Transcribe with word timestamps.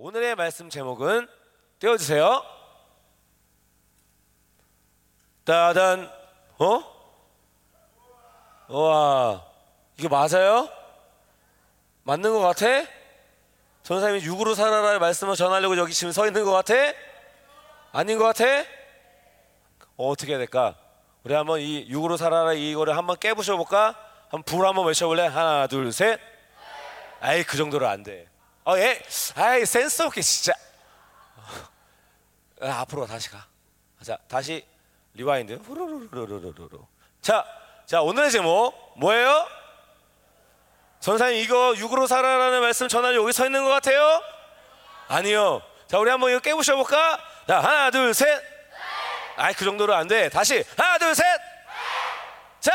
오늘의 0.00 0.36
말씀 0.36 0.70
제목은 0.70 1.26
띄워주세요. 1.80 2.40
따단 5.42 6.08
어? 6.60 6.84
와 8.68 9.44
이거 9.98 10.08
맞아요? 10.08 10.68
맞는 12.04 12.32
것 12.32 12.38
같아? 12.38 12.88
전사님이 13.82 14.24
육으로 14.24 14.54
살아라의 14.54 15.00
말씀을 15.00 15.34
전하려고 15.34 15.76
여기 15.76 15.92
지금 15.92 16.12
서 16.12 16.28
있는 16.28 16.44
것 16.44 16.52
같아? 16.52 16.74
아닌 17.90 18.18
것 18.18 18.24
같아? 18.24 18.44
어, 19.96 20.10
어떻게 20.10 20.30
해야 20.30 20.38
될까? 20.38 20.76
우리 21.24 21.34
한번 21.34 21.58
이 21.58 21.88
육으로 21.88 22.16
살아라 22.16 22.52
이거를 22.52 22.96
한번 22.96 23.16
깨부셔 23.18 23.56
볼까? 23.56 23.96
한번 24.30 24.44
불 24.44 24.64
한번 24.64 24.86
외쳐볼래? 24.86 25.26
하나 25.26 25.66
둘 25.66 25.90
셋. 25.92 26.20
아이 27.18 27.42
그 27.42 27.56
정도로 27.56 27.88
안 27.88 28.04
돼. 28.04 28.28
어, 28.68 28.76
예. 28.76 29.02
아이 29.34 29.64
센스 29.64 30.02
없게 30.02 30.20
진짜. 30.20 30.52
아, 32.60 32.80
앞으로 32.80 33.06
다시 33.06 33.30
가. 33.30 33.46
자 34.02 34.18
다시 34.28 34.62
rewind. 35.14 35.54
후루루루루루루. 35.54 36.86
자, 37.22 37.46
자 37.86 38.02
오늘의 38.02 38.30
제목 38.30 38.92
뭐예요? 38.98 39.48
전사님 41.00 41.38
이거 41.38 41.74
육으로 41.78 42.06
살아라는 42.06 42.60
말씀 42.60 42.88
전하려 42.88 43.22
여기 43.22 43.32
서 43.32 43.46
있는 43.46 43.64
것 43.64 43.70
같아요? 43.70 44.22
아니요. 45.08 45.62
자 45.86 45.98
우리 45.98 46.10
한번 46.10 46.30
이거 46.30 46.40
깨부셔 46.40 46.76
볼까? 46.76 47.18
자 47.46 47.60
하나 47.60 47.90
둘 47.90 48.12
셋. 48.12 48.42
아이 49.36 49.54
그 49.54 49.64
정도로 49.64 49.94
안 49.94 50.06
돼. 50.06 50.28
다시 50.28 50.62
하나 50.76 50.98
둘 50.98 51.14
셋. 51.14 51.24
자 52.60 52.72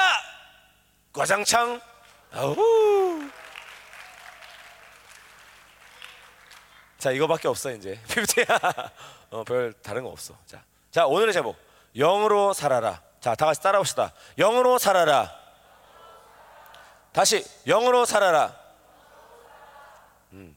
과장창. 1.14 1.80
아우. 2.32 3.30
자 7.04 7.12
이거밖에 7.12 7.50
없어 7.50 7.70
이제 7.72 8.00
피부티야. 8.08 8.46
어 9.32 9.44
별 9.44 9.74
다른 9.74 10.04
거 10.04 10.10
없어. 10.10 10.38
자, 10.46 10.64
자 10.90 11.06
오늘의 11.06 11.34
제목 11.34 11.58
영으로 11.98 12.54
살아라. 12.54 13.02
자 13.20 13.36
다 13.36 13.46
같이 13.46 13.62
따라봅시다. 13.62 14.14
영으로 14.38 14.78
살아라. 14.78 15.30
다시 17.12 17.44
영으로 17.68 18.06
살아라. 18.06 18.58
음. 20.32 20.56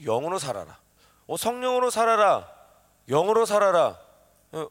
영으로 0.00 0.38
살아라. 0.38 0.78
어, 1.26 1.36
성령으로 1.36 1.90
살아라. 1.90 2.48
영으로 3.08 3.46
살아라. 3.46 3.98
어, 4.52 4.68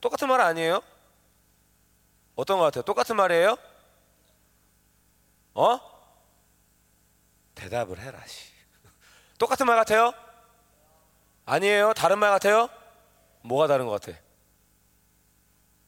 똑같은 0.00 0.26
말 0.26 0.40
아니에요? 0.40 0.80
어떤 2.34 2.58
것 2.58 2.64
같아요? 2.64 2.82
똑같은 2.82 3.14
말이에요? 3.14 3.56
어? 5.54 5.78
대답을 7.54 8.00
해라. 8.00 8.20
씨. 8.26 8.57
똑같은 9.38 9.66
말 9.66 9.76
같아요? 9.76 10.12
아니에요? 11.46 11.94
다른 11.94 12.18
말 12.18 12.30
같아요? 12.30 12.68
뭐가 13.42 13.66
다른 13.66 13.86
것 13.86 14.00
같아? 14.00 14.18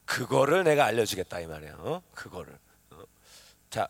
그거를 0.05 0.63
내가 0.63 0.85
알려주겠다 0.85 1.39
이 1.41 1.45
말이야. 1.47 1.75
어? 1.77 2.01
그거를. 2.13 2.57
어? 2.91 3.03
자, 3.69 3.87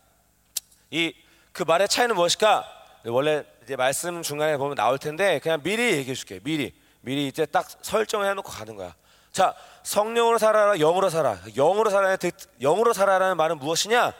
이 0.90 1.14
그 1.52 1.62
말의 1.64 1.88
차이는 1.88 2.14
무엇일까? 2.16 2.64
원래 3.06 3.44
이제 3.62 3.76
말씀 3.76 4.22
중간에 4.22 4.56
보면 4.56 4.74
나올 4.74 4.98
텐데 4.98 5.38
그냥 5.40 5.62
미리 5.62 5.92
얘기해 5.98 6.14
줄게. 6.14 6.40
미리 6.40 6.74
미리 7.00 7.26
이제 7.28 7.44
딱 7.46 7.66
설정을 7.82 8.28
해놓고 8.30 8.50
가는 8.50 8.74
거야. 8.76 8.94
자, 9.32 9.54
성령으로 9.82 10.38
살아라, 10.38 10.76
영으로 10.76 11.10
살아. 11.10 11.38
영으로 11.56 11.90
살아, 11.90 12.16
영으로 12.60 12.92
살아라는 12.92 13.36
말은 13.36 13.58
무엇이냐? 13.58 14.12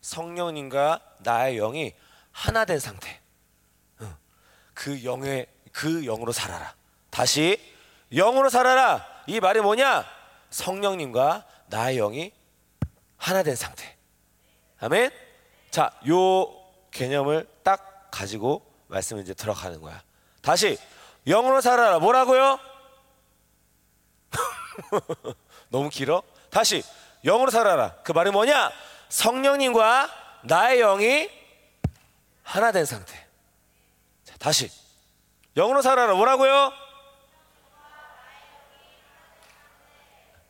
성령님과 0.00 1.00
나의 1.18 1.56
영이 1.56 1.94
하나 2.32 2.64
된 2.64 2.78
상태. 2.78 3.20
그 4.78 5.02
영의 5.02 5.48
그 5.72 6.04
영으로 6.04 6.30
살아라. 6.30 6.72
다시 7.10 7.60
영으로 8.12 8.48
살아라. 8.48 9.04
이 9.26 9.40
말이 9.40 9.60
뭐냐? 9.60 10.06
성령님과 10.50 11.44
나의 11.66 11.96
영이 11.96 12.32
하나 13.16 13.42
된 13.42 13.56
상태. 13.56 13.96
아멘. 14.78 15.10
자, 15.72 15.90
요 16.08 16.46
개념을 16.92 17.48
딱 17.64 18.08
가지고 18.12 18.72
말씀을 18.86 19.22
이제 19.22 19.34
들어가는 19.34 19.80
거야. 19.80 20.00
다시 20.42 20.78
영으로 21.26 21.60
살아라. 21.60 21.98
뭐라고요? 21.98 22.60
너무 25.70 25.88
길어? 25.88 26.22
다시 26.50 26.84
영으로 27.24 27.50
살아라. 27.50 27.96
그 28.04 28.12
말이 28.12 28.30
뭐냐? 28.30 28.70
성령님과 29.08 30.08
나의 30.44 30.78
영이 30.78 31.28
하나 32.44 32.70
된 32.70 32.84
상태. 32.84 33.27
자, 34.38 34.50
다시 34.50 34.70
영으로 35.56 35.82
살아라. 35.82 36.14
뭐라고요? 36.14 36.72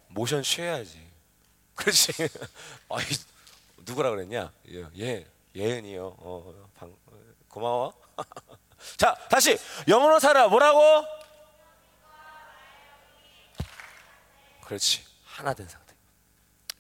모션 0.09 0.43
취해야지. 0.43 1.09
그렇지. 1.75 2.12
아이, 2.91 3.04
누구라 3.78 4.10
그랬냐? 4.10 4.53
예, 4.71 4.84
예 4.98 5.27
예은이요. 5.54 6.16
어, 6.19 6.69
방, 6.77 6.94
고마워. 7.48 7.94
자, 8.97 9.15
다시 9.31 9.59
영어로 9.87 10.19
살아. 10.19 10.48
뭐라고? 10.48 11.04
그렇지. 14.65 15.04
하나 15.25 15.54
된 15.54 15.69
상태. 15.69 15.94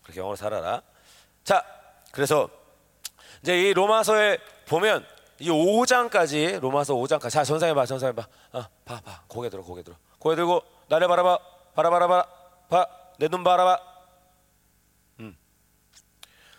그렇게 0.02 0.20
영어로 0.20 0.36
살아라. 0.36 0.82
자, 1.44 1.64
그래서 2.12 2.50
이제 3.42 3.58
이 3.58 3.72
로마서에 3.72 4.38
보면 4.66 5.06
이 5.40 5.48
5장까지 5.50 6.58
로마서 6.60 6.94
5장까지 6.94 7.30
자 7.30 7.44
전상해 7.44 7.72
봐 7.74 7.86
전상해 7.86 8.12
봐. 8.14 8.26
아, 8.52 8.68
봐 8.84 9.00
봐. 9.00 9.22
고개 9.28 9.48
들어 9.48 9.62
고개 9.62 9.82
들어. 9.82 9.96
고개 10.18 10.34
들고 10.36 10.62
나를 10.88 11.06
바라봐. 11.08 11.38
바라바라봐. 11.74 12.26
봐. 12.68 12.86
내 13.18 13.28
눈 13.28 13.42
바라봐. 13.44 13.78
음. 15.20 15.36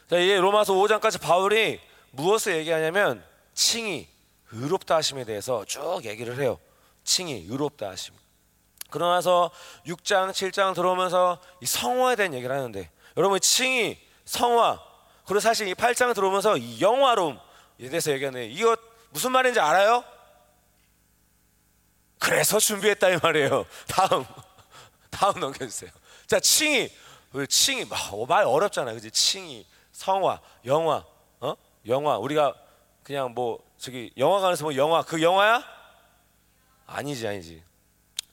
자, 0.09 0.17
이 0.17 0.33
로마서 0.35 0.73
5장까지 0.73 1.21
바울이 1.21 1.79
무엇을 2.11 2.55
얘기하냐면 2.57 3.23
칭이 3.53 4.07
의롭다 4.51 4.95
하심에 4.95 5.25
대해서 5.25 5.63
쭉 5.65 6.01
얘기를 6.05 6.39
해요. 6.39 6.57
칭이 7.03 7.45
의롭다 7.49 7.89
하심. 7.89 8.13
그러나서 8.89 9.51
6장, 9.85 10.31
7장 10.31 10.73
들어오면서 10.73 11.39
이 11.61 11.65
성화에 11.65 12.15
대한 12.15 12.33
얘기를 12.33 12.53
하는데 12.55 12.89
여러분 13.17 13.39
칭이 13.39 13.97
성화 14.25 14.79
그리고 15.25 15.39
사실 15.41 15.67
이 15.67 15.73
8장 15.75 16.15
들어오면서 16.15 16.57
이 16.57 16.81
영화로움 16.81 17.39
에 17.79 17.89
대해서 17.89 18.11
얘기하는데 18.11 18.47
이거 18.47 18.75
무슨 19.11 19.31
말인지 19.31 19.59
알아요? 19.59 20.03
그래서 22.19 22.59
준비했다 22.59 23.09
이 23.09 23.17
말이에요. 23.23 23.65
다음 23.87 24.25
다음 25.09 25.39
넘겨주세요. 25.39 25.89
자 26.27 26.39
칭이 26.39 26.89
칭이 27.47 27.85
말 28.27 28.43
어렵잖아요. 28.45 28.95
그지 28.95 29.11
칭이 29.11 29.65
성화 29.93 30.41
영화 30.65 31.05
어 31.39 31.55
영화 31.87 32.17
우리가 32.17 32.53
그냥 33.03 33.33
뭐 33.33 33.63
저기 33.77 34.11
영화관에서 34.17 34.65
뭐 34.65 34.75
영화 34.75 35.01
그 35.01 35.21
영화야? 35.21 35.63
아니지 36.85 37.27
아니지. 37.27 37.63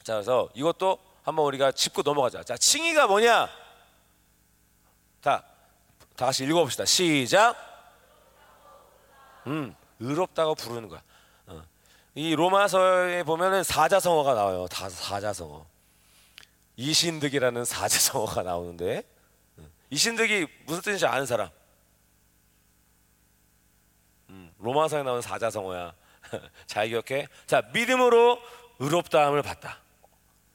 자 0.03 0.15
그래서 0.15 0.49
이것도 0.55 0.99
한번 1.23 1.45
우리가 1.47 1.71
짚고 1.71 2.03
넘어가자. 2.03 2.43
자 2.43 2.57
칭의가 2.57 3.07
뭐냐? 3.07 3.49
다 5.21 5.45
다시 6.17 6.45
읽어봅시다. 6.45 6.85
시작. 6.85 7.76
음 9.47 9.75
의롭다고 10.01 10.55
부르는 10.55 10.89
거야. 10.89 11.03
어. 11.47 11.63
이 12.15 12.35
로마서에 12.35 13.23
보면은 13.23 13.63
사자성어가 13.63 14.35
나와요. 14.35 14.67
다 14.71 14.89
사자성어. 14.89 15.67
이신득이라는 16.77 17.65
사자성어가 17.65 18.43
나오는데 18.43 19.03
어. 19.59 19.69
이신득이 19.91 20.47
무슨 20.67 20.83
뜻인지 20.83 21.07
아는 21.07 21.27
사람? 21.27 21.51
로마서에 24.59 25.03
나오는 25.03 25.23
사자성어야. 25.23 25.95
잘 26.67 26.89
기억해. 26.89 27.29
자, 27.47 27.63
믿음으로 27.73 28.41
의롭다함을 28.79 29.43
받다. 29.43 29.79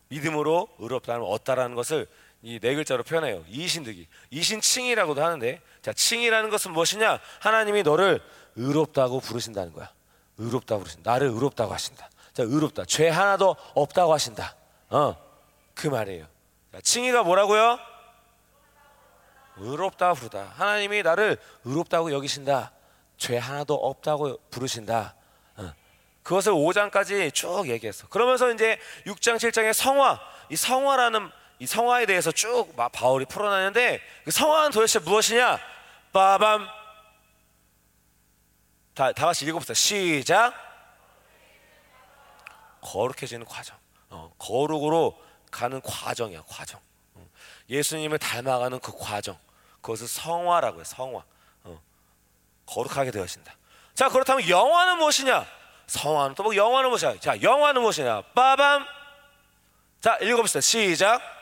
믿음으로 0.10 0.68
의롭다함을 0.80 1.26
얻다라는 1.26 1.76
것을 1.76 2.08
이 2.44 2.60
네 2.60 2.74
글자로 2.76 3.04
표현해요. 3.04 3.44
이신득이. 3.48 4.08
이신칭이라고도 4.32 5.24
하는데, 5.24 5.62
자, 5.82 5.94
칭이라는 5.94 6.50
것은 6.50 6.72
무엇이냐? 6.72 7.20
하나님이 7.40 7.84
너를 7.84 8.22
의롭다고 8.56 9.20
부르신다는 9.20 9.74
거야. 9.74 9.92
의롭다고 10.38 10.82
부르신다. 10.82 11.12
나를 11.12 11.28
의롭다고 11.28 11.74
하신다. 11.74 12.10
자, 12.34 12.44
의롭다. 12.44 12.86
죄 12.86 13.10
하나도 13.10 13.56
없다고 13.76 14.14
하신다. 14.14 14.56
어, 14.90 15.16
그 15.76 15.88
말이에요. 15.88 16.26
자, 16.72 16.82
칭이가 16.82 17.24
뭐라고요? 17.24 17.78
의롭다고 19.58 20.16
부르다. 20.16 20.54
하나님이 20.56 21.04
나를 21.04 21.38
의롭다고 21.66 22.12
여기신다. 22.12 22.72
죄 23.18 23.38
하나도 23.38 23.76
없다고 23.76 24.40
부르신다. 24.50 25.14
어. 25.58 25.74
그것을 26.24 26.54
5장까지 26.54 27.32
쭉 27.34 27.68
얘기했어. 27.68 28.08
그러면서 28.08 28.52
이제 28.52 28.80
6장, 29.06 29.36
7장의 29.36 29.74
성화, 29.74 30.20
이 30.50 30.56
성화라는 30.56 31.30
이 31.62 31.68
성화에 31.68 32.08
대해서 32.08 32.32
쭉 32.32 32.76
바울이 32.92 33.26
풀어나는데 33.26 34.02
그 34.26 34.32
성화는 34.32 34.72
도대체 34.72 34.98
무엇이냐? 34.98 35.60
빠밤. 36.12 36.68
다, 38.96 39.12
다 39.12 39.28
같이 39.28 39.46
읽어봅시다. 39.46 39.76
시작. 39.76 40.56
거룩해지는 42.82 43.46
과정. 43.46 43.78
어, 44.10 44.34
거룩으로 44.40 45.22
가는 45.52 45.80
과정이야 45.82 46.42
과정. 46.48 46.80
어, 47.14 47.30
예수님을 47.70 48.18
닮아가는 48.18 48.80
그 48.80 48.92
과정. 48.98 49.38
그것을 49.82 50.08
성화라고 50.08 50.80
해 50.80 50.84
성화. 50.84 51.24
어, 51.66 51.82
거룩하게 52.66 53.12
되어진다. 53.12 53.56
자 53.94 54.10
그렇다면 54.10 54.50
영화는 54.50 54.98
무엇이냐? 54.98 55.46
성화는 55.86 56.34
또 56.34 56.42
뭐 56.42 56.56
영화는 56.56 56.90
무엇이냐? 56.90 57.20
자 57.20 57.40
영화는 57.40 57.84
무엇이냐? 57.84 58.24
빠밤. 58.34 58.84
자 60.00 60.18
읽어봅시다. 60.18 60.60
시작. 60.62 61.41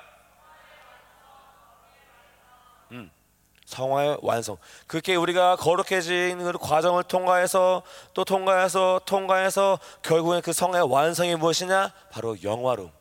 성화의 3.70 4.18
완성. 4.24 4.58
그렇게 4.88 5.16
우리가 5.16 5.56
거룩해진 5.58 6.40
그 6.40 6.52
과정을 6.60 7.04
통과해서 7.04 7.84
또 8.16 8.26
통과해서 8.26 9.00
통과해서 9.06 9.80
결국엔 10.02 10.42
그 10.42 10.54
성화의 10.54 10.92
완성이 10.92 11.36
무엇이냐? 11.36 11.94
바로 12.12 12.36
영화로움. 12.42 12.92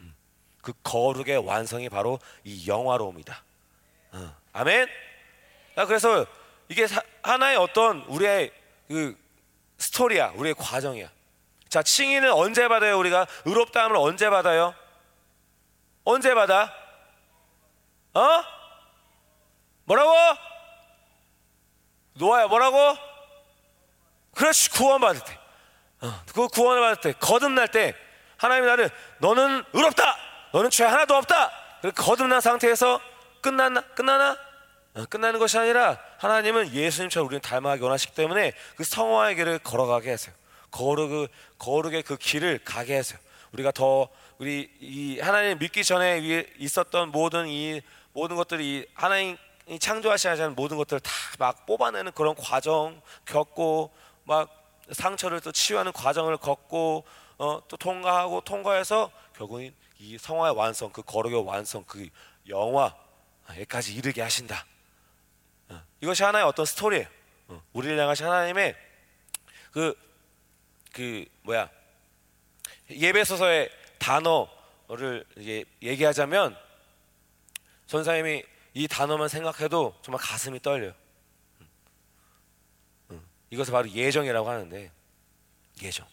음, 0.00 0.14
그 0.60 0.72
거룩의 0.82 1.46
완성이 1.46 1.88
바로 1.88 2.18
이 2.42 2.66
영화로움이다. 2.68 3.42
어, 4.12 4.34
아멘. 4.54 4.88
자, 5.76 5.86
그래서 5.86 6.26
이게 6.68 6.88
사- 6.88 7.00
하나의 7.22 7.56
어떤 7.56 8.00
우리의 8.08 8.50
그 8.88 9.16
스토리야, 9.78 10.32
우리의 10.34 10.54
과정이야. 10.58 11.08
자, 11.68 11.80
칭의는 11.84 12.32
언제 12.32 12.66
받아요? 12.66 12.98
우리가 12.98 13.28
의롭다함을 13.44 13.96
언제 13.96 14.28
받아요? 14.30 14.74
언제 16.02 16.34
받아? 16.34 16.72
어? 18.14 18.57
뭐라고? 19.88 20.12
노아야 22.12 22.46
뭐라고? 22.46 22.96
그렇지 24.34 24.70
구원받을 24.70 25.22
때 25.24 25.38
어, 26.00 26.22
그 26.32 26.46
구원을 26.48 26.80
받을 26.80 27.00
때 27.00 27.18
거듭날 27.18 27.68
때 27.68 27.94
하나님이 28.36 28.66
나를 28.66 28.90
너는 29.18 29.64
의롭다 29.72 30.16
너는 30.52 30.70
죄 30.70 30.84
하나도 30.84 31.16
없다 31.16 31.50
그렇게 31.80 32.02
거듭난 32.02 32.40
상태에서 32.40 33.00
끝났나? 33.40 33.80
끝나나? 33.94 34.36
어, 34.94 35.06
끝나는 35.06 35.40
것이 35.40 35.58
아니라 35.58 35.98
하나님은 36.18 36.74
예수님처럼 36.74 37.26
우리는 37.26 37.40
닮아가기 37.40 37.82
원하시기 37.82 38.14
때문에 38.14 38.52
그 38.76 38.84
성화의 38.84 39.36
길을 39.36 39.58
걸어가게 39.60 40.10
하세요 40.10 40.34
거룩, 40.70 41.30
거룩의 41.58 42.02
그 42.02 42.16
길을 42.16 42.60
가게 42.62 42.94
하세요 42.96 43.18
우리가 43.52 43.72
더 43.72 44.08
우리 44.36 44.70
이 44.80 45.18
하나님 45.18 45.58
믿기 45.58 45.82
전에 45.82 46.18
있었던 46.58 47.10
모든 47.10 47.48
이 47.48 47.80
모든 48.12 48.36
것들이 48.36 48.86
하나님 48.94 49.32
이 49.32 49.47
창조하시지 49.78 50.28
않은 50.28 50.54
모든 50.54 50.76
것들을 50.76 51.00
다 51.00 51.28
막 51.38 51.66
뽑아내는 51.66 52.12
그런 52.12 52.34
과정 52.34 53.00
겪고 53.24 53.94
막 54.24 54.50
상처를 54.90 55.40
또 55.40 55.52
치유하는 55.52 55.92
과정을 55.92 56.36
겪고 56.36 57.04
어, 57.38 57.62
또 57.68 57.76
통과하고 57.76 58.40
통과해서 58.40 59.12
결국은 59.36 59.72
이 60.00 60.18
성화의 60.18 60.54
완성 60.56 60.90
그 60.90 61.02
거룩의 61.02 61.44
완성 61.44 61.84
그 61.84 62.08
영화에까지 62.48 63.94
이르게 63.94 64.20
하신다. 64.20 64.66
어, 65.68 65.80
이것이 66.00 66.24
하나의 66.24 66.44
어떤 66.44 66.66
스토리예요. 66.66 67.06
어, 67.48 67.62
우리를 67.72 67.96
향하신 67.98 68.26
하나님의 68.26 68.74
그그 69.70 71.24
뭐야 71.42 71.70
예배소서의 72.90 73.70
단어를 73.98 75.24
얘기하자면 75.82 76.58
전사님이 77.86 78.42
이 78.74 78.86
단어만 78.86 79.28
생각해도 79.28 79.94
정말 80.02 80.20
가슴이 80.22 80.60
떨려요. 80.60 80.94
이것을 83.50 83.72
바로 83.72 83.88
예정이라고 83.90 84.48
하는데 84.48 84.90
예정. 85.82 86.06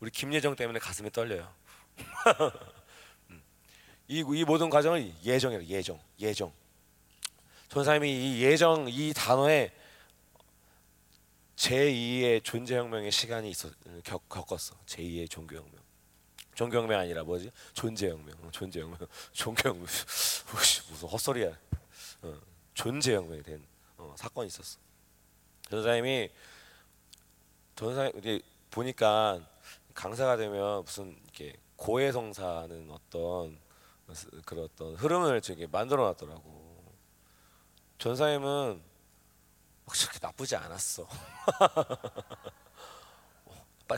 우리 0.00 0.10
김예정 0.10 0.54
때문에 0.54 0.78
가슴이 0.78 1.10
떨려요. 1.10 1.52
음. 3.30 3.42
이, 4.08 4.18
이 4.18 4.44
모든 4.44 4.70
과정을 4.70 5.12
예정이라 5.24 5.64
예정, 5.64 6.00
예정. 6.20 6.52
전사님이 7.68 8.10
이 8.10 8.42
예정 8.42 8.86
이 8.88 9.12
단어에 9.14 9.72
제2의 11.56 12.44
존재혁명의 12.44 13.10
시간이 13.10 13.50
있었 13.50 13.72
겪, 14.04 14.28
겪었어. 14.28 14.76
제2의 14.86 15.28
종교혁명. 15.30 15.74
종교혁명 16.54 17.00
아니라 17.00 17.24
뭐지? 17.24 17.50
존재혁명. 17.72 18.36
어, 18.42 18.50
존재혁명. 18.50 18.98
종교혁명. 19.32 19.82
무슨 20.52 21.08
헛소리야. 21.08 21.52
어, 22.26 22.40
존재혁명이 22.74 23.42
된 23.42 23.66
어, 23.96 24.14
사건이 24.16 24.48
있었어. 24.48 24.78
전사님이 25.70 26.30
전사 27.74 28.08
이제 28.08 28.40
보니까 28.70 29.40
강사가 29.94 30.36
되면 30.36 30.84
무슨 30.84 31.18
이렇게 31.24 31.56
고해성사는 31.76 32.90
어떤 32.90 33.58
그런 34.44 34.64
어떤 34.64 34.94
흐름을 34.94 35.40
저기 35.40 35.66
만들어 35.66 36.04
놨더라고. 36.04 36.94
전사님은 37.98 38.82
그렇게 39.86 40.18
나쁘지 40.20 40.56
않았어. 40.56 41.08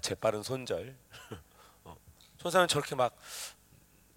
재빠른 0.02 0.42
손절. 0.42 0.96
어, 1.84 1.96
전사님 2.38 2.68
저렇게 2.68 2.94
막 2.94 3.16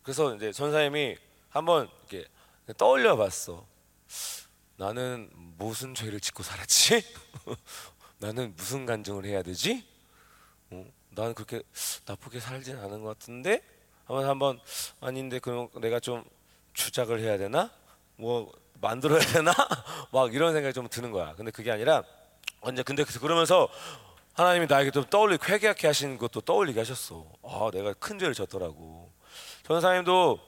그래서 0.03 0.35
이제 0.35 0.51
전사님이 0.51 1.17
한번 1.49 1.89
이렇게 2.09 2.27
떠올려 2.77 3.15
봤어. 3.17 3.65
나는 4.77 5.29
무슨 5.57 5.93
죄를 5.93 6.19
짓고 6.19 6.43
살았지? 6.43 7.03
나는 8.19 8.55
무슨 8.55 8.85
간증을 8.85 9.25
해야 9.25 9.41
되지? 9.43 9.85
어, 10.71 10.85
나는 11.09 11.33
그렇게 11.33 11.61
나쁘게 12.05 12.39
살진 12.39 12.77
않은 12.77 13.01
것 13.01 13.17
같은데 13.17 13.61
한번 14.05 14.25
한번 14.27 14.59
아닌데 14.99 15.39
그럼 15.39 15.69
내가 15.79 15.99
좀 15.99 16.23
주작을 16.73 17.19
해야 17.19 17.37
되나? 17.37 17.71
뭐 18.15 18.51
만들어야 18.79 19.19
되나? 19.19 19.53
막 20.11 20.33
이런 20.33 20.53
생각이 20.53 20.73
좀 20.73 20.87
드는 20.87 21.11
거야. 21.11 21.35
근데 21.35 21.51
그게 21.51 21.71
아니라 21.71 22.03
언제 22.61 22.83
근데 22.83 23.03
그러면서 23.03 23.69
하나님이 24.33 24.67
나에게 24.67 24.91
좀 24.91 25.05
떠올리고 25.05 25.45
회개하게 25.45 25.87
하신 25.87 26.17
것도 26.17 26.41
떠올리게 26.41 26.79
하셨어. 26.79 27.25
아, 27.43 27.69
내가 27.73 27.93
큰 27.93 28.17
죄를 28.17 28.33
졌더라고. 28.33 29.11
전사님도 29.63 30.39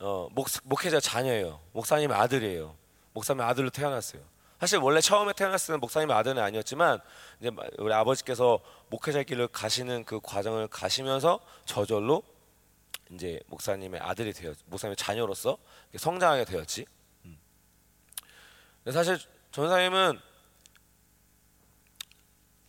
어, 0.00 0.28
목, 0.32 0.48
목회자 0.64 1.00
자녀예요. 1.00 1.60
목사님 1.72 2.10
아들이에요. 2.10 2.79
목사님 3.12 3.42
아들로 3.42 3.70
태어났어요. 3.70 4.22
사실 4.60 4.78
원래 4.78 5.00
처음에 5.00 5.32
태어났을 5.32 5.68
때는 5.68 5.80
목사님 5.80 6.10
아들은 6.10 6.40
아니었지만 6.42 7.00
이제 7.40 7.50
우리 7.78 7.92
아버지께서 7.94 8.60
목회자 8.90 9.22
길을 9.22 9.48
가시는 9.48 10.04
그 10.04 10.20
과정을 10.22 10.68
가시면서 10.68 11.40
저절로 11.64 12.22
이제 13.10 13.40
목사님의 13.46 14.00
아들이 14.00 14.32
되었, 14.32 14.56
목사님의 14.66 14.96
자녀로서 14.96 15.56
성장하게 15.96 16.44
되었지. 16.44 16.84
음. 17.24 17.38
사실 18.92 19.18
전사님은 19.50 20.20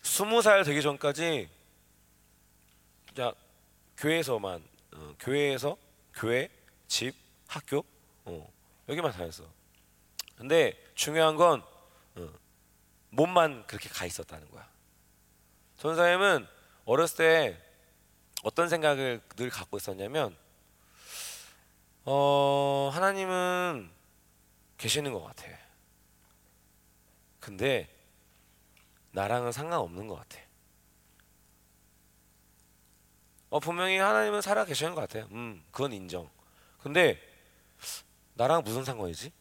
스무 0.02 0.42
살 0.42 0.64
되기 0.64 0.82
전까지 0.82 1.50
자 3.16 3.34
교회에서만 3.98 4.64
어, 4.94 5.16
교회에서 5.20 5.78
교회 6.14 6.50
집 6.88 7.14
학교 7.48 7.84
어, 8.26 8.52
여기만 8.88 9.12
다녔어. 9.12 9.61
근데 10.42 10.76
중요한 10.96 11.36
건 11.36 11.64
어, 12.16 12.34
몸만 13.12 13.68
그렇게 13.68 13.90
가 13.90 14.08
있었다는 14.08 14.50
거야. 14.50 14.68
전사님은 15.78 16.48
어렸을 16.86 17.18
때 17.18 17.64
어떤 18.42 18.68
생각을 18.68 19.22
늘 19.36 19.52
갖고 19.52 19.78
있었냐면 19.78 20.36
어, 22.06 22.90
하나님은 22.92 23.92
계시는 24.80 25.14
것 25.14 25.22
같아. 25.22 25.46
근데 27.40 27.88
나랑은 29.12 29.52
상관없는 29.52 30.08
것 30.08 30.16
같아. 30.16 30.40
어, 33.52 33.60
분명히 33.60 33.98
하나님은 34.00 34.42
살아 34.42 34.66
계시는 34.66 34.96
것 34.96 35.02
같아요. 35.02 35.28
음, 35.34 35.64
그건 35.70 35.94
인정. 35.94 36.28
근데 36.80 37.22
나랑 38.34 38.64
무슨 38.64 38.84
상관이지? 38.84 39.32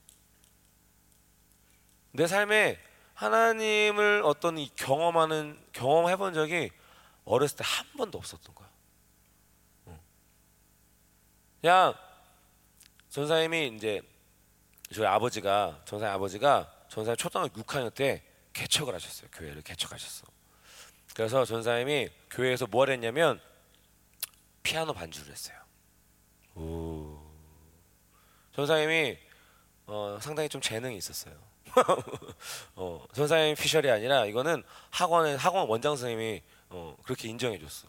내 2.12 2.26
삶에 2.26 2.78
하나님을 3.14 4.22
어떤 4.24 4.58
이 4.58 4.70
경험하는 4.76 5.58
경험해 5.72 6.16
본 6.16 6.32
적이 6.34 6.70
어렸을 7.24 7.58
때 7.58 7.64
한 7.64 7.86
번도 7.96 8.18
없었던 8.18 8.54
거야. 8.54 8.70
그냥 11.60 11.94
전사님이 13.10 13.74
이제 13.76 14.00
저희 14.94 15.06
아버지가 15.06 15.82
전사님 15.84 16.14
아버지가 16.14 16.72
전사님 16.88 17.16
초등학교 17.16 17.60
6학년 17.62 17.94
때 17.94 18.22
개척을 18.52 18.94
하셨어요. 18.94 19.28
교회를 19.32 19.62
개척하셨어. 19.62 20.26
그래서 21.14 21.44
전사님이 21.44 22.08
교회에서 22.30 22.66
뭘 22.66 22.90
했냐면 22.90 23.40
피아노 24.62 24.92
반주를 24.94 25.30
했어요. 25.30 25.58
오. 26.54 27.20
전사님이 28.54 29.18
어, 29.86 30.18
상당히 30.20 30.48
좀 30.48 30.60
재능이 30.60 30.96
있었어요. 30.96 31.49
어, 32.76 33.04
전사님 33.12 33.54
피셜이 33.56 33.90
아니라 33.90 34.26
이거는 34.26 34.62
학원의 34.90 35.36
학원 35.36 35.68
원장 35.68 35.96
선생님이 35.96 36.42
어, 36.70 36.96
그렇게 37.02 37.28
인정해 37.28 37.58
줬어. 37.58 37.88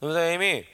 전사님이 0.00 0.64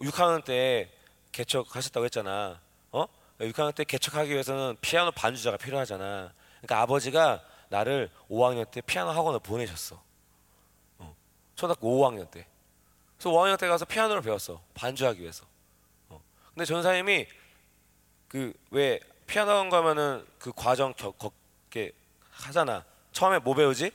6학년 0.00 0.44
때 0.44 0.90
개척하셨다고 1.32 2.04
했잖아. 2.04 2.60
어? 2.92 3.06
6학년 3.38 3.74
때 3.74 3.84
개척하기 3.84 4.30
위해서는 4.30 4.76
피아노 4.80 5.10
반주자가 5.10 5.56
필요하잖아. 5.56 6.32
그러니까 6.60 6.80
아버지가 6.80 7.42
나를 7.68 8.10
5학년 8.30 8.70
때 8.70 8.80
피아노 8.80 9.10
학원을 9.10 9.40
보내셨어. 9.40 10.02
어. 10.98 11.16
초등학교 11.54 11.88
5학년 11.88 12.30
때. 12.30 12.46
그래서 13.18 13.30
5학년 13.30 13.58
때 13.58 13.68
가서 13.68 13.84
피아노를 13.84 14.22
배웠어. 14.22 14.62
반주하기 14.74 15.20
위해서. 15.20 15.44
어. 16.08 16.20
근데 16.54 16.64
전사님이 16.64 17.26
그 18.28 18.52
왜 18.70 19.00
피아노 19.30 19.52
학원 19.52 19.70
가면은 19.70 20.26
그 20.38 20.52
과정 20.52 20.92
겨, 21.70 21.80
걷게 21.80 21.92
하잖아. 22.30 22.84
처음에 23.12 23.38
뭐 23.38 23.54
배우지? 23.54 23.92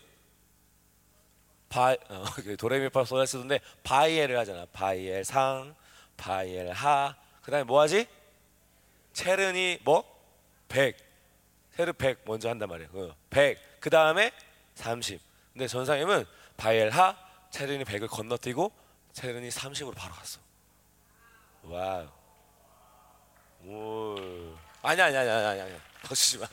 바 1.70 1.91
어, 2.10 2.24
그 2.44 2.58
도레미파솔라시도인데 2.58 3.60
바이엘을 3.84 4.38
하잖아. 4.39 4.65
바이엘 4.72 5.24
상, 5.24 5.75
바이엘 6.17 6.72
하. 6.72 7.15
그다음에 7.44 7.63
뭐 7.63 7.82
하지? 7.82 8.08
체르니 9.13 9.79
뭐? 9.84 10.03
100. 10.70 10.98
체르 11.75 11.94
100 11.94 12.24
먼저 12.25 12.50
한단 12.50 12.70
말이야. 12.70 12.88
어, 12.94 13.15
100. 13.29 13.82
그다음에 13.82 14.32
30. 14.75 15.22
근데 15.53 15.67
전사님은 15.67 16.25
바이엘 16.58 16.89
하, 16.89 17.17
체르니 17.51 17.84
100을 17.84 18.10
건너뛰고 18.10 18.72
체르니 19.13 19.50
30으로 19.50 19.94
바로 19.96 20.13
갔어. 20.15 20.39
wow. 21.63 22.08
오. 23.65 24.15
아니 24.82 25.01
아니 25.01 25.17
아니 25.17 25.29
아니 25.29 25.62
아니. 25.62 25.74
웃지 26.03 26.38
마. 26.39 26.48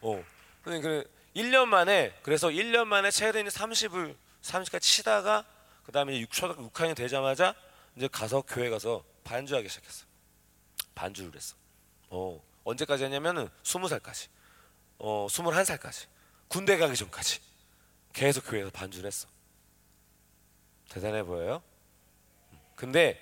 어. 0.00 0.24
근데 0.68 0.82
그 0.82 1.10
1년 1.34 1.64
만에 1.64 2.14
그래서 2.22 2.48
1년 2.48 2.84
만에 2.84 3.10
체르니 3.10 3.48
30을 3.48 4.14
30까지 4.42 4.82
치다가 4.82 5.46
그다음에 5.84 6.20
6초등학교 6.20 6.70
6학년 6.70 6.94
되자마자 6.94 7.54
이제 7.96 8.06
가서 8.06 8.42
교회 8.42 8.68
가서 8.68 9.02
반주하기 9.24 9.66
시작했어. 9.66 10.04
반주를 10.94 11.34
했어. 11.34 11.56
어. 12.10 12.38
언제까지 12.64 13.04
했냐면은 13.04 13.48
20살까지. 13.62 14.28
어, 14.98 15.26
21살까지. 15.30 16.06
군대 16.48 16.76
가기 16.76 16.96
전까지. 16.96 17.40
계속 18.12 18.42
교회에서 18.42 18.70
반주를 18.70 19.06
했어. 19.06 19.26
대단해 20.90 21.22
보여요? 21.22 21.62
근데 22.74 23.18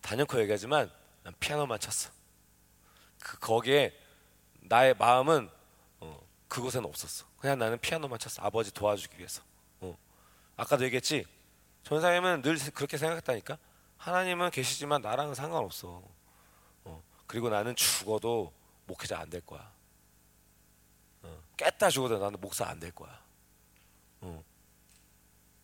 단연코 0.00 0.40
얘기하지만 0.40 0.90
난 1.24 1.34
피아노만 1.40 1.78
쳤어. 1.78 2.10
그 3.18 3.38
거기에 3.38 3.92
나의 4.60 4.94
마음은 4.94 5.48
어, 5.48 5.59
그곳에는 6.50 6.86
없었어. 6.88 7.24
그냥 7.38 7.58
나는 7.58 7.78
피아노만 7.78 8.18
쳤어. 8.18 8.42
아버지 8.42 8.72
도와주기 8.74 9.16
위해서. 9.18 9.42
어. 9.80 9.96
아까도 10.56 10.84
얘기했지. 10.84 11.24
전사님은 11.84 12.42
늘 12.42 12.58
그렇게 12.74 12.98
생각했다니까. 12.98 13.56
하나님은 13.96 14.50
계시지만 14.50 15.00
나랑은 15.00 15.34
상관없어. 15.34 16.02
어. 16.84 17.02
그리고 17.26 17.48
나는 17.48 17.74
죽어도 17.76 18.52
목회자 18.86 19.18
안 19.18 19.30
될 19.30 19.40
거야. 19.42 19.72
어. 21.22 21.42
깼다 21.56 21.88
죽어도 21.88 22.18
나는 22.18 22.40
목사 22.40 22.66
안 22.66 22.80
될 22.80 22.90
거야. 22.92 23.22
어. 24.20 24.44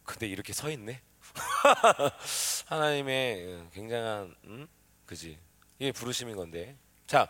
근데 0.04 0.26
이렇게 0.28 0.52
서 0.52 0.70
있네. 0.70 1.02
하나님의 2.66 3.70
굉장한 3.72 4.36
음? 4.44 4.68
그지 5.04 5.38
이게 5.80 5.90
부르심인 5.90 6.36
건데 6.36 6.76
자 7.06 7.28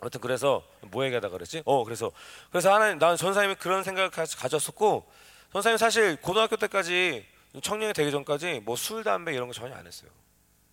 아무튼 0.00 0.20
그래서 0.20 0.62
뭐 0.80 1.04
얘기하다 1.04 1.28
그랬지? 1.28 1.62
어 1.64 1.84
그래서. 1.84 2.10
그래서 2.50 2.72
하나님 2.74 2.98
나는 2.98 3.16
전사님이 3.16 3.56
그런 3.56 3.82
생각을 3.84 4.10
가, 4.10 4.24
가졌었고 4.24 5.06
전사님 5.52 5.76
사실 5.78 6.16
고등학교 6.20 6.56
때까지 6.56 7.26
청년이 7.62 7.92
되기 7.92 8.10
전까지 8.10 8.60
뭐 8.64 8.76
술 8.76 9.04
담배 9.04 9.34
이런 9.34 9.48
거 9.48 9.52
전혀 9.54 9.74
안 9.74 9.86
했어요. 9.86 10.10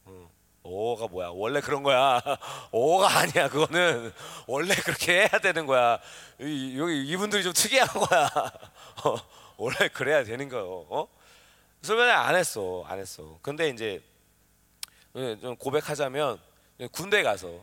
어. 0.06 0.30
오가 0.64 1.08
뭐야? 1.08 1.30
원래 1.34 1.60
그런 1.62 1.84
거야. 1.84 2.22
오가 2.72 3.08
아니야 3.20 3.50
그거는. 3.50 4.14
원래 4.48 4.76
그렇게 4.76 5.22
해야 5.22 5.40
되는 5.40 5.66
거야. 5.66 6.00
이, 6.40 6.78
여기 6.78 7.04
이분들이 7.08 7.44
좀 7.44 7.54
특이한 7.54 7.88
거야. 7.88 8.30
어, 9.06 9.18
원래 9.58 9.88
그래야 9.90 10.24
되는 10.24 10.48
거요. 10.50 10.86
어? 10.90 11.08
설명을 11.82 12.12
안 12.12 12.36
했어, 12.36 12.84
안 12.88 13.00
했어. 13.00 13.40
근데 13.42 13.70
이제 13.70 14.02
좀 15.42 15.56
고백하자면 15.56 16.40
군대 16.92 17.24
가서 17.24 17.48
네, 17.48 17.62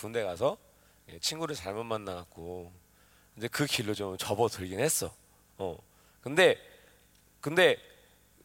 군대 0.00 0.22
가서 0.22 0.56
친구를 1.20 1.54
잘못 1.54 1.84
만나갖고 1.84 2.72
이제 3.36 3.48
그 3.48 3.66
길로 3.66 3.94
좀 3.94 4.16
접어들긴 4.16 4.80
했어. 4.80 5.14
어. 5.58 5.76
근데 6.20 6.56
근데 7.40 7.76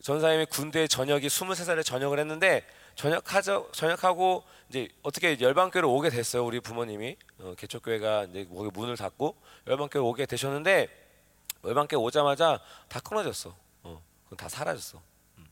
전사님이 0.02 0.46
군대 0.46 0.88
전역이 0.88 1.28
23살에 1.28 1.84
전역을 1.86 2.20
했는데 2.20 2.66
전역하죠 2.96 3.70
전역하고 3.72 4.44
이제 4.70 4.90
어떻게 5.02 5.40
열방교회로 5.40 5.94
오게 5.94 6.10
됐어요 6.10 6.46
우리 6.46 6.60
부모님이 6.60 7.18
어, 7.40 7.54
개척교회가 7.58 8.26
이제 8.26 8.46
문을 8.50 8.98
닫고 8.98 9.36
열방교회 9.68 10.04
오게 10.04 10.26
되셨는데 10.26 10.88
열방교회 11.64 12.02
오자마자 12.02 12.60
다 12.88 13.00
끊어졌어 13.00 13.56
그건 14.30 14.38
다 14.38 14.48
사라졌어. 14.48 15.02
음. 15.40 15.48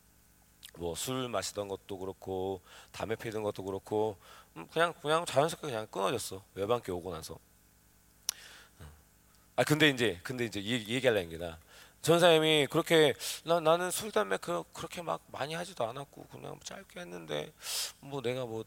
뭐술 0.78 1.28
마시던 1.30 1.68
것도 1.68 1.98
그렇고 1.98 2.62
담배 2.92 3.16
피던 3.16 3.42
것도 3.42 3.64
그렇고 3.64 4.18
음, 4.22 4.24
그냥 4.72 4.94
그냥 5.02 5.26
자연스럽게 5.26 5.68
그냥 5.68 5.88
끊어졌어. 5.88 6.44
외반께 6.56 6.92
오고 6.92 7.14
나서. 7.14 7.38
음. 8.80 8.88
아 9.56 9.64
근데 9.64 9.90
이제 9.90 10.20
근데 10.24 10.46
이제 10.46 10.60
이 10.60 10.74
얘기하려는 10.74 11.30
게나 11.30 11.60
전사님이 12.02 12.68
그렇게 12.70 13.14
나, 13.44 13.60
나는 13.60 13.92
술 13.92 14.12
담배 14.12 14.38
그, 14.38 14.64
그렇게 14.72 15.02
막 15.02 15.22
많이 15.32 15.54
하지도 15.54 15.86
않았고 15.88 16.28
그냥 16.28 16.58
짧게 16.64 17.02
했는데 17.02 17.52
뭐 18.00 18.22
내가 18.22 18.46
뭐, 18.46 18.64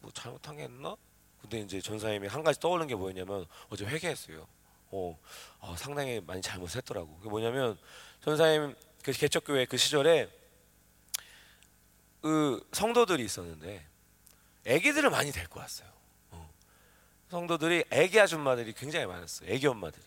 뭐 0.00 0.10
잘못한 0.12 0.56
게 0.56 0.64
있나? 0.64 0.96
근데 1.40 1.60
이제 1.60 1.80
전사님이 1.80 2.28
한 2.28 2.42
가지 2.42 2.58
떠오르는 2.60 2.88
게 2.88 2.94
뭐였냐면 2.94 3.46
어제 3.68 3.84
회개했어요. 3.84 4.46
어, 4.90 5.18
어 5.60 5.74
상당히 5.76 6.20
많이 6.26 6.42
잘못했더라고. 6.42 7.16
그게 7.18 7.28
뭐냐면 7.28 7.78
전사님 8.22 8.74
그 9.02 9.12
개척교회 9.12 9.66
그 9.66 9.76
시절에 9.76 10.28
그 12.20 12.68
성도들이 12.72 13.24
있었는데 13.24 13.91
아기들을 14.66 15.10
많이 15.10 15.32
데리고 15.32 15.60
왔어요. 15.60 15.88
어. 16.30 16.52
성도들이 17.30 17.84
아기 17.90 18.20
아줌마들이 18.20 18.72
굉장히 18.72 19.06
많았어요. 19.06 19.52
아기 19.52 19.66
엄마들이. 19.66 20.04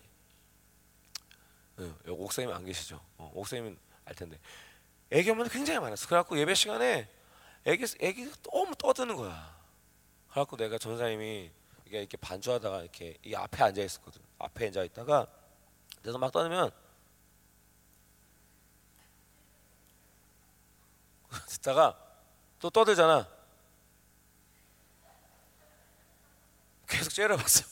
어, 1.77 1.93
옥사님 2.07 2.51
안 2.51 2.63
계시죠? 2.63 3.01
어, 3.17 3.31
옥사님은 3.35 3.77
알 4.05 4.15
텐데. 4.15 4.39
아기 5.13 5.29
엄마들 5.29 5.51
굉장히 5.51 5.79
많았어. 5.79 6.07
그래갖고 6.07 6.38
예배 6.39 6.55
시간에 6.55 7.09
아기 7.67 7.83
아기 7.83 8.31
너무 8.43 8.75
떠드는 8.75 9.15
거야. 9.15 9.55
그래갖고 10.29 10.57
내가 10.57 10.77
전사님이 10.77 11.51
이게 11.85 12.00
이렇게 12.00 12.17
반주하다가 12.17 12.81
이렇게 12.81 13.17
이 13.24 13.35
앞에 13.35 13.63
앉아 13.63 13.81
있었거든. 13.81 14.21
앞에 14.39 14.67
앉아 14.67 14.83
있다가 14.83 15.27
그래서 16.01 16.17
막 16.17 16.31
떠들면 16.31 16.71
듣다가 21.47 22.00
또 22.59 22.69
떠들잖아. 22.69 23.34
계속 26.87 27.09
째려봤어. 27.11 27.65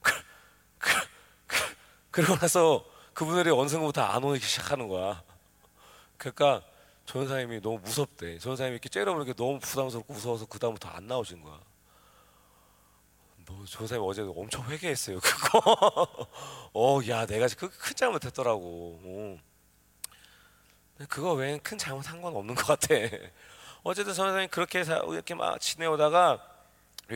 그, 0.00 1.56
그러고 2.10 2.36
나서 2.36 2.84
그분들이 3.14 3.50
어느 3.50 3.68
순간부터 3.68 4.02
안 4.02 4.24
오기 4.24 4.40
시작하는 4.40 4.88
거야. 4.88 5.22
그러니까 6.16 6.62
전사님이 7.06 7.60
너무 7.60 7.78
무섭대. 7.80 8.38
전사님이 8.38 8.74
이렇게 8.74 8.88
째려보는 8.88 9.26
게 9.26 9.34
너무 9.34 9.58
부담스럽고 9.58 10.12
무서워서 10.12 10.46
그 10.46 10.58
다음부터 10.58 10.88
안 10.88 11.06
나오신 11.06 11.42
거야. 11.42 11.60
너 13.46 13.64
전사님 13.64 14.04
어제 14.04 14.22
엄청 14.22 14.64
회개했어요. 14.68 15.18
그거. 15.20 16.06
어, 16.72 17.00
야, 17.08 17.26
내가 17.26 17.48
큰 17.48 17.96
잘못했더라고. 17.96 19.00
어. 19.02 19.38
그거 21.08 21.32
외엔 21.32 21.60
큰 21.62 21.78
잘못한 21.78 22.20
건 22.20 22.36
없는 22.36 22.54
것 22.54 22.66
같아. 22.66 22.94
어쨌든 23.82 24.12
선생님 24.14 24.50
그렇게 24.50 24.80
이렇게 24.82 25.34
막 25.34 25.60
지내오다가 25.60 26.49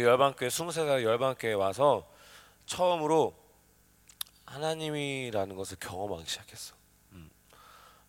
열방교회 0.02 0.48
23살 0.48 1.02
열방교회 1.02 1.52
와서 1.54 2.08
처음으로 2.66 3.34
하나님이라는 4.46 5.56
것을 5.56 5.76
경험하기 5.80 6.26
시작했어. 6.28 6.74
음. 7.12 7.30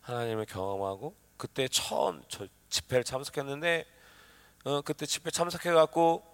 하나님을 0.02 0.46
경험하고 0.46 1.14
그때 1.36 1.68
처음 1.68 2.22
저 2.28 2.46
집회를 2.68 3.04
참석했는데 3.04 3.84
어, 4.64 4.80
그때 4.82 5.06
집회 5.06 5.30
참석해 5.30 5.70
갖고 5.72 6.24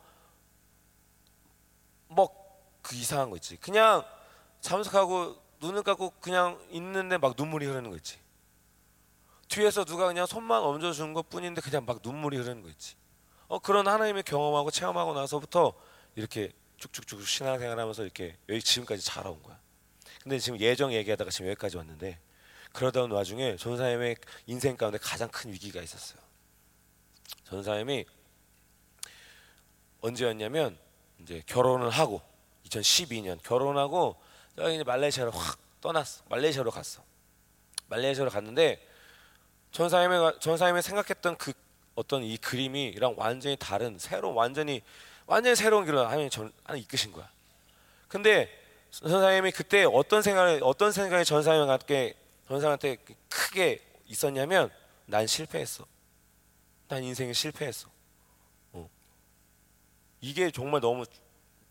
뭐 2.08 2.42
그 2.82 2.96
이상한 2.96 3.30
거 3.30 3.36
있지. 3.36 3.56
그냥 3.56 4.04
참석하고 4.60 5.36
눈을 5.60 5.82
감고 5.84 6.10
그냥 6.20 6.60
있는데 6.70 7.16
막 7.16 7.34
눈물이 7.36 7.64
흐르는 7.66 7.90
거 7.90 7.96
있지. 7.96 8.18
뒤에서 9.48 9.84
누가 9.84 10.06
그냥 10.06 10.26
손만 10.26 10.62
얹어 10.62 10.92
준 10.92 11.14
것 11.14 11.28
뿐인데 11.30 11.60
그냥 11.60 11.84
막 11.86 12.00
눈물이 12.02 12.36
흐르는 12.36 12.62
거 12.62 12.68
있지. 12.68 12.96
어, 13.52 13.58
그런 13.58 13.86
하나님의 13.86 14.22
경험하고 14.22 14.70
체험하고 14.70 15.12
나서부터 15.12 15.74
이렇게 16.16 16.52
쭉쭉쭉 16.78 17.28
신앙생활하면서 17.28 18.02
이렇게 18.02 18.34
여기 18.48 18.62
지금까지 18.62 19.04
자라온 19.04 19.42
거야. 19.42 19.58
근데 20.22 20.38
지금 20.38 20.58
예정 20.58 20.90
얘기하다가 20.90 21.30
지금 21.30 21.48
여기까지 21.48 21.76
왔는데 21.76 22.18
그러다 22.72 23.02
온 23.02 23.10
와중에 23.10 23.56
전사님의 23.56 24.16
인생 24.46 24.78
가운데 24.78 24.96
가장 24.96 25.28
큰 25.28 25.52
위기가 25.52 25.82
있었어요. 25.82 26.18
전사님이 27.44 28.06
언제였냐면 30.00 30.78
이제 31.20 31.42
결혼을 31.44 31.90
하고 31.90 32.22
2012년 32.70 33.38
결혼하고 33.42 34.16
저기 34.56 34.76
이제 34.76 34.84
말레이시아로 34.84 35.30
확 35.30 35.58
떠났어. 35.82 36.24
말레이시아로 36.30 36.70
갔어. 36.70 37.04
말레이시아로 37.88 38.30
갔는데 38.30 38.82
전사님이 39.72 40.40
전사님이 40.40 40.80
생각했던 40.80 41.36
그 41.36 41.52
어떤 41.94 42.22
이 42.22 42.36
그림이랑 42.36 43.14
완전히 43.16 43.56
다른 43.56 43.98
새로운 43.98 44.34
완전히 44.34 44.82
완전히 45.26 45.56
새로운 45.56 45.84
길을 45.84 45.98
하나님 45.98 46.30
전 46.30 46.52
하나 46.64 46.78
이끄신 46.78 47.12
거야. 47.12 47.30
근데 48.08 48.48
전사님이 48.90 49.52
그때 49.52 49.84
어떤 49.84 50.22
생각을 50.22 50.60
어떤 50.62 50.92
생각이 50.92 51.24
전사님한테 51.24 52.14
전사한테 52.48 52.96
크게 53.28 53.80
있었냐면 54.06 54.70
난 55.06 55.26
실패했어. 55.26 55.86
난 56.88 57.02
인생에 57.02 57.32
실패했어. 57.32 57.88
어. 58.72 58.90
이게 60.20 60.50
정말 60.50 60.80
너무 60.80 61.04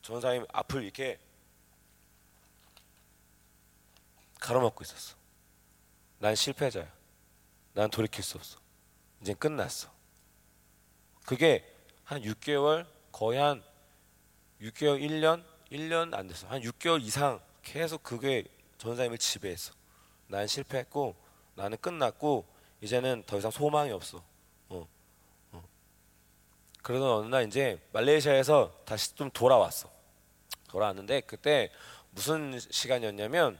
전사님 0.01 0.45
앞을 0.51 0.83
이렇게 0.83 1.19
가로막고 4.39 4.83
있었어. 4.83 5.15
난 6.17 6.35
실패자야. 6.35 6.91
난 7.73 7.89
돌이킬 7.89 8.23
수 8.23 8.37
없어. 8.37 8.59
이제 9.21 9.33
끝났어. 9.35 9.90
그게 11.31 11.63
한 12.03 12.21
6개월 12.23 12.85
거의 13.13 13.39
한 13.39 13.63
6개월 14.61 14.99
1년 14.99 15.41
1년 15.71 16.13
안 16.13 16.27
됐어. 16.27 16.45
한 16.47 16.61
6개월 16.61 17.01
이상 17.01 17.39
계속 17.63 18.03
그게 18.03 18.43
전사님을 18.77 19.17
지배했어. 19.17 19.71
난 20.27 20.45
실패했고 20.45 21.15
나는 21.55 21.77
끝났고 21.77 22.45
이제는 22.81 23.23
더 23.27 23.37
이상 23.37 23.49
소망이 23.49 23.91
없어. 23.91 24.21
어. 24.67 24.85
어. 25.53 25.63
그러던 26.83 27.09
어느 27.09 27.27
날 27.27 27.47
이제 27.47 27.79
말레이시아에서 27.93 28.81
다시 28.83 29.15
좀 29.15 29.31
돌아왔어. 29.31 29.89
돌아왔는데 30.67 31.21
그때 31.21 31.71
무슨 32.09 32.59
시간이었냐면 32.59 33.57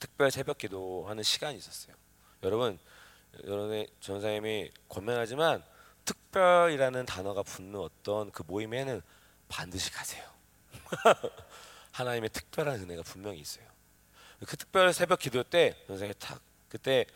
특별 0.00 0.30
새벽 0.30 0.56
기도하는 0.56 1.22
시간이 1.22 1.58
있었어요. 1.58 1.94
여러분, 2.42 2.78
여러분의 3.44 3.88
전사님이 4.00 4.70
권면하지만 4.88 5.62
특별이라는 6.04 7.06
단어가 7.06 7.42
붙는 7.42 7.78
어떤 7.80 8.30
그 8.30 8.42
모임에는 8.46 9.02
반드시 9.48 9.90
가세요. 9.90 10.24
하나님의 11.92 12.30
특별한 12.30 12.80
은혜가 12.80 13.02
분명히 13.02 13.38
있어요. 13.38 13.64
그 14.46 14.56
특별 14.56 14.92
새벽 14.92 15.20
기도 15.20 15.42
때 15.42 15.76
전사님이 15.86 16.14
탁 16.18 16.40
그때 16.68 17.06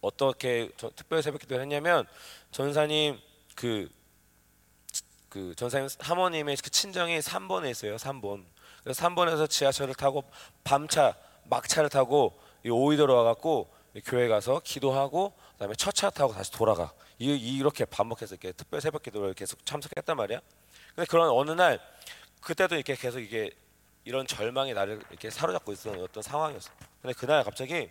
어떻게 0.00 0.70
특별 0.96 1.22
새벽 1.22 1.40
기도를 1.40 1.62
했냐면 1.62 2.06
전사님 2.50 3.18
그, 3.54 3.88
그 5.28 5.54
전사님 5.56 5.88
사모님의 5.88 6.56
그 6.56 6.70
친정이 6.70 7.20
3번에 7.20 7.70
있어요. 7.70 7.96
3번. 7.96 8.44
그래서 8.82 9.06
3번에서 9.08 9.48
지하철을 9.48 9.94
타고 9.94 10.24
밤차 10.62 11.14
막차를 11.44 11.88
타고 11.88 12.38
오이도로 12.64 13.14
와갖고 13.14 13.72
교회 14.04 14.28
가서 14.28 14.60
기도하고 14.64 15.32
그다음에 15.52 15.74
첫차 15.74 16.10
타고 16.10 16.32
다시 16.32 16.52
돌아가. 16.52 16.92
이, 17.18 17.56
이렇게 17.56 17.84
반복해서 17.84 18.34
이렇게 18.34 18.52
특별 18.52 18.80
새벽 18.80 19.02
기도를 19.02 19.34
계속 19.34 19.64
참석했단 19.64 20.16
말이야. 20.16 20.40
근데 20.94 21.06
그런 21.06 21.30
어느 21.30 21.50
날 21.52 21.80
그때도 22.40 22.74
이렇게 22.74 22.94
계속 22.94 23.20
이게 23.20 23.50
이런 24.04 24.26
절망이 24.26 24.72
나를 24.74 25.02
이렇게 25.10 25.30
사로잡고 25.30 25.72
있었던 25.72 26.00
어떤 26.02 26.22
상황이었어. 26.22 26.70
근데 27.02 27.14
그날 27.14 27.42
갑자기 27.42 27.90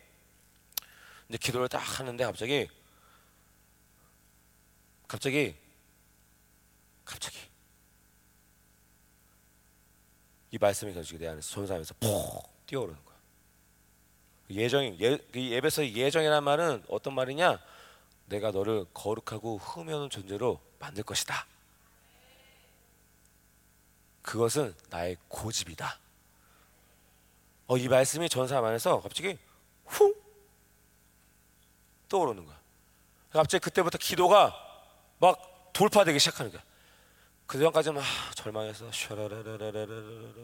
이제 1.27 1.37
기도를 1.37 1.67
딱 1.67 1.79
하는데 1.79 2.23
갑자기 2.23 2.67
갑자기 5.07 5.55
갑자기 7.03 7.37
이 10.51 10.57
말씀이 10.57 10.93
가지고 10.93 11.19
내 11.19 11.27
안에서 11.27 11.49
전사하면서 11.49 11.95
푹 11.99 12.65
뛰어오르는 12.65 13.03
거야. 13.03 13.15
예정이 14.51 14.97
예, 15.01 15.19
예배서 15.35 15.85
예정이란 15.87 16.43
말은 16.43 16.83
어떤 16.87 17.13
말이냐? 17.13 17.59
내가 18.25 18.51
너를 18.51 18.85
거룩하고 18.93 19.57
흠없는 19.57 20.09
존재로 20.09 20.59
만들 20.79 21.03
것이다. 21.03 21.45
그것은 24.21 24.75
나의 24.89 25.17
고집이다. 25.27 25.99
어, 27.67 27.77
이 27.77 27.87
말씀이 27.87 28.27
전사 28.29 28.57
안에서 28.57 29.01
갑자기 29.01 29.37
훅 29.85 30.23
떠오르는 32.09 32.45
거야. 32.45 32.59
갑자기 33.31 33.63
그때부터 33.63 33.97
기도가 33.97 34.55
막 35.19 35.71
돌파되기 35.73 36.19
시작하는 36.19 36.51
거야. 36.51 36.63
그 37.45 37.59
전까지는 37.59 38.01
막 38.01 38.35
절망해서 38.35 38.91
샤라라라라라라 38.91 39.85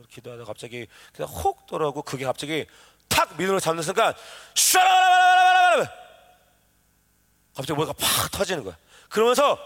기도하다 0.10 0.46
갑자기 0.46 0.88
그냥 1.14 1.32
훅 1.32 1.66
돌아오고 1.66 2.04
그게 2.04 2.26
갑자기 2.26 2.68
탁 3.08 3.36
민으로 3.38 3.60
잡는 3.60 3.82
순간 3.82 4.14
샤라라라라라라 4.54 6.11
갑자기 7.56 7.74
뭐가 7.74 7.94
팍 7.94 8.32
터지는 8.32 8.64
거야. 8.64 8.76
그러면서 9.10 9.58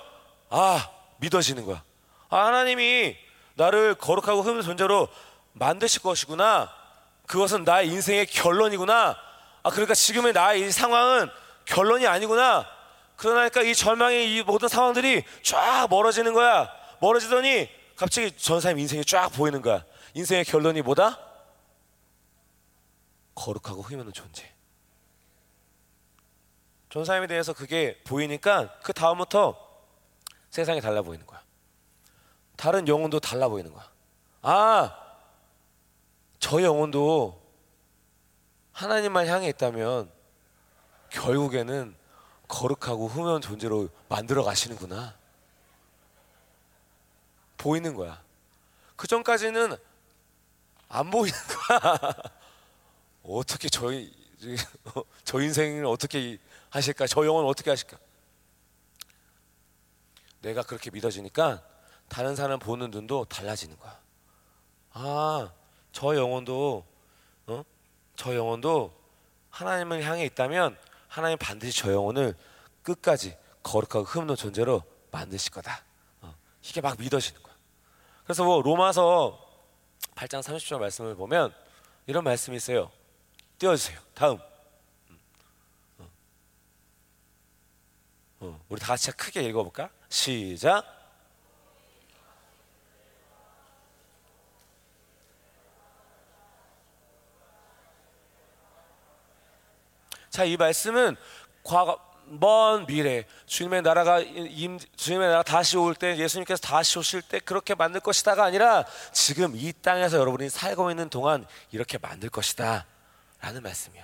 아 0.50 0.90
믿어지는 1.18 1.66
거야. 1.66 1.84
아 2.30 2.46
하나님이 2.46 3.16
나를 3.56 3.96
거룩하고 3.96 4.42
흠없는 4.42 4.64
존재로 4.64 5.08
만드실 5.54 6.02
것이구나. 6.02 6.72
그것은 7.28 7.64
나의 7.64 7.88
인생의 7.90 8.28
결론이구나. 8.28 9.18
아 9.64 9.70
그러니까 9.70 9.94
지금의 9.94 10.34
나의 10.34 10.62
이 10.62 10.72
상황은 10.72 11.30
결론이 11.66 12.06
아니구나. 12.06 12.68
그러니까 13.16 13.62
이 13.62 13.74
절망의 13.74 14.36
이 14.36 14.44
모든 14.44 14.68
상황들이 14.68 15.24
쫙 15.44 15.88
멀어지는 15.90 16.34
거야. 16.34 16.70
멀어지더니 17.00 17.70
갑자기 17.96 18.32
전사님 18.32 18.80
인생이 18.80 19.06
쫙 19.06 19.30
보이는 19.30 19.62
거야. 19.62 19.84
인생의 20.14 20.46
결론이 20.46 20.82
뭐다? 20.82 21.20
거룩하고 23.36 23.82
흠 23.82 24.00
없는 24.00 24.14
존재. 24.14 24.55
전사님에 26.96 27.28
대해서 27.28 27.52
그게 27.52 28.02
보이니까 28.06 28.80
그 28.80 28.94
다음부터 28.94 29.60
세상이 30.50 30.80
달라 30.80 31.02
보이는 31.02 31.26
거야. 31.26 31.44
다른 32.56 32.88
영혼도 32.88 33.20
달라 33.20 33.50
보이는 33.50 33.74
거야. 33.74 33.92
아, 34.42 34.98
저 36.40 36.62
영혼도 36.64 37.42
하나님만 38.72 39.28
향해 39.28 39.50
있다면 39.50 40.10
결국에는 41.10 41.98
거룩하고 42.48 43.10
흠없는 43.10 43.42
존재로 43.42 43.90
만들어 44.08 44.46
가시는구나. 44.46 45.18
보이는 47.58 47.94
거야. 47.94 48.24
그 48.96 49.06
전까지는 49.06 49.76
안 50.88 51.12
보이는 51.12 51.38
거야. 51.68 52.14
어떻게 53.24 53.68
저희 53.68 54.14
저 55.26 55.42
인생을 55.42 55.86
어떻게 55.86 56.38
하실까? 56.76 57.08
저 57.08 57.26
영혼 57.26 57.46
어떻게 57.46 57.70
하실까? 57.70 57.98
내가 60.42 60.62
그렇게 60.62 60.92
믿어지니까 60.92 61.64
다른 62.10 62.36
사람 62.36 62.60
보는 62.60 62.92
눈도 62.92 63.26
달라지는 63.26 63.78
거야. 63.80 64.00
아, 64.92 65.52
저 65.92 66.16
영혼도 66.16 66.86
어? 67.48 67.64
저 68.16 68.36
영혼도 68.36 68.94
하나님을 69.50 70.04
향해 70.04 70.26
있다면 70.26 70.78
하나님 71.08 71.38
반드시 71.38 71.80
저 71.80 71.92
영혼을 71.92 72.36
끝까지 72.84 73.38
거룩하고 73.64 74.04
흠없는 74.04 74.36
존재로 74.36 74.84
만드실 75.12 75.52
거다. 75.54 75.84
어, 76.22 76.36
이게 76.62 76.82
막 76.82 77.00
믿어지는 77.00 77.42
거야. 77.42 77.56
그래서 78.26 78.44
뭐 78.44 78.62
로마서 78.62 79.42
8장 80.16 80.42
30절 80.42 80.80
말씀을 80.80 81.16
보면 81.16 81.54
이런 82.06 82.24
말씀이 82.24 82.58
있어요. 82.58 82.92
띄워주세요. 83.58 84.00
다음. 84.14 84.38
어. 86.00 86.10
어, 88.35 88.35
우리 88.70 88.80
다 88.80 88.88
같이 88.88 89.12
크게 89.12 89.42
읽어볼까? 89.44 89.90
시작. 90.10 90.84
자, 100.30 100.44
이 100.44 100.58
말씀은 100.58 101.16
과거 101.64 101.98
먼 102.28 102.86
미래 102.88 103.26
주님의 103.46 103.84
나라가 103.84 104.20
임, 104.20 104.80
주님의 104.80 105.30
나라 105.30 105.44
다시 105.44 105.78
올 105.78 105.94
때 105.94 106.18
예수님께서 106.18 106.60
다시 106.60 106.98
오실 107.00 107.22
때 107.22 107.40
그렇게 107.40 107.76
만들 107.76 108.02
것이다가 108.02 108.44
아니라 108.44 108.84
지금 109.14 109.56
이 109.56 109.72
땅에서 109.72 110.18
여러분이 110.18 110.50
살고 110.50 110.90
있는 110.90 111.10
동안 111.10 111.46
이렇게 111.72 111.98
만들 111.98 112.30
것이다 112.30 112.86
라는 113.42 113.62
말씀이야 113.62 114.04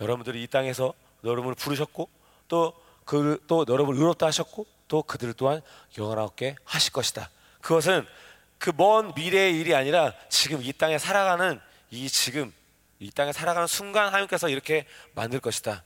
여러분들이 0.00 0.42
이 0.42 0.46
땅에서 0.46 0.94
여러분을 1.24 1.54
부르셨고 1.56 2.08
또 2.48 2.72
그 3.06 3.40
또 3.46 3.64
여러분을 3.66 3.98
의롭다 3.98 4.26
하셨고 4.26 4.66
또 4.88 5.02
그들 5.02 5.32
또한 5.32 5.62
영원하게 5.96 6.56
하실 6.64 6.92
것이다 6.92 7.30
그것은 7.62 8.06
그 8.58 8.72
먼 8.72 9.12
미래의 9.14 9.58
일이 9.58 9.74
아니라 9.74 10.12
지금 10.28 10.62
이 10.62 10.72
땅에 10.72 10.98
살아가는 10.98 11.60
이 11.90 12.08
지금 12.08 12.52
이 12.98 13.10
땅에 13.10 13.32
살아가는 13.32 13.66
순간 13.66 14.06
하나님께서 14.08 14.48
이렇게 14.48 14.86
만들 15.14 15.40
것이다. 15.40 15.82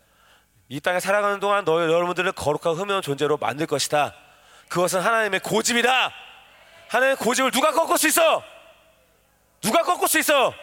이 0.68 0.78
땅에 0.80 1.00
살아가는 1.00 1.40
동안 1.40 1.64
너희 1.64 1.90
여러분들을 1.90 2.30
거룩하고 2.33 2.76
흠없는 2.76 3.02
존재로 3.02 3.37
만들 3.38 3.66
것이다. 3.66 4.14
그것은 4.68 5.00
하나님의 5.00 5.40
고집이다. 5.40 6.12
하나님의 6.88 7.16
고집을 7.16 7.50
누가 7.50 7.72
꺾을 7.72 7.98
수 7.98 8.06
있어? 8.06 8.44
누가 9.61 9.83
꺾을 9.83 10.06
수 10.06 10.18
있어? 10.20 10.54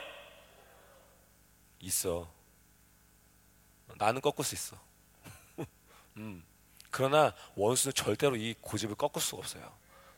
있어. 1.82 2.28
나는 3.98 4.22
꺾을 4.22 4.46
수 4.46 4.56
있어. 4.56 4.78
음. 6.18 6.42
그러나 6.98 7.32
원수는 7.54 7.94
절대로 7.94 8.36
이 8.36 8.56
고집을 8.60 8.96
꺾을 8.96 9.22
수가 9.22 9.38
없어요. 9.38 9.72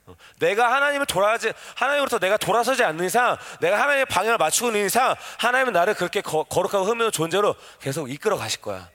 어. 0.05 0.15
내가 0.39 0.73
하나님을 0.73 1.05
돌아지 1.07 1.51
하나님으로부터 1.75 2.19
내가 2.19 2.37
돌아서지 2.37 2.85
않는 2.85 3.05
이상, 3.05 3.37
내가 3.59 3.81
하나님의 3.81 4.05
방향을 4.05 4.37
맞추고 4.37 4.69
있는 4.69 4.85
이상, 4.85 5.13
하나님은 5.39 5.73
나를 5.73 5.93
그렇게 5.93 6.21
거, 6.21 6.43
거룩하고 6.45 6.85
흠없는 6.85 7.11
존재로 7.11 7.53
계속 7.81 8.09
이끌어 8.09 8.37
가실 8.37 8.61
거야. 8.61 8.89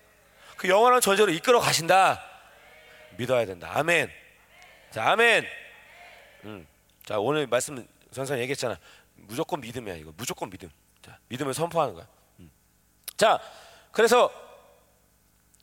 그 0.57 0.67
영원한 0.67 1.03
존재로 1.03 1.31
이끌어 1.31 1.61
가신다. 1.61 2.25
믿어야 3.19 3.45
된다. 3.45 3.71
아멘. 3.75 4.11
자, 4.91 5.11
아멘. 5.11 5.47
음. 6.45 6.67
자, 7.05 7.19
오늘 7.19 7.47
말씀 7.47 7.87
선생 8.13 8.39
얘기했잖아. 8.39 8.79
무조건 9.15 9.61
믿음이야 9.61 9.97
이거. 9.97 10.11
무조건 10.17 10.49
믿음. 10.49 10.71
자, 11.03 11.19
믿음을 11.29 11.53
선포하는 11.53 11.93
거야. 11.93 12.07
음. 12.41 12.51
자, 13.19 13.39
그래서 13.93 14.33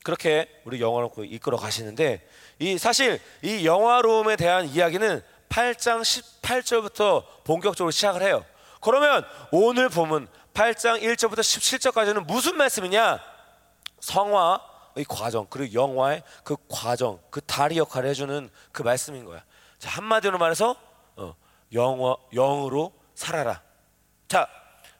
그렇게 0.03 0.49
우리 0.65 0.81
영화로 0.81 1.11
이끌어 1.19 1.57
가시는데 1.57 2.27
이 2.59 2.77
사실 2.77 3.19
이 3.41 3.65
영화로움에 3.65 4.35
대한 4.35 4.67
이야기는 4.67 5.21
8장 5.49 6.01
18절부터 6.01 7.25
본격적으로 7.43 7.91
시작을 7.91 8.21
해요. 8.21 8.45
그러면 8.79 9.25
오늘 9.51 9.89
보면 9.89 10.27
8장 10.53 11.01
1절부터 11.01 11.39
17절까지는 11.39 12.25
무슨 12.25 12.57
말씀이냐? 12.57 13.19
성화의 13.99 15.05
과정 15.07 15.45
그리고 15.49 15.73
영화의 15.73 16.23
그 16.43 16.55
과정 16.67 17.19
그 17.29 17.41
다리 17.41 17.77
역할을 17.77 18.09
해주는 18.09 18.49
그 18.71 18.81
말씀인 18.81 19.25
거야. 19.25 19.43
자 19.77 19.89
한마디로 19.89 20.37
말해서 20.39 20.75
어, 21.15 21.35
영어 21.73 22.17
영으로 22.33 22.93
살아라. 23.13 23.61
자 24.27 24.47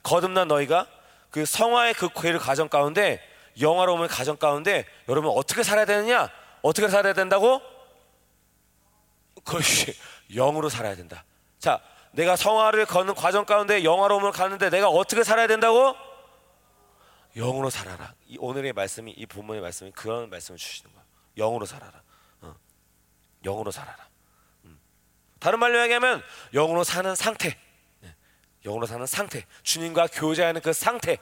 거듭난 0.04 0.48
너희가 0.48 0.88
그 1.32 1.46
성화의 1.46 1.96
그 1.96 2.10
괴를 2.14 2.40
가정 2.40 2.70
가운데 2.70 3.22
영화로움을 3.60 4.08
가정 4.08 4.38
가운데 4.38 4.86
여러분 5.10 5.32
어떻게 5.36 5.64
살아야 5.64 5.86
되느냐? 5.86 6.30
어떻게 6.62 6.88
살아야 6.88 7.14
된다고? 7.14 7.62
그렇지 9.44 9.98
영으로 10.34 10.70
살아야 10.70 10.96
된다. 10.96 11.24
자, 11.60 11.82
내가 12.12 12.36
성화를 12.36 12.86
걷는 12.86 13.16
과정 13.16 13.46
가운데 13.46 13.84
영화로움을 13.84 14.32
가는데 14.32 14.70
내가 14.70 14.90
어떻게 14.90 15.24
살아야 15.24 15.48
된다고? 15.48 15.96
영으로 17.36 17.70
살아라. 17.70 18.14
이 18.28 18.38
오늘의 18.40 18.74
말씀이 18.74 19.12
이 19.12 19.26
본문의 19.26 19.62
말씀이 19.62 19.92
그런 19.92 20.30
말씀을 20.30 20.58
주시는 20.58 20.94
거야. 20.94 21.04
영으로 21.38 21.66
살아라. 21.66 22.02
어. 22.42 22.56
영으로 23.44 23.72
살아라. 23.72 24.10
음. 24.66 24.78
다른 25.40 25.60
말로 25.60 25.82
얘기하면 25.82 26.22
영으로 26.54 26.84
사는 26.84 27.16
상태. 27.16 27.58
네. 28.02 28.14
영으로 28.66 28.86
사는 28.86 29.06
상태. 29.06 29.46
주님과 29.64 30.08
교제하는 30.08 30.62
그 30.62 30.74
상태. 30.74 31.18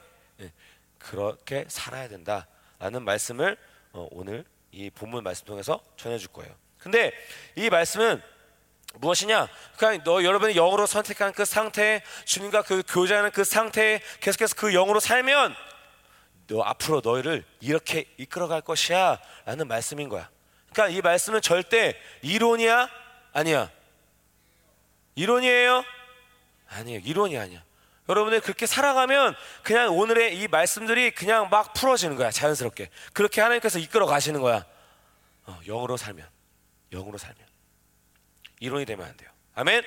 네. 0.99 1.09
그렇게 1.09 1.65
살아야 1.67 2.07
된다라는 2.07 3.03
말씀을 3.03 3.57
어, 3.93 4.07
오늘 4.12 4.45
이 4.71 4.89
본문 4.89 5.23
말씀 5.23 5.45
통해서 5.45 5.83
전해줄 5.97 6.31
거예요. 6.31 6.53
근데 6.77 7.12
이 7.55 7.69
말씀은 7.69 8.21
무엇이냐? 8.95 9.47
그러니까 9.77 10.03
너 10.03 10.23
여러분이 10.23 10.53
영으로 10.55 10.85
선택한 10.85 11.33
그 11.33 11.45
상태, 11.45 12.01
주님과 12.25 12.63
그 12.63 12.83
교제하는 12.88 13.31
그 13.31 13.43
상태, 13.43 14.01
계속해서 14.19 14.55
그 14.55 14.71
영으로 14.71 14.99
살면 14.99 15.55
너 16.47 16.62
앞으로 16.63 17.01
너희를 17.03 17.45
이렇게 17.59 18.05
이끌어갈 18.17 18.62
것이야라는 18.62 19.67
말씀인 19.67 20.09
거야. 20.09 20.29
그러니까 20.71 20.97
이 20.97 21.01
말씀은 21.01 21.41
절대 21.41 21.99
이론이야, 22.21 22.89
아니야. 23.33 23.71
이론이에요? 25.15 25.83
아니에요. 26.67 27.01
이론이 27.03 27.38
아니야. 27.38 27.63
여러분들 28.09 28.41
그렇게 28.41 28.65
살아가면 28.65 29.35
그냥 29.61 29.95
오늘의 29.95 30.35
이 30.39 30.47
말씀들이 30.47 31.11
그냥 31.11 31.47
막 31.49 31.73
풀어지는 31.73 32.15
거야 32.15 32.31
자연스럽게. 32.31 32.89
그렇게 33.13 33.39
하나님께서 33.39 33.77
이끌어 33.77 34.07
가시는 34.07 34.41
거야. 34.41 34.65
어, 35.45 35.59
영으로 35.67 35.95
살면 35.95 36.27
영으로 36.91 37.19
살면. 37.19 37.37
이론이 38.59 38.85
되면 38.85 39.05
안 39.05 39.15
돼요. 39.15 39.29
아멘? 39.53 39.83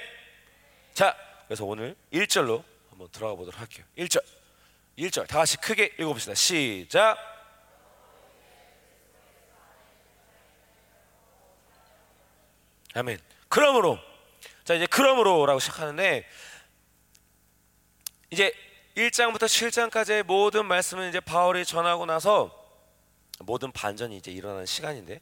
자 0.94 1.16
그래서 1.46 1.64
오늘 1.64 1.96
1절로 2.12 2.62
한번 2.90 3.08
들어가 3.10 3.34
보도록 3.34 3.60
할게요. 3.60 3.84
1절. 3.98 4.22
1절. 4.96 5.26
다 5.26 5.38
같이 5.38 5.56
크게 5.56 5.96
읽어봅시다. 5.98 6.34
시작. 6.34 7.18
아멘. 12.94 13.18
그러므로. 13.48 13.98
자 14.64 14.74
이제 14.74 14.86
그러므로라고 14.86 15.58
시작하는데 15.58 16.24
이제 18.32 18.50
1장부터 18.96 19.40
7장까지의 19.40 20.22
모든 20.22 20.64
말씀을 20.64 21.10
이제 21.10 21.20
바울이 21.20 21.66
전하고 21.66 22.06
나서 22.06 22.50
모든 23.40 23.70
반전이 23.72 24.16
이제 24.16 24.30
일어나는 24.30 24.64
시간인데 24.64 25.20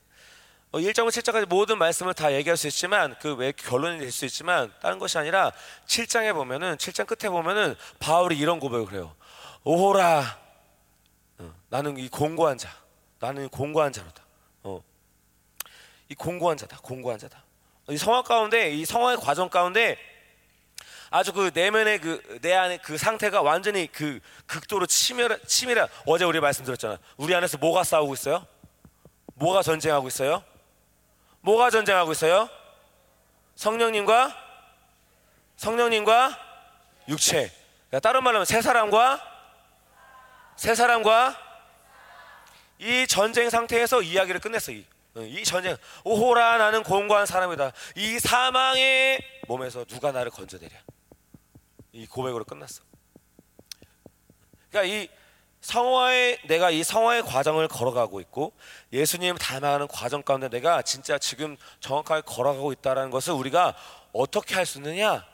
1장부터 0.71 1.19
어, 1.19 1.33
7장까지 1.33 1.47
모든 1.47 1.77
말씀을 1.79 2.15
다 2.15 2.33
얘기할 2.33 2.57
수 2.57 2.69
있지만 2.69 3.19
그외 3.19 3.51
결론이 3.51 3.99
될 3.99 4.13
수 4.13 4.25
있지만 4.27 4.73
다른 4.81 5.01
것이 5.01 5.19
아니라 5.19 5.51
7장에 5.87 6.33
보면은 6.33 6.77
7장 6.77 7.05
끝에 7.05 7.29
보면은 7.29 7.75
바울이 7.99 8.39
이런 8.39 8.61
고백을 8.61 8.93
해요. 8.93 9.17
오호라 9.65 10.39
어, 11.39 11.55
나는 11.69 11.99
이 11.99 12.09
공고한 12.09 12.59
자 12.59 12.71
나는 13.19 13.49
공고한 13.49 13.93
자로다. 13.93 14.23
어. 14.63 14.81
이 16.09 16.15
공고한 16.15 16.57
자다. 16.57 16.79
공고한 16.79 17.19
자다. 17.19 17.45
이 17.89 17.97
성화 17.97 18.23
가운데 18.23 18.71
이 18.71 18.85
성화의 18.85 19.17
과정 19.17 19.49
가운데 19.49 19.99
아주 21.11 21.33
그 21.33 21.51
내면의 21.53 22.01
그 22.01 22.39
내 22.41 22.55
안의 22.55 22.79
그 22.83 22.97
상태가 22.97 23.43
완전히 23.43 23.87
그 23.87 24.21
극도로 24.47 24.87
치밀 24.87 25.39
치밀한 25.47 25.89
어제 26.07 26.25
우리 26.25 26.41
말씀드렸잖아. 26.41 26.99
우리 27.17 27.35
안에서 27.35 27.59
뭐가 27.59 27.85
싸우고 27.85 28.15
있어요? 28.15 28.47
뭐가 29.35 29.63
전쟁하고 29.63 30.09
있어요? 30.09 30.43
뭐가 31.41 31.71
전쟁하고 31.71 32.13
있어요? 32.13 32.49
성령님과 33.57 34.37
성령님과 35.57 36.39
육체. 37.09 37.51
그러니까 37.89 38.01
다른 38.01 38.23
말로 38.23 38.37
하면 38.37 38.45
세 38.47 38.63
사람과 38.63 39.21
세 40.57 40.75
사람과 40.75 41.37
이 42.79 43.07
전쟁 43.07 43.51
상태에서 43.51 44.03
이야기를 44.03 44.41
끝냈어. 44.41 44.73
이, 44.73 44.87
이 45.17 45.45
전쟁. 45.45 45.77
오호라 46.05 46.57
나는 46.59 46.83
공고한 46.83 47.27
사람이다. 47.27 47.73
이 47.97 48.19
사망의 48.19 49.21
몸에서 49.49 49.85
누가 49.85 50.13
나를 50.13 50.31
건져내랴. 50.31 50.75
이 51.93 52.07
고백으로 52.07 52.45
끝났어. 52.45 52.83
그러니까 54.71 54.95
이 54.95 55.09
성화의 55.61 56.41
내가 56.47 56.71
이 56.71 56.83
성화의 56.83 57.23
과정을 57.23 57.69
걸어가고 57.69 58.21
있고 58.21 58.53
예수님 58.93 59.37
닮아가는 59.37 59.89
과정 59.89 60.23
가운데 60.23 60.49
내가 60.49 60.83
진짜 60.83 61.19
지금 61.19 61.57
정확하게 61.81 62.23
걸어가고 62.25 62.73
있다라는 62.73 63.11
것을 63.11 63.35
우리가 63.35 63.77
어떻게 64.13 64.55
할 64.55 64.65
수 64.65 64.79
있느냐? 64.79 65.27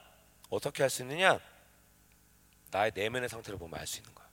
어떻게 0.51 0.83
할 0.83 0.91
수 0.91 1.03
있느냐? 1.03 1.39
나의 2.71 2.93
내면의 2.95 3.29
상태를 3.29 3.59
보면 3.59 3.79
알 3.79 3.87
수 3.87 3.99
있는 3.99 4.15
거야. 4.15 4.27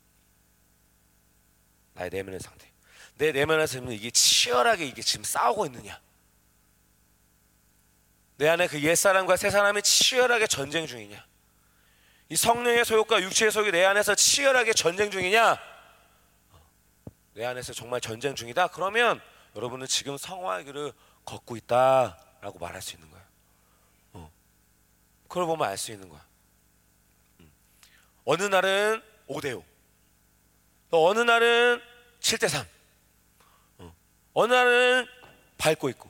나의 1.93 2.09
내면의 2.09 2.39
상태. 2.39 2.73
내 3.15 3.31
내면에서 3.31 3.79
이게 3.91 4.09
치열하게 4.09 4.85
이게 4.87 5.01
지금 5.01 5.23
싸우고 5.23 5.67
있느냐? 5.67 6.01
내 8.37 8.49
안에 8.49 8.67
그 8.67 8.81
옛사람과 8.81 9.37
새사람이 9.37 9.83
치열하게 9.83 10.47
전쟁 10.47 10.87
중이냐? 10.87 11.23
이 12.33 12.35
성령의 12.35 12.83
소욕과 12.83 13.21
육체의 13.21 13.51
소욕이 13.51 13.71
내 13.71 13.85
안에서 13.85 14.15
치열하게 14.15 14.73
전쟁 14.73 15.11
중이냐? 15.11 15.55
내 17.35 17.45
안에서 17.45 17.73
정말 17.73 18.01
전쟁 18.01 18.33
중이다. 18.33 18.69
그러면 18.69 19.21
여러분은 19.55 19.85
지금 19.85 20.17
성화의 20.17 20.65
길을 20.65 20.93
걷고 21.25 21.55
있다라고 21.57 22.57
말할 22.57 22.81
수 22.81 22.95
있는 22.95 23.11
거야. 23.11 23.21
어. 24.13 24.31
그걸 25.27 25.45
보면 25.45 25.69
알 25.69 25.77
수 25.77 25.91
있는 25.91 26.09
거야. 26.09 26.25
음. 27.41 27.51
어느 28.25 28.41
날은 28.41 29.03
5대5. 29.29 29.63
또 30.89 31.07
어느 31.07 31.19
날은 31.19 31.79
7대3. 32.19 32.65
어. 33.77 33.95
어느 34.33 34.51
날은 34.51 35.07
밟고 35.59 35.87
있고. 35.89 36.09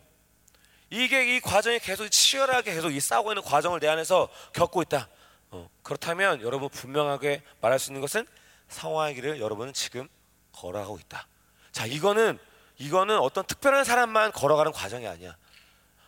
이게 0.90 1.36
이 1.36 1.42
과정이 1.42 1.80
계속 1.80 2.08
치열하게 2.08 2.76
계속 2.76 2.92
이 2.92 3.02
싸우고 3.02 3.34
있는 3.34 3.44
과정을 3.44 3.82
내 3.82 3.90
안에서 3.90 4.30
겪고 4.54 4.84
있다. 4.84 5.10
어, 5.54 5.70
그렇다면 5.84 6.42
여러분 6.42 6.68
분명하게 6.68 7.44
말할 7.62 7.78
수 7.78 7.92
있는 7.92 8.02
것은 8.02 8.26
상황의 8.70 9.14
길을 9.14 9.40
여러분은 9.40 9.74
지금 9.74 10.10
걸어가고 10.52 10.98
있다. 10.98 11.28
자, 11.72 11.86
이거는 11.86 12.40
이거는 12.78 13.20
어떤 13.20 13.46
특별한 13.46 13.84
사람만 13.84 14.32
걸어가는 14.32 14.72
과정이 14.72 15.08
아니야. 15.08 15.38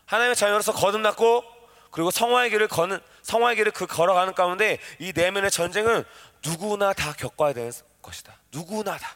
하나님의 0.05 0.35
자녀로서 0.35 0.73
거듭났고 0.73 1.43
그리고 1.91 2.09
성화의 2.09 2.49
길을 2.49 2.67
거는 2.67 2.99
성화의 3.21 3.55
길을 3.57 3.71
그 3.71 3.85
걸어가는 3.85 4.33
가운데 4.33 4.79
이 4.99 5.13
내면의 5.15 5.51
전쟁은 5.51 6.03
누구나 6.43 6.93
다 6.93 7.13
겪어야 7.13 7.53
되는 7.53 7.71
것이다. 8.01 8.35
누구나 8.51 8.97
다. 8.97 9.15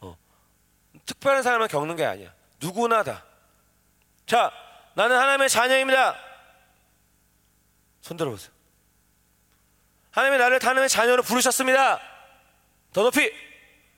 어. 0.00 0.16
특별한 1.06 1.42
사람만 1.42 1.68
겪는 1.68 1.96
게 1.96 2.04
아니야. 2.04 2.32
누구나 2.60 3.02
다. 3.02 3.24
자, 4.26 4.52
나는 4.94 5.16
하나님의 5.16 5.48
자녀입니다. 5.48 6.14
손 8.02 8.18
들어보세요. 8.18 8.55
하나님이 10.16 10.38
나를 10.38 10.58
하나님의 10.62 10.88
자녀로 10.88 11.22
부르셨습니다. 11.22 12.00
더 12.94 13.02
높이 13.02 13.30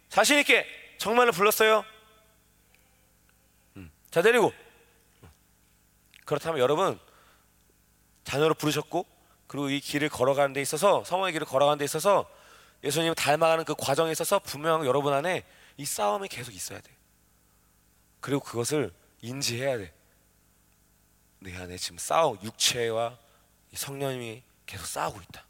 자신 0.09 0.37
있게 0.41 0.67
정말로 0.99 1.31
불렀어요. 1.31 1.85
음. 3.77 3.89
자 4.11 4.21
내리고 4.21 4.53
그렇다면 6.25 6.59
여러분 6.59 6.99
자녀로 8.25 8.55
부르셨고 8.55 9.07
그리고 9.47 9.71
이 9.71 9.79
길을 9.79 10.09
걸어가는 10.09 10.55
데 10.55 10.61
있어서 10.61 11.05
성화의 11.05 11.35
길을 11.35 11.47
걸어가는 11.47 11.79
데 11.79 11.85
있어서 11.85 12.29
예수님 12.83 13.15
닮아가는 13.15 13.65
그 13.65 13.77
과정에 13.79 14.11
있어서 14.11 14.41
분명 14.41 14.85
여러분 14.87 15.15
안에 15.15 15.47
이 15.77 15.85
싸움이 15.85 16.27
계속 16.27 16.53
있어야 16.53 16.81
돼. 16.81 16.91
그리고 18.19 18.41
그것을 18.41 18.93
인지해야 19.21 19.79
돼. 19.79 19.95
내 21.39 21.57
안에 21.57 21.77
지금 21.77 21.97
싸움, 21.97 22.43
육체와 22.43 23.17
성령이 23.73 24.43
계속 24.67 24.85
싸우고 24.85 25.21
있다. 25.21 25.48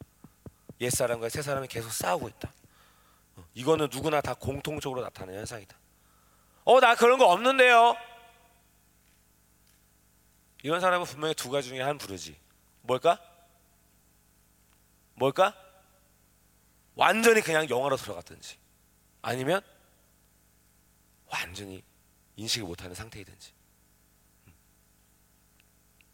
옛 0.81 0.91
사람과 0.91 1.29
새 1.29 1.43
사람이 1.43 1.69
계속 1.69 1.91
싸우고 1.91 2.29
있다. 2.29 2.53
어, 3.37 3.45
이거는 3.55 3.89
누구나 3.91 4.21
다 4.21 4.35
공통적으로 4.35 5.03
나타나는 5.03 5.39
현상이다. 5.41 5.77
어, 6.65 6.81
나 6.81 6.95
그런 6.95 7.19
거 7.19 7.27
없는데요. 7.27 7.97
이런 10.63 10.81
사람은 10.81 11.07
분명히 11.07 11.35
두 11.35 11.51
가지 11.51 11.69
중에 11.69 11.81
한 11.81 11.99
부르지. 11.99 12.39
뭘까? 12.83 13.21
뭘까? 15.15 15.55
완전히 16.99 17.41
그냥 17.41 17.69
영화로 17.71 17.97
들어갔든지 17.97 18.57
아니면 19.23 19.63
완전히 21.27 21.83
인식을 22.35 22.67
못하는 22.67 22.95
상태이든지 22.95 23.53
음. 24.47 24.53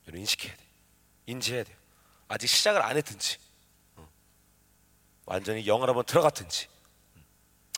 여러분 0.06 0.20
인식해야 0.20 0.54
돼 0.54 0.64
인지해야 1.26 1.64
돼요 1.64 1.76
아직 2.28 2.48
시작을 2.48 2.82
안 2.82 2.98
했든지 2.98 3.38
어. 3.38 3.43
완전히 5.26 5.66
영화로 5.66 5.92
한번 5.92 6.04
들어갔든지 6.04 6.68
음. 7.16 7.24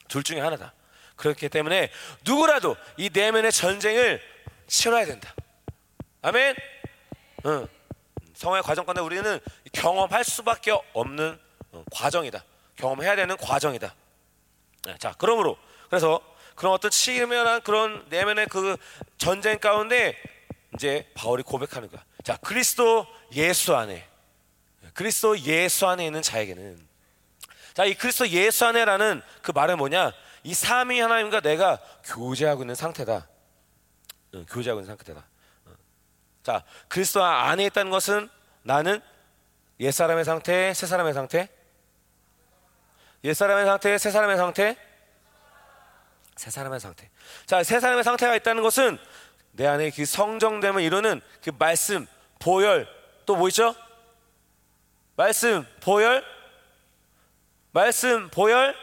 둘 0.09 0.23
중에 0.23 0.41
하나다 0.41 0.75
그렇기 1.17 1.49
때문에 1.49 1.91
누구라도 2.25 2.77
이 2.97 3.11
내면의 3.13 3.53
전쟁을 3.53 4.21
치러야 4.67 5.07
된다 5.07 5.35
아멘 6.23 6.57
응. 7.47 7.69
성화의 8.35 8.63
과정 8.63 8.85
가운데 8.85 9.01
우리는 9.01 9.41
경험할 9.73 10.25
수밖에 10.25 10.73
없는 10.93 11.39
어, 11.73 11.85
과정이다 11.91 12.45
경험해야 12.77 13.17
되는 13.17 13.37
과정이다. 13.37 13.95
네, 14.85 14.97
자, 14.99 15.15
그러므로 15.19 15.59
그래서 15.89 16.21
그런 16.55 16.73
어떤 16.73 16.91
치밀한 16.91 17.63
그런 17.63 18.07
내면의 18.09 18.47
그 18.47 18.77
전쟁 19.19 19.59
가운데 19.59 20.17
이제 20.75 21.11
바울이 21.15 21.43
고백하는 21.43 21.91
거야. 21.91 22.05
자, 22.23 22.37
그리스도 22.37 23.07
예수 23.33 23.75
안에 23.75 24.07
그리스도 24.95 25.39
예수 25.41 25.87
안에 25.87 26.07
있는 26.07 26.23
자에게는 26.23 26.87
자, 27.77 27.85
이 27.85 27.93
그리스도 27.93 28.27
예수 28.29 28.65
안에라는 28.65 29.21
그 29.43 29.51
말은 29.51 29.77
뭐냐? 29.77 30.11
이 30.45 30.55
삼위 30.55 30.99
하나님과 30.99 31.41
내가 31.41 31.79
교제하고 32.05 32.63
있는 32.63 32.75
상태다. 32.75 33.29
응, 34.33 34.47
교제하고 34.49 34.81
있는 34.81 34.97
상태다. 34.97 35.23
자, 36.43 36.65
그리스도 36.89 37.23
안에 37.23 37.67
있다는 37.67 37.91
것은 37.91 38.31
나는 38.63 39.03
옛 39.81 39.91
사람의 39.91 40.25
상태, 40.25 40.73
새 40.73 40.87
사람의 40.87 41.13
상태, 41.13 41.51
옛 43.25 43.35
사람의 43.35 43.67
상태, 43.67 43.99
새 43.99 44.11
사람의 44.11 44.39
상태? 44.39 44.79
새 46.35 46.51
사람의 46.51 46.81
상태. 46.81 47.11
자, 47.45 47.63
새 47.63 47.79
사람의 47.79 48.05
상태가 48.05 48.37
있다는 48.37 48.63
것은 48.63 48.97
내 49.53 49.67
안에 49.67 49.91
그 49.91 50.07
성정됨을 50.07 50.81
이루는 50.81 51.21
그 51.45 51.51
말씀, 51.59 52.07
보혈, 52.39 52.89
또 53.27 53.37
뭐 53.37 53.49
있죠? 53.49 53.75
말씀, 55.15 55.67
보혈, 55.83 56.36
말씀, 57.77 58.31
보혈, 58.31 58.75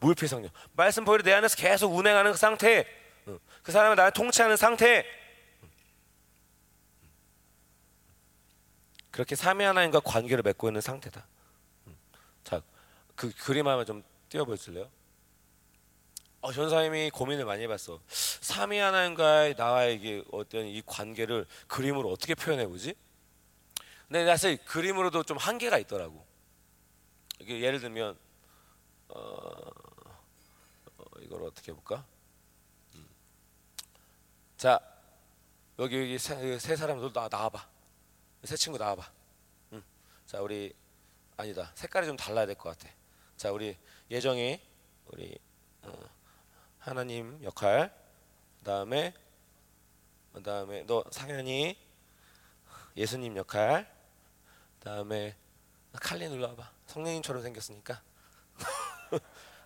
물피 0.00 0.26
성령. 0.26 0.50
말씀, 0.74 1.06
보혈이 1.06 1.22
내 1.22 1.32
안에서 1.32 1.56
계속 1.56 1.94
운행하는 1.94 2.32
그 2.32 2.36
상태, 2.36 2.86
그 3.62 3.72
사람을 3.72 3.96
나를 3.96 4.12
통치하는 4.12 4.58
상태. 4.58 5.06
그렇게 9.10 9.34
삼위 9.34 9.64
하나님과 9.64 10.00
관계를 10.00 10.42
맺고 10.42 10.68
있는 10.68 10.82
상태다. 10.82 11.26
그 13.14 13.32
그림 13.36 13.66
한번 13.66 13.86
좀 13.86 14.04
띄워 14.28 14.44
보실래요? 14.44 14.90
어, 16.42 16.52
전사님이 16.52 17.08
고민을 17.08 17.46
많이 17.46 17.62
해봤어. 17.62 18.02
삼위 18.08 18.78
하나님과의 18.80 19.54
나와의 19.56 20.24
어떤 20.30 20.66
이 20.66 20.82
관계를 20.84 21.46
그림으로 21.68 22.10
어떻게 22.10 22.34
표현해 22.34 22.66
보지? 22.66 22.94
근데 24.08 24.26
사실 24.26 24.62
그림으로도 24.66 25.22
좀 25.22 25.38
한계가 25.38 25.78
있더라고. 25.78 26.31
예를 27.48 27.80
들면 27.80 28.18
어, 29.08 29.20
어 30.98 31.04
이걸 31.20 31.42
어떻게 31.44 31.72
해볼까? 31.72 32.04
음. 32.94 33.08
자 34.56 34.80
여기 35.78 35.96
여기 36.00 36.18
세, 36.18 36.58
세 36.58 36.76
사람 36.76 37.00
나 37.12 37.28
나와봐. 37.30 37.68
세 38.44 38.56
친구 38.56 38.78
나와봐. 38.78 39.10
응. 39.72 39.82
자 40.26 40.40
우리 40.40 40.74
아니다 41.36 41.72
색깔이 41.74 42.06
좀 42.06 42.16
달라야 42.16 42.46
될 42.46 42.56
것 42.56 42.76
같아. 42.76 42.92
자, 43.36 43.50
우리 43.50 43.76
예정이 44.10 44.60
우리 45.06 45.36
어, 45.82 45.92
하나님 46.78 47.42
역할. 47.42 47.92
그다음에 48.60 49.12
그다음에 50.32 50.84
너 50.86 51.02
상현이 51.10 51.76
예수님 52.96 53.36
역할. 53.36 53.92
그다음에 54.78 55.36
칼린 55.94 56.30
눌러봐. 56.30 56.70
성령님처럼 56.92 57.42
생겼으니까. 57.42 58.00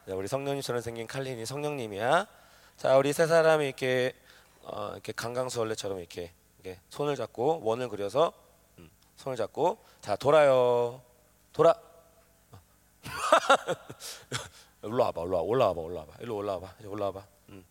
자, 0.07 0.15
우리 0.15 0.29
성령님처럼 0.29 0.81
생긴 0.81 1.07
칼린이 1.07 1.45
성령님이야. 1.45 2.27
자, 2.77 2.97
우리 2.97 3.13
세 3.13 3.27
사람이 3.27 3.67
이렇게 3.67 4.15
어, 4.63 4.91
이렇게 4.93 5.13
강강수월래처럼 5.13 5.99
이렇게, 5.99 6.33
이렇게 6.59 6.81
손을 6.89 7.17
잡고 7.17 7.61
원을 7.63 7.89
그려서 7.89 8.33
음, 8.79 8.91
손을 9.17 9.37
잡고 9.37 9.85
자 10.01 10.17
돌아요. 10.17 11.03
돌아. 11.53 11.75
올라와봐, 14.83 15.21
올라와, 15.21 15.43
올라와봐, 15.43 15.81
올라와봐, 15.81 16.13
일로 16.21 16.37
올라와봐, 16.37 16.75
이제 16.79 16.87
올라와봐. 16.89 17.27
음. 17.49 17.65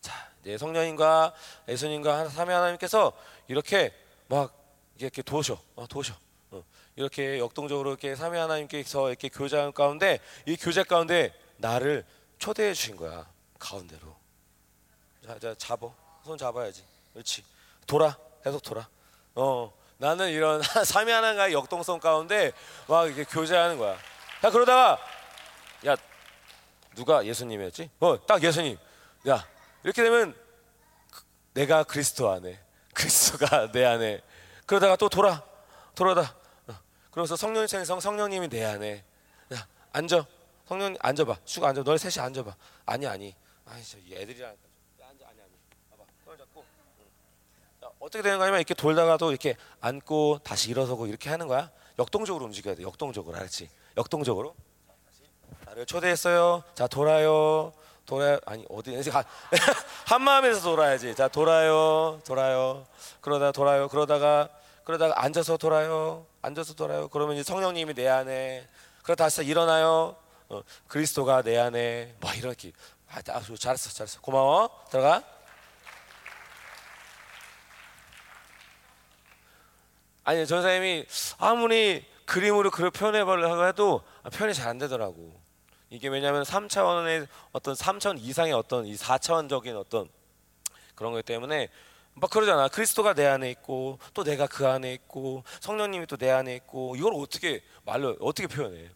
자, 0.00 0.30
이제 0.40 0.58
성령님과 0.58 1.34
예수님과 1.68 2.28
삼위 2.28 2.52
하나님께서 2.52 3.12
이렇게 3.48 3.92
막 4.28 4.52
이렇게 4.98 5.22
도셔, 5.22 5.58
어, 5.74 5.86
도셔. 5.86 6.14
어. 6.92 6.96
이렇게 6.96 7.38
역동적으로 7.38 7.90
이렇게 7.90 8.14
삼위 8.14 8.38
하나님께서 8.38 9.08
이렇게 9.08 9.28
교제하는 9.28 9.72
가운데 9.72 10.20
이 10.46 10.56
교제 10.56 10.82
가운데 10.82 11.34
나를 11.56 12.04
초대해 12.38 12.74
주신 12.74 12.96
거야 12.96 13.26
가운데로. 13.58 14.14
자, 15.26 15.38
자 15.38 15.54
잡어, 15.56 15.94
손 16.24 16.36
잡아야지. 16.36 16.84
그렇지. 17.12 17.44
돌아, 17.86 18.16
계속 18.42 18.62
돌아. 18.62 18.88
어, 19.34 19.72
나는 19.98 20.30
이런 20.30 20.60
삼위 20.84 21.10
하나님과의 21.12 21.52
역동성 21.54 22.00
가운데 22.00 22.52
막 22.88 23.06
이렇게 23.06 23.24
교제하는 23.24 23.78
거야. 23.78 23.96
야 24.44 24.50
그러다가 24.50 24.98
야 25.86 25.96
누가 26.94 27.24
예수님이었지? 27.24 27.90
어 28.00 28.16
딱 28.26 28.42
예수님. 28.42 28.76
야 29.28 29.46
이렇게 29.84 30.02
되면 30.02 30.36
내가 31.54 31.84
그리스도 31.84 32.30
안에 32.30 32.60
그리스도가 32.94 33.70
내 33.72 33.84
안에 33.84 34.20
그러다가 34.66 34.96
또 34.96 35.08
돌아 35.08 35.42
돌아다. 35.94 36.34
어. 37.12 37.14
그러면서 37.14 37.36
성령 37.36 37.66
생성 37.66 38.00
성령님이 38.00 38.48
내 38.48 38.64
안에. 38.64 39.04
야 39.54 39.66
앉아. 39.92 40.26
성령 40.66 40.96
앉아봐. 40.98 41.36
쑥 41.44 41.64
앉아. 41.64 41.82
너희 41.84 41.98
셋이 41.98 42.24
앉아봐. 42.24 42.54
아니 42.86 43.06
아니. 43.06 43.34
아니 43.66 43.82
저 43.84 43.98
애들이랑 43.98 44.50
앉아. 45.00 45.26
아니 45.28 45.40
아니. 45.40 45.52
봐봐. 45.90 46.04
손을 46.24 46.38
잡고. 46.38 46.64
자, 47.80 47.90
어떻게 48.00 48.22
되는 48.22 48.38
거냐면 48.38 48.60
이렇게 48.60 48.74
돌다가도 48.74 49.30
이렇게 49.30 49.56
앉고 49.80 50.40
다시 50.42 50.70
일어서고 50.70 51.06
이렇게 51.06 51.28
하는 51.28 51.46
거야? 51.48 51.70
역동적으로 51.98 52.46
움직여야 52.46 52.74
돼. 52.76 52.82
역동적으로. 52.82 53.36
알았지? 53.36 53.68
역동적으로. 53.96 54.54
나를 55.66 55.84
초대했어요. 55.86 56.64
자 56.74 56.86
돌아요. 56.86 57.72
돌아 58.04 58.38
아니 58.46 58.64
어디 58.68 58.94
한 60.06 60.22
마음에서 60.22 60.62
돌아야지. 60.62 61.14
자 61.14 61.28
돌아요. 61.28 62.20
돌아요. 62.26 62.86
그러다 63.20 63.52
돌아요. 63.52 63.88
그러다가 63.88 64.48
그러다가 64.84 65.22
앉아서 65.22 65.56
돌아요. 65.56 66.26
앉아서 66.42 66.74
돌아요. 66.74 67.08
그러면 67.08 67.36
이제 67.36 67.42
성령님이 67.42 67.94
내 67.94 68.08
안에 68.08 68.68
그러다 69.02 69.24
다시 69.24 69.44
일어나요. 69.44 70.16
어, 70.48 70.62
그리스도가 70.88 71.42
내 71.42 71.58
안에 71.58 72.16
막 72.20 72.36
이렇게 72.36 72.72
아, 73.08 73.20
잘했어 73.22 73.90
잘했어 73.90 74.20
고마워 74.20 74.84
들어가 74.90 75.22
아니 80.24 80.46
전사님이 80.46 81.06
아무리 81.38 82.04
그림으로 82.26 82.70
그걸 82.70 82.90
표현해보려고 82.90 83.66
해도 83.66 84.02
표현이 84.32 84.54
잘 84.54 84.68
안 84.68 84.78
되더라고. 84.78 85.40
이게 85.90 86.08
왜냐하면 86.08 86.42
3차원의 86.44 87.28
어떤 87.50 87.74
3차원 87.74 88.18
이상의 88.18 88.52
어떤 88.54 88.86
이 88.86 88.94
4차원적인 88.94 89.76
어떤 89.76 90.08
그런 90.94 91.12
것 91.12 91.24
때문에 91.24 91.68
막 92.14 92.30
그러잖아. 92.30 92.68
그리스도가 92.68 93.14
내 93.14 93.26
안에 93.26 93.50
있고 93.50 93.98
또 94.14 94.22
내가 94.24 94.46
그 94.46 94.66
안에 94.66 94.92
있고 94.94 95.44
성령님이 95.60 96.06
또 96.06 96.16
내 96.16 96.30
안에 96.30 96.54
있고 96.56 96.94
이걸 96.96 97.12
어떻게 97.14 97.62
말로 97.84 98.16
어떻게 98.20 98.46
표현해? 98.46 98.90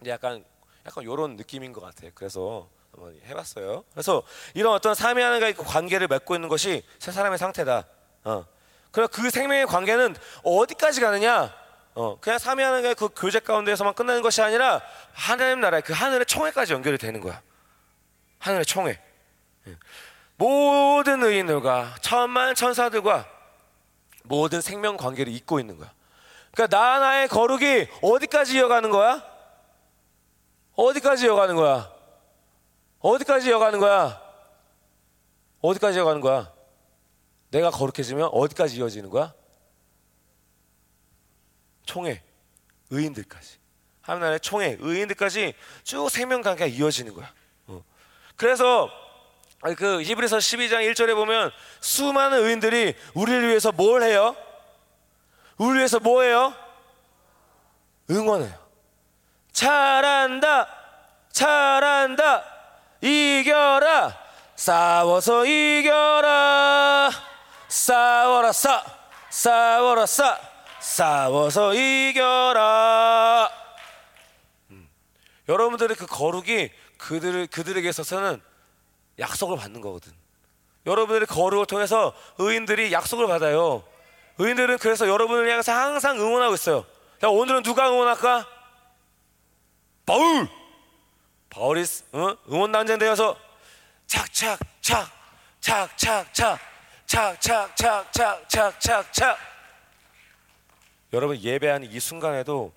이제 0.00 0.10
약간 0.10 0.44
약간 0.86 1.04
이런 1.04 1.36
느낌인 1.36 1.72
것 1.72 1.80
같아요. 1.80 2.10
그래서 2.14 2.68
한번 2.92 3.18
해봤어요. 3.24 3.84
그래서 3.92 4.22
이런 4.54 4.74
어떤 4.74 4.94
삶의 4.94 5.24
하나가 5.24 5.52
관계를 5.52 6.08
맺고 6.08 6.34
있는 6.34 6.48
것이 6.48 6.82
세 6.98 7.12
사람의 7.12 7.38
상태다. 7.38 7.84
어. 8.24 8.44
그래 8.90 9.06
그 9.10 9.30
생명의 9.30 9.66
관계는 9.66 10.16
어디까지 10.42 11.00
가느냐? 11.00 11.54
어, 11.94 12.18
그냥 12.20 12.38
삼위 12.38 12.62
하나님의 12.62 12.94
그 12.94 13.08
교제 13.14 13.38
가운데에서만 13.40 13.94
끝나는 13.94 14.22
것이 14.22 14.42
아니라 14.42 14.82
하나님 15.12 15.60
나라의 15.60 15.82
그 15.82 15.92
하늘의 15.92 16.26
총회까지 16.26 16.72
연결이 16.72 16.98
되는 16.98 17.20
거야. 17.20 17.40
하늘의 18.38 18.64
총회. 18.64 19.00
예. 19.66 19.76
모든 20.40 21.22
의인들과 21.22 21.96
천만 22.00 22.54
천사들과 22.54 23.28
모든 24.24 24.62
생명 24.62 24.96
관계를 24.96 25.30
잇고 25.34 25.60
있는 25.60 25.76
거야. 25.76 25.92
그러니까 26.52 26.78
나 26.78 26.98
나의 26.98 27.28
거룩이 27.28 27.86
어디까지 28.00 28.56
이어가는 28.56 28.90
거야? 28.90 29.22
어디까지 30.76 31.26
이어가는 31.26 31.56
거야? 31.56 31.92
어디까지 33.00 33.50
이어가는 33.50 33.78
거야? 33.80 34.22
어디까지 35.60 35.98
이어가는 35.98 36.22
거야? 36.22 36.50
내가 37.50 37.70
거룩해지면 37.70 38.30
어디까지 38.32 38.78
이어지는 38.78 39.10
거야? 39.10 39.34
총회, 41.84 42.22
의인들까지. 42.88 43.58
하나님의 44.00 44.40
총회, 44.40 44.78
의인들까지 44.80 45.52
쭉 45.82 46.08
생명 46.08 46.40
관계가 46.40 46.64
이어지는 46.64 47.12
거야. 47.12 47.30
어. 47.66 47.84
그래서 48.36 48.88
그 49.76 50.02
히브리서 50.02 50.38
12장 50.38 50.90
1절에 50.90 51.14
보면 51.14 51.50
수많은 51.80 52.44
의인들이 52.44 52.94
우리를 53.14 53.48
위해서 53.48 53.72
뭘 53.72 54.02
해요? 54.02 54.34
우리를 55.58 55.78
위해서 55.78 56.00
뭐 56.00 56.22
해요? 56.22 56.54
응원해요. 58.10 58.58
잘한다, 59.52 60.68
잘한다, 61.32 62.44
이겨라, 63.02 64.18
싸워서 64.56 65.44
이겨라, 65.44 67.10
싸워라, 67.68 68.52
싸, 68.52 68.84
싸워라, 69.28 70.06
싸. 70.06 70.50
싸워서 70.80 71.74
이겨라. 71.74 73.50
음. 74.70 74.88
여러분들의 75.48 75.96
그 75.96 76.06
거룩이 76.06 76.70
그들 76.96 77.46
그들에게 77.46 77.88
있어서는 77.88 78.42
약속을 79.20 79.56
받는 79.56 79.80
거거든. 79.80 80.12
여러분들의 80.86 81.26
거룩을 81.26 81.66
통해서 81.66 82.14
의인들이 82.38 82.92
약속을 82.92 83.26
받아요. 83.26 83.82
의인들은 84.38 84.78
그래서 84.78 85.06
여러분을 85.06 85.50
향해서 85.50 85.72
항상 85.72 86.18
응원하고 86.18 86.54
있어요. 86.54 86.86
야 87.22 87.28
오늘은 87.28 87.62
누가 87.62 87.90
응원할까? 87.90 88.48
바울. 90.06 90.48
바울이 91.50 91.84
어? 92.12 92.34
응원 92.50 92.72
단장 92.72 92.98
되어서 92.98 93.36
착착착 94.06 95.10
착착착 95.60 96.58
착착착착착착착 97.06 99.38
여러분 101.12 101.38
예배하는 101.38 101.90
이 101.90 102.00
순간에도 102.00 102.72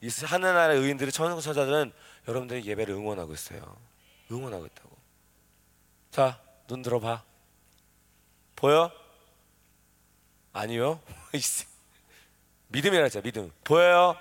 이 0.00 0.08
하늘나라의 0.08 0.80
의인들이 0.80 1.12
천성천자들은 1.12 1.92
여러분들의 2.26 2.64
예배를 2.64 2.94
응원하고 2.94 3.34
있어요. 3.34 3.76
응원하고 4.30 4.64
있다고. 4.66 4.95
자, 6.16 6.40
눈 6.66 6.80
들어봐. 6.80 7.22
보여? 8.56 8.90
아니요. 10.50 10.98
믿음이라 12.68 13.02
했잖아, 13.02 13.22
믿음. 13.22 13.52
보여요? 13.64 14.16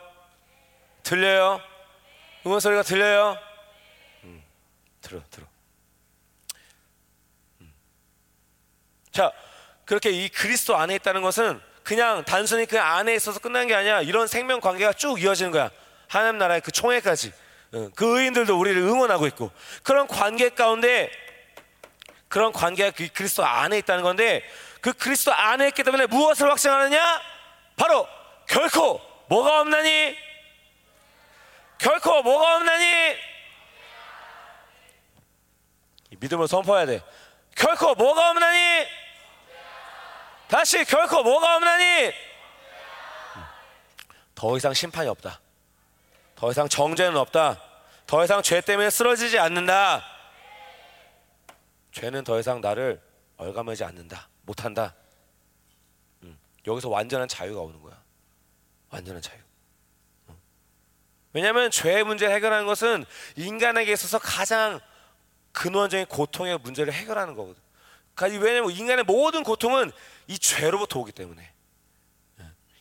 들려요? 1.03 1.62
응원 2.45 2.60
소리가 2.60 2.84
들려요? 2.84 3.38
음, 4.25 4.43
들어, 4.99 5.21
들어. 5.31 5.45
음. 7.62 7.73
자, 9.12 9.31
그렇게 9.86 10.10
이 10.10 10.27
그리스도 10.27 10.75
안에 10.75 10.95
있다는 10.95 11.21
것은 11.21 11.62
그냥 11.86 12.25
단순히 12.25 12.65
그 12.65 12.77
안에 12.77 13.15
있어서 13.15 13.39
끝난 13.39 13.67
게 13.67 13.73
아니라 13.73 14.01
이런 14.01 14.27
생명 14.27 14.60
관계가 14.60 14.91
쭉 14.91 15.21
이어지는 15.21 15.51
거야. 15.51 15.71
하나님 16.10 16.39
나라의 16.39 16.60
그 16.60 16.73
총회까지. 16.73 17.31
그 17.95 18.19
의인들도 18.19 18.60
우리를 18.60 18.81
응원하고 18.81 19.27
있고 19.27 19.49
그런 19.84 20.08
관계 20.08 20.49
가운데 20.49 21.10
그런 22.27 22.51
관계가 22.51 22.91
그 22.91 23.07
그리스도 23.09 23.45
안에 23.45 23.77
있다는 23.79 24.03
건데 24.03 24.43
그 24.81 24.93
그리스도 24.93 25.33
안에 25.33 25.69
있기 25.69 25.83
때문에 25.83 26.05
무엇을 26.05 26.49
확증하느냐? 26.49 27.21
바로 27.75 28.07
결코 28.47 29.01
뭐가 29.27 29.61
없나니? 29.61 30.15
결코 31.77 32.21
뭐가 32.21 32.55
없나니? 32.57 33.15
믿음을 36.19 36.47
선포해야 36.47 36.85
돼. 36.85 37.01
결코 37.55 37.95
뭐가 37.95 38.29
없나니? 38.29 38.85
다시 40.47 40.83
결코 40.85 41.23
뭐가 41.23 41.55
없나니? 41.55 42.13
더 44.35 44.57
이상 44.57 44.73
심판이 44.73 45.09
없다. 45.09 45.39
더 46.35 46.51
이상 46.51 46.69
정죄는 46.69 47.17
없다. 47.17 47.59
더 48.05 48.23
이상 48.23 48.41
죄 48.41 48.61
때문에 48.61 48.89
쓰러지지 48.89 49.39
않는다. 49.39 50.14
죄는 51.95 52.25
더 52.25 52.38
이상 52.38 52.60
나를 52.60 53.01
얼감하지 53.38 53.86
않는다. 53.86 54.27
못한다. 54.41 54.93
음, 56.23 56.38
여기서 56.67 56.89
완전한 56.89 57.29
자유가 57.29 57.62
오는 57.62 57.81
거야. 57.81 58.03
완전한 58.89 59.21
자유. 59.21 59.39
음. 60.27 60.36
왜냐하면 61.31 61.71
죄의 61.71 62.03
문제를 62.03 62.36
해결하는 62.36 62.65
것은 62.65 63.05
인간에게 63.38 63.93
있어서 63.93 64.19
가장 64.19 64.81
근원적인 65.53 66.08
고통의 66.08 66.58
문제를 66.58 66.91
해결하는 66.91 67.34
거거든. 67.34 67.62
그러니까 68.13 68.43
왜냐하면 68.43 68.71
인간의 68.71 69.05
모든 69.05 69.43
고통은 69.43 69.89
이 70.27 70.38
죄로부터 70.38 70.99
오기 70.99 71.13
때문에 71.13 71.49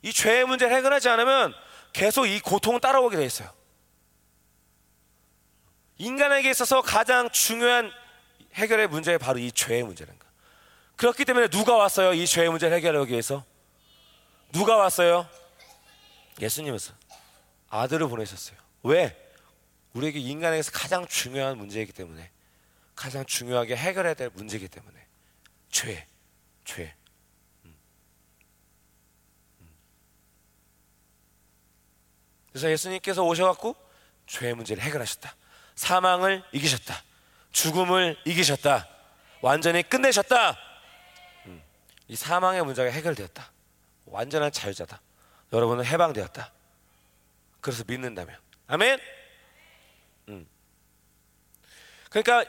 이 0.02 0.12
죄의 0.12 0.44
문제를 0.44 0.76
해결하지 0.76 1.08
않으면 1.08 1.54
계속 1.92 2.26
이 2.26 2.40
고통은 2.40 2.80
따라오게 2.80 3.16
돼 3.16 3.24
있어요. 3.24 3.48
인간에게 5.98 6.50
있어서 6.50 6.82
가장 6.82 7.30
중요한 7.30 7.92
해결의 8.54 8.88
문제가 8.88 9.18
바로 9.18 9.38
이 9.38 9.50
죄의 9.50 9.82
문제라는 9.82 10.18
거. 10.18 10.26
그렇기 10.96 11.24
때문에 11.24 11.48
누가 11.48 11.76
왔어요? 11.76 12.12
이 12.12 12.26
죄의 12.26 12.50
문제를 12.50 12.76
해결하기 12.76 13.10
위해서 13.10 13.44
누가 14.52 14.76
왔어요? 14.76 15.28
예수님께서 16.40 16.92
아들을 17.68 18.08
보내셨어요. 18.08 18.56
왜? 18.84 19.20
우리에게 19.94 20.18
인간에게서 20.18 20.70
가장 20.72 21.06
중요한 21.06 21.56
문제이기 21.58 21.92
때문에 21.92 22.30
가장 22.94 23.24
중요하게 23.24 23.76
해결해야 23.76 24.14
될 24.14 24.30
문제이기 24.34 24.68
때문에 24.68 25.04
죄, 25.70 26.06
죄. 26.64 26.94
음. 27.64 27.76
음. 29.60 29.76
그래서 32.52 32.70
예수님께서 32.70 33.22
오셔갖고 33.24 33.74
죄의 34.26 34.54
문제를 34.54 34.82
해결하셨다. 34.82 35.34
사망을 35.74 36.44
이기셨다. 36.52 37.02
죽음을 37.54 38.16
이기셨다. 38.26 38.86
완전히 39.40 39.82
끝내셨다. 39.82 40.58
음. 41.46 41.62
이 42.08 42.16
사망의 42.16 42.64
문제가 42.64 42.90
해결되었다. 42.90 43.50
완전한 44.06 44.52
자유자다. 44.52 45.00
여러분은 45.52 45.84
해방되었다. 45.84 46.52
그래서 47.60 47.84
믿는다면. 47.86 48.36
아멘? 48.66 48.98
음. 50.28 50.46
그러니까 52.10 52.44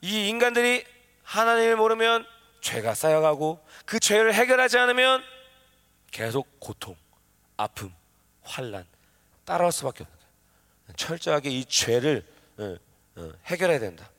이 0.00 0.28
인간들이 0.28 0.84
하나님을 1.22 1.76
모르면 1.76 2.26
죄가 2.62 2.94
쌓여가고 2.94 3.64
그 3.84 4.00
죄를 4.00 4.32
해결하지 4.32 4.78
않으면 4.78 5.22
계속 6.10 6.58
고통, 6.58 6.96
아픔, 7.56 7.92
환란 8.42 8.86
따라올 9.44 9.72
수밖에 9.72 10.04
없는 10.04 10.18
거예요. 10.18 10.96
철저하게 10.96 11.50
이 11.50 11.64
죄를 11.66 12.26
어, 12.56 12.76
어, 13.16 13.32
해결해야 13.46 13.78
된다. 13.78 14.10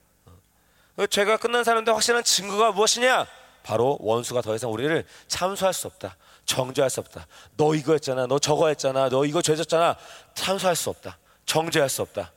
어. 1.00 1.08
죄가 1.08 1.38
끝난 1.38 1.64
사람인데 1.64 1.92
확실한 1.92 2.24
증거가 2.24 2.72
무엇이냐? 2.72 3.26
바로 3.64 3.98
원수가 4.02 4.42
더 4.42 4.56
이상 4.56 4.72
우리를 4.72 5.06
참수할 5.28 5.74
수 5.74 5.88
없다. 5.88 6.18
정죄할 6.46 6.90
수 6.90 7.00
없다. 7.00 7.28
너 7.56 7.76
이거 7.76 7.94
했잖아. 7.94 8.28
너 8.28 8.40
저거 8.40 8.68
했잖아. 8.68 9.10
너 9.10 9.26
이거 9.26 9.42
죄졌잖아. 9.42 9.98
참수할 10.34 10.76
수 10.76 10.90
없다. 10.90 11.18
정죄할 11.46 11.90
수 11.90 12.02
없다. 12.02 12.32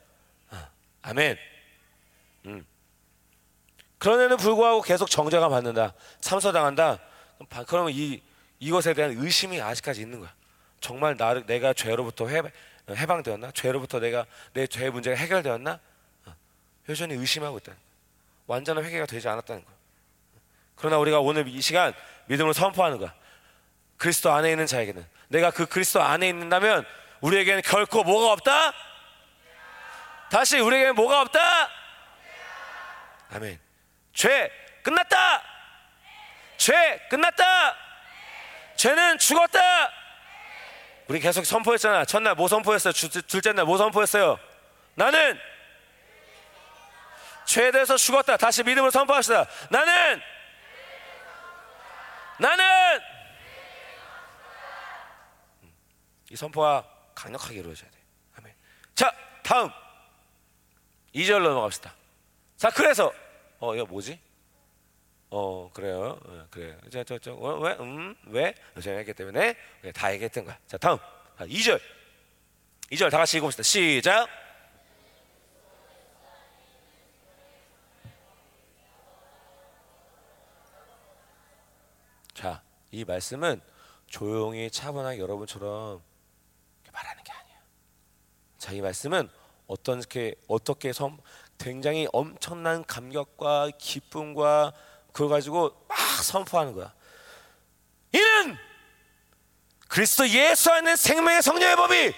아멘. 1.01 1.37
음. 2.45 2.65
그런데는 3.97 4.37
불구하고 4.37 4.81
계속 4.81 5.09
정죄가 5.09 5.49
받는다. 5.49 5.93
참소당한다. 6.21 6.99
그러면 7.67 7.91
이 7.93 8.21
이것에 8.59 8.93
대한 8.93 9.11
의심이 9.17 9.61
아직까지 9.61 10.01
있는 10.01 10.19
거야. 10.19 10.33
정말 10.79 11.15
나를 11.17 11.45
내가 11.45 11.73
죄로부터 11.73 12.27
해, 12.27 12.41
해방되었나? 12.89 13.51
죄로부터 13.51 13.99
내가 13.99 14.25
내죄 14.53 14.89
문제가 14.89 15.15
해결되었나? 15.17 15.79
어. 16.25 16.35
여전히 16.87 17.15
의심하고 17.15 17.57
있다. 17.57 17.73
완전한 18.47 18.83
회개가 18.83 19.05
되지 19.05 19.27
않았다는 19.27 19.63
거야. 19.63 19.75
그러나 20.75 20.97
우리가 20.97 21.19
오늘 21.19 21.47
이 21.47 21.61
시간 21.61 21.93
믿음으로 22.25 22.53
선포하는 22.53 22.97
거야. 22.97 23.13
그리스도 23.97 24.31
안에 24.31 24.51
있는 24.51 24.65
자에게는 24.65 25.05
내가 25.29 25.51
그 25.51 25.65
그리스도 25.65 26.01
안에 26.01 26.27
있는다면 26.29 26.85
우리에게는 27.21 27.61
결코 27.61 28.03
뭐가 28.03 28.33
없다? 28.33 28.73
다시 30.29 30.59
우리에게는 30.59 30.95
뭐가 30.95 31.21
없다? 31.21 31.69
아멘. 33.31 33.59
죄 34.13 34.51
끝났다. 34.83 35.41
죄 36.57 37.07
끝났다. 37.09 37.75
죄는 38.75 39.17
죽었다. 39.19 39.59
우리 41.07 41.19
계속 41.19 41.45
선포했잖아. 41.45 42.05
첫날 42.05 42.35
뭐 42.35 42.47
선포했어요? 42.47 42.91
주, 42.93 43.09
둘째 43.09 43.53
날 43.53 43.65
뭐 43.65 43.77
선포했어요? 43.77 44.37
나는 44.95 45.39
죄에 47.45 47.71
대해서 47.71 47.97
죽었다. 47.97 48.37
다시 48.37 48.63
믿음으로 48.63 48.91
선포합시다. 48.91 49.45
나는 49.69 50.21
나는 52.39 52.99
이 56.29 56.35
선포가 56.35 56.87
강력하게 57.13 57.59
이루어져야 57.59 57.89
돼. 57.91 57.97
아멘. 58.37 58.53
자, 58.95 59.11
다음 59.43 59.69
2절 61.13 61.43
넘어갑시다. 61.43 61.93
자, 62.57 62.69
그래서 62.71 63.13
어, 63.59 63.75
이거 63.75 63.85
뭐지? 63.85 64.19
어, 65.29 65.69
그래요. 65.73 66.19
어, 66.23 66.47
그래요. 66.49 66.77
저, 66.91 67.03
저, 67.03 67.17
저, 67.19 67.33
어, 67.33 67.59
왜? 67.59 67.73
음, 67.79 68.15
왜? 68.27 68.53
제가 68.81 68.97
했기 68.97 69.13
때문에 69.13 69.55
다 69.93 70.11
얘기했던 70.13 70.45
거야. 70.45 70.57
자, 70.67 70.77
다음 70.77 70.97
2절. 71.39 71.79
2절 72.91 73.09
다 73.09 73.17
같이 73.17 73.37
읽어봅시다. 73.37 73.63
시작. 73.63 74.27
자, 82.43 82.61
이 82.91 83.05
말씀은 83.05 83.61
조용히 84.05 84.69
차분하게 84.69 85.17
여러분처럼 85.17 86.03
말하는 86.91 87.23
게 87.23 87.31
아니에요. 87.31 87.57
자, 88.57 88.73
이 88.73 88.81
말씀은 88.81 89.29
어떻게 89.65 90.35
어떻게 90.49 90.91
선 90.91 91.17
굉장히 91.57 92.05
엄청난 92.11 92.83
감격과 92.83 93.71
기쁨과 93.77 94.73
그걸 95.13 95.29
가지고 95.29 95.85
막 95.87 95.97
선포하는 96.21 96.73
거야. 96.73 96.93
이는 98.11 98.57
그리스도 99.87 100.27
예수 100.27 100.69
안에 100.69 100.97
생명의 100.97 101.41
성령의 101.41 101.77
법이 101.77 102.13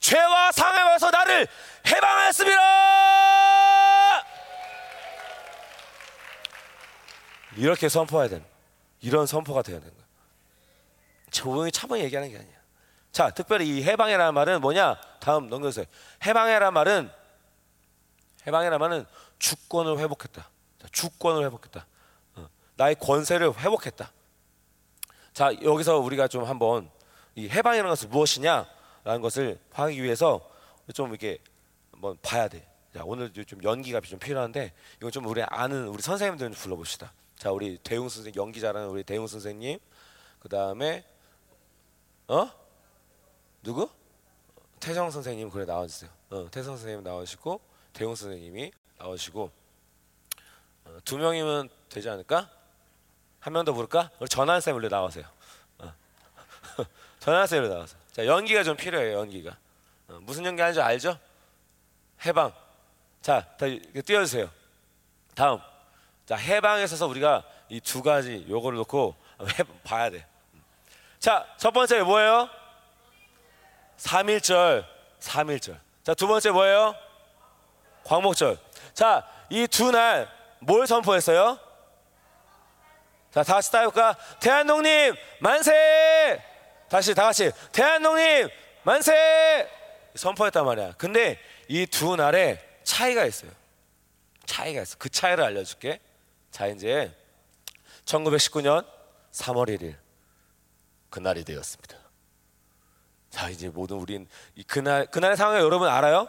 죄와 0.00 0.52
상함에서 0.52 1.10
나를 1.10 1.48
해방하였습니다. 1.86 2.60
이렇게 7.56 7.88
선포해야 7.88 8.28
되는 8.28 8.51
이런 9.02 9.26
선포가 9.26 9.62
되어야 9.62 9.80
되는 9.80 9.94
거야. 9.94 10.06
조용히 11.30 11.70
차분히 11.70 12.02
얘기하는 12.04 12.30
게 12.30 12.38
아니야. 12.38 12.62
자, 13.10 13.30
특별히 13.30 13.68
이 13.68 13.82
해방이라는 13.82 14.32
말은 14.32 14.60
뭐냐? 14.60 14.96
다음 15.20 15.48
넘겨주세요. 15.48 15.84
해방이라는 16.24 16.72
말은 16.72 17.10
해방이라는 18.46 18.78
말은 18.78 19.06
주권을 19.38 19.98
회복했다. 19.98 20.48
주권을 20.90 21.44
회복했다. 21.44 21.86
어, 22.36 22.48
나의 22.76 22.94
권세를 22.96 23.58
회복했다. 23.58 24.10
자, 25.32 25.52
여기서 25.62 25.98
우리가 25.98 26.28
좀 26.28 26.44
한번 26.44 26.90
이 27.34 27.48
해방이라는 27.48 27.88
것은 27.90 28.10
무엇이냐라는 28.10 29.20
것을 29.20 29.58
파악하기 29.70 30.02
위해서 30.02 30.40
좀 30.94 31.10
이렇게 31.10 31.38
한번 31.90 32.16
봐야 32.22 32.48
돼. 32.48 32.66
자, 32.94 33.02
오늘 33.04 33.32
좀 33.32 33.62
연기가 33.62 34.00
좀 34.00 34.18
필요한데 34.18 34.72
이거 34.98 35.10
좀 35.10 35.26
우리 35.26 35.42
아는 35.42 35.88
우리 35.88 36.02
선생님들 36.02 36.52
좀 36.52 36.54
불러봅시다. 36.54 37.12
자, 37.42 37.50
우리 37.50 37.76
대웅 37.78 38.08
선생 38.08 38.32
연기 38.36 38.60
잘하는 38.60 38.86
우리 38.88 39.02
대웅 39.02 39.26
선생님, 39.26 39.80
그 40.38 40.48
다음에 40.48 41.04
어 42.28 42.48
누구? 43.64 43.90
태성 44.78 45.10
선생님 45.10 45.50
그래 45.50 45.64
나와주세요. 45.64 46.08
어, 46.30 46.48
태성 46.52 46.76
선생님 46.76 47.02
나오시고 47.02 47.60
대웅 47.94 48.14
선생님이 48.14 48.70
나오시고 48.96 49.50
어, 50.84 50.98
두 51.04 51.18
명이면 51.18 51.68
되지 51.88 52.08
않을까? 52.10 52.48
한 53.40 53.52
명 53.52 53.64
더 53.64 53.72
부를까? 53.72 54.12
우리 54.20 54.28
전한 54.28 54.60
쌤으로 54.60 54.88
나와세요. 54.88 55.24
어. 55.78 55.92
전한 57.18 57.48
쌤으로 57.48 57.74
나와서. 57.74 57.96
자 58.12 58.24
연기가 58.24 58.62
좀 58.62 58.76
필요해요. 58.76 59.18
연기가 59.18 59.58
어, 60.06 60.20
무슨 60.22 60.44
연기 60.44 60.60
하는지 60.62 60.80
알죠? 60.80 61.18
해방. 62.24 62.54
자, 63.20 63.56
다 63.56 63.66
띄워주세요. 64.06 64.48
다음. 65.34 65.58
자 66.32 66.36
해방에 66.36 66.82
있어서 66.84 67.06
우리가 67.06 67.44
이 67.68 67.78
두 67.80 68.02
가지 68.02 68.46
요거를 68.48 68.78
놓고 68.78 69.14
해, 69.58 69.64
봐야 69.84 70.08
돼. 70.08 70.24
자, 71.18 71.46
첫 71.58 71.72
번째 71.72 72.00
뭐예요? 72.02 72.48
3일절, 73.98 74.84
3일절. 75.20 75.78
자, 76.04 76.14
두 76.14 76.26
번째 76.26 76.50
뭐예요? 76.50 76.94
광목절. 78.04 78.58
자, 78.94 79.26
이 79.50 79.66
두 79.66 79.90
날 79.92 80.26
뭘 80.60 80.86
선포했어요? 80.86 81.58
자, 83.30 83.42
다 83.42 83.54
같이 83.54 83.70
따볼까? 83.70 84.16
대한독립 84.40 85.14
만세! 85.40 86.42
다시 86.88 87.14
다 87.14 87.24
같이 87.24 87.50
대한독립 87.72 88.50
만세! 88.84 89.68
선포했단 90.14 90.64
말이야. 90.64 90.94
근데 90.98 91.38
이 91.68 91.86
두 91.86 92.16
날에 92.16 92.58
차이가 92.84 93.24
있어요. 93.26 93.50
차이가 94.46 94.82
있어. 94.82 94.96
그 94.98 95.08
차이를 95.10 95.44
알려줄게. 95.44 96.00
자, 96.52 96.68
이제 96.68 97.12
1919년 98.04 98.86
3월 99.32 99.68
1일 99.68 99.96
그날이 101.10 101.44
되었습니다. 101.44 101.96
자 103.30 103.48
이제 103.48 103.70
모든 103.70 103.96
우린 103.96 104.28
그날 104.66 105.06
그날의 105.06 105.38
상황을 105.38 105.62
여러분 105.62 105.88
알아요? 105.88 106.28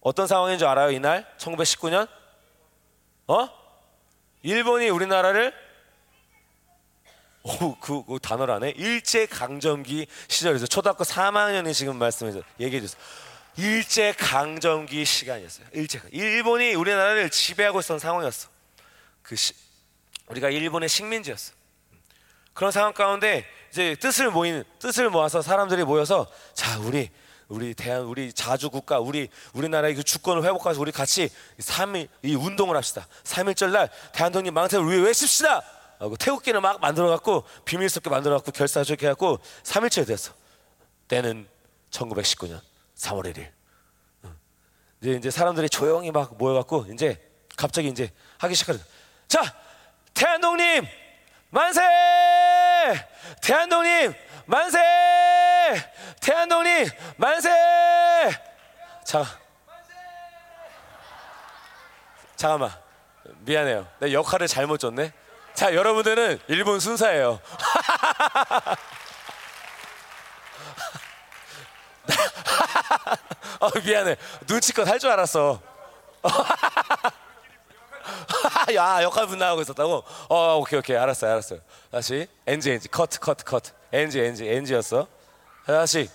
어떤 0.00 0.26
상황인 0.26 0.58
줄 0.58 0.66
알아요? 0.66 0.90
이날 0.90 1.30
1919년 1.36 2.08
어? 3.26 3.48
일본이 4.42 4.88
우리나라를 4.88 5.52
오그 7.42 8.04
그 8.06 8.18
안해 8.50 8.70
일제 8.76 9.26
강점기 9.26 10.06
시절에서 10.28 10.66
초등학교 10.66 11.04
3학년이 11.04 11.74
지금 11.74 11.96
말씀해서 11.96 12.40
얘기해 12.58 12.80
주세요. 12.80 13.00
일제 13.58 14.12
강점기 14.12 15.04
시간이었어요. 15.04 15.66
일제 15.72 16.00
일본이 16.12 16.74
우리나라를 16.74 17.28
지배하고 17.28 17.80
있었던 17.80 17.98
상황이었어. 17.98 18.55
그 19.26 19.34
시, 19.34 19.54
우리가 20.28 20.50
일본의 20.50 20.88
식민지였어. 20.88 21.52
그런 22.54 22.70
상황 22.70 22.92
가운데 22.92 23.44
이제 23.70 23.96
뜻을 23.96 24.30
모이는 24.30 24.64
뜻을 24.78 25.10
모아서 25.10 25.42
사람들이 25.42 25.84
모여서 25.84 26.30
자 26.54 26.78
우리 26.78 27.10
우리 27.48 27.74
대한 27.74 28.02
우리 28.02 28.32
자주 28.32 28.70
국가 28.70 29.00
우리 29.00 29.28
우리나라의 29.52 29.96
그 29.96 30.04
주권을 30.04 30.44
회복해서 30.44 30.80
우리 30.80 30.92
같이 30.92 31.28
3일 31.58 32.08
이 32.22 32.34
운동을 32.34 32.76
합시다. 32.76 33.06
3일절 33.24 33.70
날 33.70 33.90
대한독립 34.12 34.52
망태를 34.52 34.86
위해 34.88 35.00
외칩시다. 35.00 35.62
하고 35.98 36.16
태극기를 36.16 36.60
막 36.60 36.80
만들어 36.80 37.08
갖고 37.08 37.44
비밀스럽게 37.64 38.10
만들어 38.10 38.36
갖고 38.36 38.52
결사적게 38.52 39.06
해갖고 39.06 39.40
3일째 39.64 40.06
됐어. 40.06 40.32
때는 41.08 41.48
1919년 41.90 42.60
3월 42.96 43.34
1일. 43.34 43.50
이제 45.02 45.12
이제 45.12 45.30
사람들이 45.30 45.68
조용히 45.68 46.10
막 46.10 46.36
모여 46.38 46.54
갖고 46.54 46.86
이제 46.92 47.20
갑자기 47.56 47.88
이제 47.88 48.12
하기 48.38 48.54
시작하는. 48.54 48.80
자 49.28 49.42
대한독립 50.14 50.84
만세! 51.50 51.80
대한독립 53.42 54.14
만세! 54.46 54.78
대한독립 56.20 56.88
만세! 57.16 57.50
자, 59.04 59.24
잠깐만 62.36 62.72
미안해요. 63.40 63.86
내 64.00 64.12
역할을 64.12 64.48
잘못 64.48 64.78
줬네. 64.78 65.12
자, 65.54 65.74
여러분들은 65.74 66.40
일본 66.48 66.80
순사예요. 66.80 67.40
어, 73.60 73.70
미안해. 73.84 74.16
눈치껏 74.48 74.86
할 74.88 74.98
줄 74.98 75.10
알았어. 75.10 75.60
야 78.74 79.02
역할 79.02 79.26
분담하고 79.26 79.60
있었다고? 79.62 80.04
어 80.28 80.58
오케이 80.58 80.78
오케이. 80.78 80.96
알았어요 80.96 81.32
알았어요. 81.32 81.60
다시. 81.90 82.26
엔지 82.46 82.70
엔지. 82.72 82.88
커트 82.88 83.20
커트 83.20 83.44
커트 83.44 83.72
엔지 83.92 84.20
엔지. 84.20 84.46
엔지였어. 84.48 85.06
다시. 85.66 86.08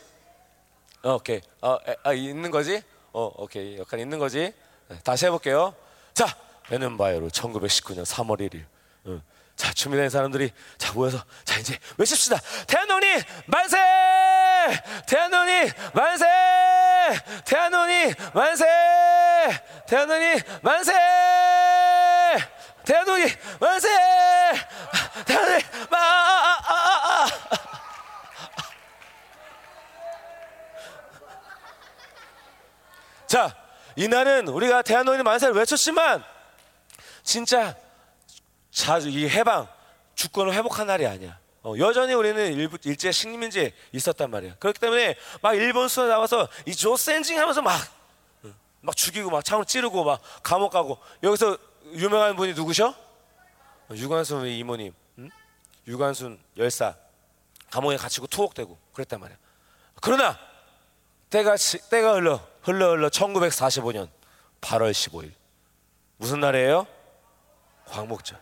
어, 1.04 1.14
오케이. 1.16 1.42
어 1.62 1.78
에, 1.88 1.96
아, 2.04 2.14
있는 2.14 2.52
거지? 2.52 2.82
어 3.14 3.32
오케이. 3.38 3.78
역할 3.78 4.00
있는 4.00 4.20
거지? 4.20 4.54
네, 4.88 5.00
다시 5.04 5.26
해볼게요. 5.26 5.74
자 6.14 6.26
베는바이로 6.68 7.30
1919년 7.30 8.06
3월 8.06 8.40
1일. 8.50 8.66
응. 9.08 9.22
자 9.56 9.72
준비된 9.74 10.10
사람들이 10.10 10.52
자 10.78 10.92
모여서 10.94 11.24
자 11.44 11.58
이제 11.60 11.78
외칩시다. 11.98 12.38
대한독립 12.68 13.24
만세! 13.46 13.78
대한독립 15.08 15.74
만세! 15.94 16.26
대한독립 17.46 18.16
만세! 18.34 18.66
대한독립 19.88 20.44
만세 20.62 21.51
대한민국 22.86 23.38
만세! 23.60 23.88
대한민국 25.26 25.92
마! 25.92 25.98
아, 25.98 26.58
아, 26.68 27.26
아, 27.26 27.28
자, 33.28 33.56
이날은 33.96 34.48
우리가 34.48 34.82
대한민국 34.82 35.24
만세를 35.24 35.56
외쳤지만 35.56 36.24
진짜 37.24 37.76
자주 38.72 39.10
이 39.10 39.30
해방 39.30 39.68
주권을 40.16 40.54
회복한 40.54 40.88
날이 40.88 41.06
아니야. 41.06 41.40
어, 41.64 41.76
여전히 41.78 42.14
우리는 42.14 42.54
일부, 42.54 42.78
일제 42.84 43.12
식민지에 43.12 43.74
있었단 43.92 44.32
말이야. 44.32 44.56
그렇기 44.60 44.80
때문에 44.80 45.16
막 45.42 45.54
일본 45.54 45.88
수에 45.88 46.08
나와서 46.08 46.48
이 46.66 46.76
조센징 46.76 47.40
하면서 47.40 47.62
막, 47.62 47.80
막 48.82 48.96
죽이고 48.96 49.30
막 49.30 49.46
창을 49.46 49.66
찌르고 49.66 50.04
막 50.04 50.22
감옥 50.42 50.72
가고 50.72 50.98
여기서 51.22 51.58
유명한 51.94 52.36
분이 52.36 52.54
누구셔? 52.54 52.90
어, 52.90 53.94
유관순 53.94 54.48
이모님, 54.48 54.94
응? 55.20 55.30
유관순 55.88 56.40
열사 56.58 56.96
감옥에 57.70 57.98
갇히고 57.98 58.28
투옥되고 58.28 58.78
그랬단 58.94 59.20
말이야. 59.20 59.38
그러나 60.02 60.38
때가 61.30 61.58
지- 61.58 61.80
때가 61.90 62.14
흘러 62.16 62.40
흘러 62.64 62.92
흘러 62.92 63.10
1945년 63.10 64.10
8월 64.62 64.92
15일 64.92 65.32
무슨 66.18 66.40
날이에요? 66.40 66.86
광복절. 67.88 68.40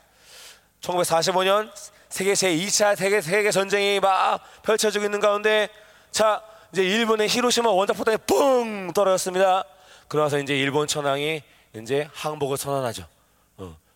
1945년 0.81 1.71
세계 2.09 2.33
제 2.35 2.55
2차 2.55 2.95
세계 2.95 3.21
세계 3.21 3.51
전쟁이 3.51 3.99
막 3.99 4.41
펼쳐지고 4.63 5.05
있는 5.05 5.19
가운데 5.19 5.69
자 6.11 6.43
이제 6.71 6.83
일본의 6.83 7.27
히로시마 7.27 7.69
원자포탄이 7.69 8.17
뿡 8.27 8.91
떨어졌습니다. 8.93 9.63
그러면서 10.07 10.39
이제 10.39 10.57
일본 10.57 10.87
천황이 10.87 11.43
이제 11.75 12.07
항복을 12.13 12.57
선언하죠. 12.57 13.05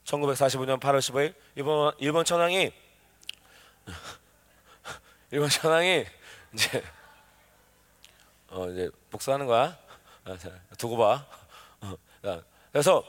어, 0.04 0.18
1945년 0.18 0.80
8월 0.80 1.00
15일 1.00 1.34
일본 1.56 1.94
일본 1.98 2.26
천황이 2.26 2.72
일본 5.32 5.50
천황이 5.50 6.06
이제 6.54 6.84
어 8.50 8.68
이제 8.70 8.90
복수하는 9.10 9.48
거야. 9.48 9.78
아, 10.26 10.38
자, 10.38 10.50
두고 10.78 10.98
봐. 10.98 11.26
어, 11.82 11.96
자, 12.24 12.42
그래서 12.72 13.04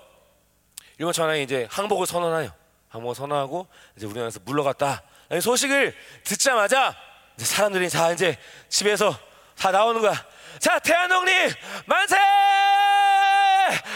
일본 0.99 1.13
천황이 1.13 1.43
이제 1.43 1.69
항복을 1.71 2.07
선언해요. 2.07 2.51
항복을 2.89 3.15
선언하고 3.15 3.67
이제 3.97 4.07
우리나라에서 4.07 4.41
물러갔다. 4.45 5.03
이 5.33 5.41
소식을 5.41 5.95
듣자마자 6.23 6.97
사람들이 7.37 7.91
다 7.91 8.13
이제 8.13 8.39
집에서 8.69 9.17
다 9.57 9.71
나오는 9.71 10.01
거야. 10.01 10.15
자, 10.59 10.79
대한독립 10.79 11.53
만세! 11.87 12.17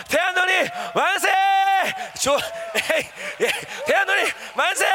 대한독립 0.09 0.71
만세! 0.95 1.68
조, 2.21 2.35
에이, 2.35 3.11
예, 3.41 3.51
대한독립 3.87 4.35
만세! 4.55 4.87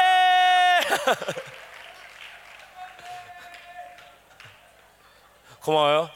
고마워요. 5.60 6.10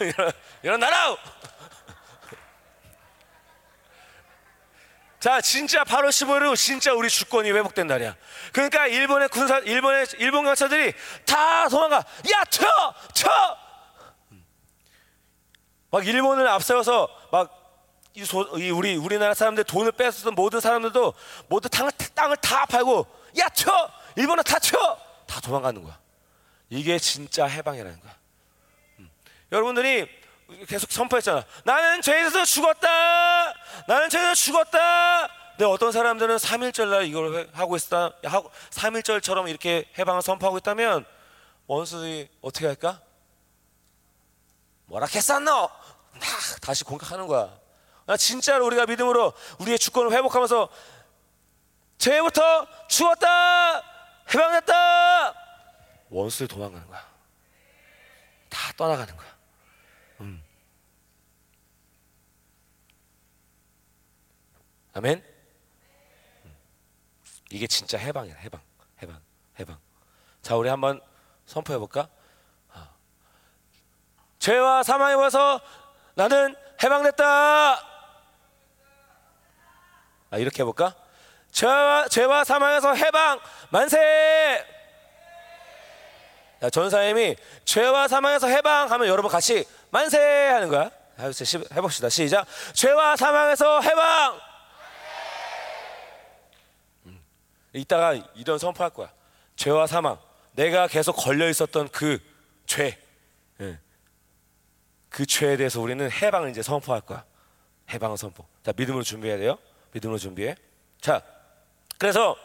이런, 0.62 0.80
나라! 0.80 1.16
자, 5.18 5.40
진짜 5.40 5.84
8월 5.84 6.08
15일은 6.08 6.56
진짜 6.56 6.94
우리 6.94 7.10
주권이 7.10 7.50
회복된 7.52 7.86
날이야. 7.86 8.16
그러니까 8.52 8.86
일본의 8.86 9.28
군사, 9.28 9.58
일본의 9.58 10.06
일본 10.18 10.44
경찰들이 10.44 10.94
다 11.26 11.68
도망가. 11.68 11.96
야, 11.96 12.44
튀어, 12.44 12.94
튀어. 13.14 13.56
막 15.90 16.06
일본을 16.06 16.48
앞세워서 16.48 17.08
막 17.32 17.59
우리 18.74 18.96
우리나라 18.96 19.34
사람들 19.34 19.64
돈을 19.64 19.92
뺏었던 19.92 20.34
모든 20.34 20.60
사람들도 20.60 21.14
모두 21.48 21.68
땅을, 21.68 21.92
땅을 22.14 22.36
다 22.38 22.66
팔고 22.66 23.06
야, 23.38 23.48
튀어, 23.48 23.90
일본은 24.16 24.42
다 24.42 24.58
튀어, 24.58 24.98
다 25.26 25.40
도망가는 25.40 25.82
거야. 25.82 25.98
이게 26.68 26.98
진짜 26.98 27.46
해방이라는 27.46 28.00
거야. 28.00 28.16
음. 28.98 29.10
여러분들이 29.52 30.08
계속 30.68 30.90
선포했잖아. 30.90 31.44
나는 31.64 32.02
죄에서 32.02 32.44
죽었다. 32.44 33.52
나는 33.86 34.08
죄에서 34.08 34.34
죽었다. 34.34 35.28
근데 35.50 35.64
어떤 35.64 35.92
사람들은 35.92 36.36
3일절 36.36 36.88
날 36.88 37.04
이걸 37.04 37.34
해- 37.38 37.48
하고 37.52 37.76
있다. 37.76 38.12
하고 38.24 38.50
3일절처럼 38.70 39.48
이렇게 39.48 39.88
해방을 39.98 40.22
선포하고 40.22 40.58
있다면 40.58 41.04
원수들이 41.68 42.28
어떻게 42.40 42.66
할까? 42.66 43.00
뭐라 44.86 45.06
했었노? 45.06 45.52
막 45.52 45.70
다시 46.60 46.82
공격하는 46.82 47.28
거야. 47.28 47.59
나 48.10 48.16
진짜로 48.16 48.66
우리가 48.66 48.86
믿음으로 48.86 49.32
우리의 49.60 49.78
주권을 49.78 50.10
회복하면서 50.10 50.68
죄부터 51.96 52.66
죽었다. 52.88 53.78
해방됐다. 54.34 55.32
원수들 56.08 56.48
도망가는 56.48 56.88
거야. 56.88 57.08
다 58.48 58.72
떠나가는 58.76 59.16
거야. 59.16 59.30
아멘. 64.94 65.24
음. 66.46 66.56
이게 67.52 67.68
진짜 67.68 67.96
해방이야. 67.96 68.34
해방, 68.34 68.60
해방, 69.00 69.20
해방. 69.60 69.78
자, 70.42 70.56
우리 70.56 70.68
한번 70.68 71.00
선포해 71.46 71.78
볼까? 71.78 72.08
아. 72.72 72.90
죄와 74.40 74.82
사망에 74.82 75.14
와서 75.14 75.60
나는 76.16 76.56
해방됐다. 76.82 77.99
아, 80.30 80.38
이렇게 80.38 80.62
해볼까? 80.62 80.94
죄와, 81.50 82.08
죄와 82.08 82.44
사망에서 82.44 82.94
해방 82.94 83.40
만세. 83.70 84.64
자, 86.60 86.70
전사님이 86.70 87.36
죄와 87.64 88.06
사망에서 88.06 88.46
해방하면 88.46 89.08
여러분 89.08 89.30
같이 89.30 89.64
만세 89.90 90.18
하는 90.18 90.68
거야. 90.68 90.90
해봅시다. 91.18 92.08
시작. 92.08 92.46
죄와 92.74 93.16
사망에서 93.16 93.80
해방. 93.80 94.40
이따가 97.72 98.14
이런 98.34 98.58
선포할 98.58 98.90
거야. 98.90 99.10
죄와 99.56 99.86
사망. 99.86 100.18
내가 100.52 100.86
계속 100.86 101.12
걸려 101.12 101.48
있었던 101.48 101.88
그 101.88 102.18
죄. 102.66 102.98
예. 103.60 103.78
그 105.08 105.26
죄에 105.26 105.56
대해서 105.56 105.80
우리는 105.80 106.08
해방을 106.10 106.50
이제 106.50 106.62
선포할 106.62 107.00
거야. 107.00 107.24
해방을 107.90 108.16
선포. 108.16 108.46
자, 108.64 108.72
믿음으로 108.76 109.02
준비해야 109.02 109.38
돼요. 109.38 109.58
믿음으로 109.92 110.18
준비해. 110.18 110.54
자, 111.00 111.22
그래서 111.98 112.36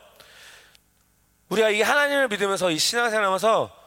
우리가 1.50 1.70
이 1.70 1.82
하나님을 1.82 2.28
믿으면서 2.30 2.72
이 2.72 2.78
신앙생활하면서 2.80 3.84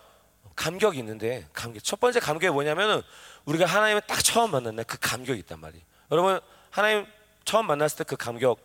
감격이 0.56 0.98
있는데 0.98 1.46
감격. 1.52 1.82
첫 1.84 2.00
번째 2.00 2.20
감격이 2.20 2.52
뭐냐면은 2.52 3.02
우리가 3.44 3.66
하나님을 3.66 4.02
딱 4.02 4.22
처음 4.22 4.50
만난 4.50 4.76
날 4.76 4.84
그 4.84 4.98
감격이 4.98 5.38
있단 5.40 5.59
말이에요. 5.61 5.84
여러분 6.11 6.40
하나님 6.70 7.06
처음 7.44 7.66
만났을 7.66 7.98
때 7.98 8.04
그 8.04 8.16
감격 8.16 8.59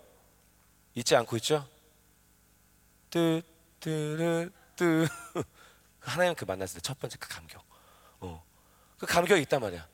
잊지 0.95 1.15
않고 1.15 1.35
있죠? 1.37 1.67
뜨뜨르뜨 3.09 5.07
하나님 5.99 6.35
그 6.35 6.45
만났을 6.45 6.75
때 6.75 6.81
첫 6.81 6.99
번째 6.99 7.17
그 7.19 7.29
감격. 7.29 7.63
어. 8.19 8.43
그 8.97 9.05
감격이 9.05 9.41
있단 9.43 9.61
말이야. 9.61 9.87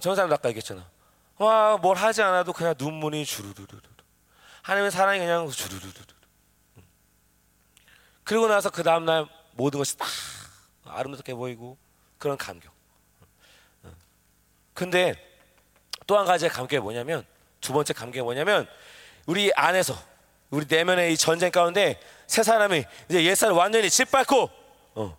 저런 0.00 0.16
사람도 0.16 0.34
아까 0.34 0.48
얘기했잖아. 0.48 0.88
와, 1.38 1.76
뭘 1.76 1.96
하지 1.96 2.22
않아도 2.22 2.52
그냥 2.52 2.74
눈물이 2.78 3.24
주르르르르. 3.24 3.80
하나님의 4.62 4.90
사랑이 4.90 5.18
그냥 5.18 5.48
주르르르르. 5.50 5.90
음. 6.76 6.82
그리고 8.24 8.46
나서 8.46 8.70
그 8.70 8.82
다음 8.82 9.04
날 9.04 9.26
모든 9.52 9.78
것이 9.78 9.96
딱 9.96 10.08
아름답게 10.84 11.34
보이고 11.34 11.76
그런 12.18 12.36
감격. 12.36 12.72
어. 13.82 13.90
근데 14.74 15.14
또 16.06 16.18
한 16.18 16.26
가지의 16.26 16.50
감격이 16.50 16.80
뭐냐면 16.80 17.24
두 17.60 17.72
번째 17.72 17.92
감격이 17.92 18.22
뭐냐면 18.22 18.68
우리 19.26 19.52
안에서 19.54 19.94
우리 20.50 20.66
내면의 20.68 21.12
이 21.12 21.16
전쟁 21.16 21.50
가운데 21.50 21.98
새 22.26 22.42
사람이 22.42 22.84
이제 23.08 23.24
옛사람 23.24 23.56
완전히 23.56 23.88
짓밟고 23.88 24.50
어. 24.94 25.18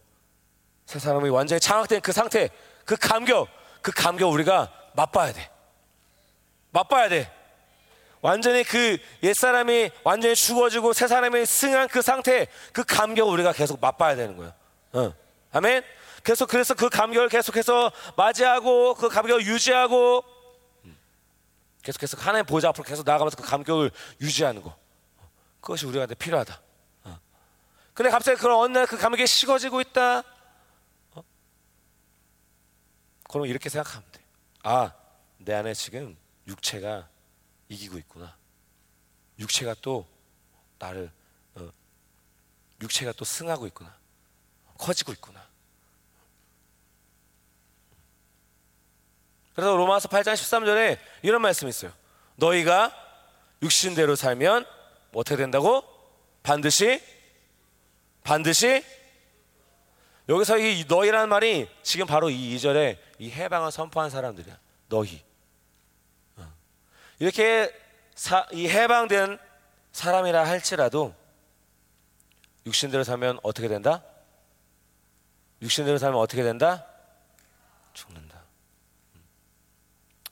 새 0.85 0.99
사람이 0.99 1.29
완전히 1.29 1.59
장악된 1.59 2.01
그 2.01 2.11
상태 2.11 2.49
그 2.85 2.95
감격 2.95 3.47
그 3.81 3.91
감격 3.91 4.29
우리가 4.31 4.71
맛봐야 4.95 5.33
돼 5.33 5.49
맛봐야 6.71 7.09
돼 7.09 7.31
완전히 8.23 8.63
그 8.63 8.97
옛사람이 9.21 9.91
완전히 10.05 10.33
죽어지고 10.33 10.93
새 10.93 11.07
사람이 11.07 11.45
승한 11.45 11.89
그 11.89 12.01
상태 12.01 12.47
그 12.71 12.85
감격을 12.85 13.31
우리가 13.33 13.51
계속 13.51 13.81
맛봐야 13.81 14.15
되는 14.15 14.37
거야 14.37 14.55
어. 14.93 15.13
아멘 15.51 15.83
계속 16.23 16.47
그래서 16.47 16.73
그 16.73 16.87
감격을 16.87 17.27
계속해서 17.27 17.91
맞이하고 18.15 18.95
그 18.95 19.09
감격을 19.09 19.45
유지하고 19.45 20.23
음. 20.85 20.97
계속해서 21.83 22.17
하나님 22.17 22.45
보좌 22.45 22.69
앞으로 22.69 22.85
계속 22.85 23.05
나아가면서 23.05 23.35
그 23.35 23.43
감격을 23.43 23.91
유지하는 24.21 24.61
거 24.61 24.73
그것이 25.59 25.85
우리한테 25.85 26.15
필요하다. 26.15 26.61
어. 27.03 27.19
근데 27.93 28.09
갑자기 28.09 28.39
그런 28.39 28.57
어느 28.57 28.71
날 28.71 28.85
그 28.85 28.97
감격이 28.97 29.27
식어지고 29.27 29.81
있다. 29.81 30.23
어? 31.15 31.23
그럼 33.29 33.47
이렇게 33.47 33.67
생각하면 33.67 34.07
돼. 34.13 34.21
아, 34.63 34.93
내 35.39 35.53
안에 35.53 35.73
지금 35.73 36.15
육체가 36.47 37.09
이기고 37.69 37.97
있구나. 37.97 38.35
육체가 39.39 39.75
또 39.81 40.07
나를 40.79 41.11
어, 41.55 41.69
육체가 42.81 43.13
또 43.13 43.25
승하고 43.25 43.67
있구나. 43.67 43.95
커지고 44.77 45.11
있구나. 45.13 45.43
그래서 49.55 49.75
로마서 49.75 50.09
8장 50.09 50.33
13절에 50.33 50.99
이런 51.21 51.41
말씀이 51.41 51.69
있어요. 51.69 51.91
너희가 52.35 52.91
육신대로 53.61 54.15
살면 54.15 54.65
뭐 55.11 55.21
어떻게 55.21 55.37
된다고? 55.37 55.83
반드시 56.41 57.01
반드시 58.23 58.83
여기서 60.27 60.57
이 60.57 60.85
너희라는 60.87 61.29
말이 61.29 61.69
지금 61.83 62.07
바로 62.07 62.29
이 62.29 62.55
2절에 62.55 62.97
이 63.19 63.31
해방을 63.31 63.71
선포한 63.71 64.09
사람들이야. 64.09 64.57
너희. 64.89 65.21
어. 67.13 67.17
이렇게 67.19 67.73
사, 68.15 68.47
이 68.51 68.67
해방된 68.67 69.37
사람이라 69.91 70.45
할지라도 70.45 71.13
육신대로 72.65 73.03
살면 73.03 73.39
어떻게 73.43 73.67
된다? 73.67 74.03
육신대로 75.61 75.97
살면 75.97 76.19
어떻게 76.19 76.43
된다? 76.43 76.85
죽는다. 77.93 78.43
음. 79.15 79.23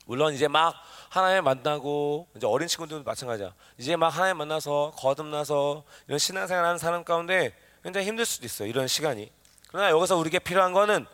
물론 0.06 0.34
이제 0.34 0.48
막 0.48 0.74
하나님 1.10 1.44
만나고 1.44 2.28
이제 2.36 2.46
어린 2.46 2.68
친구들도 2.68 3.04
마찬가지야. 3.04 3.54
이제 3.78 3.96
막 3.96 4.08
하나님 4.08 4.38
만나서 4.38 4.92
거듭나서 4.96 5.84
이런 6.08 6.18
신앙생활 6.18 6.64
하는 6.64 6.78
사람 6.78 7.04
가운데 7.04 7.54
굉장히 7.82 8.06
힘들 8.06 8.24
수도 8.24 8.46
있어. 8.46 8.66
이런 8.66 8.88
시간이. 8.88 9.30
그러나 9.68 9.90
여기서 9.90 10.16
우리에게 10.16 10.38
필요한 10.38 10.72
거는 10.72 11.06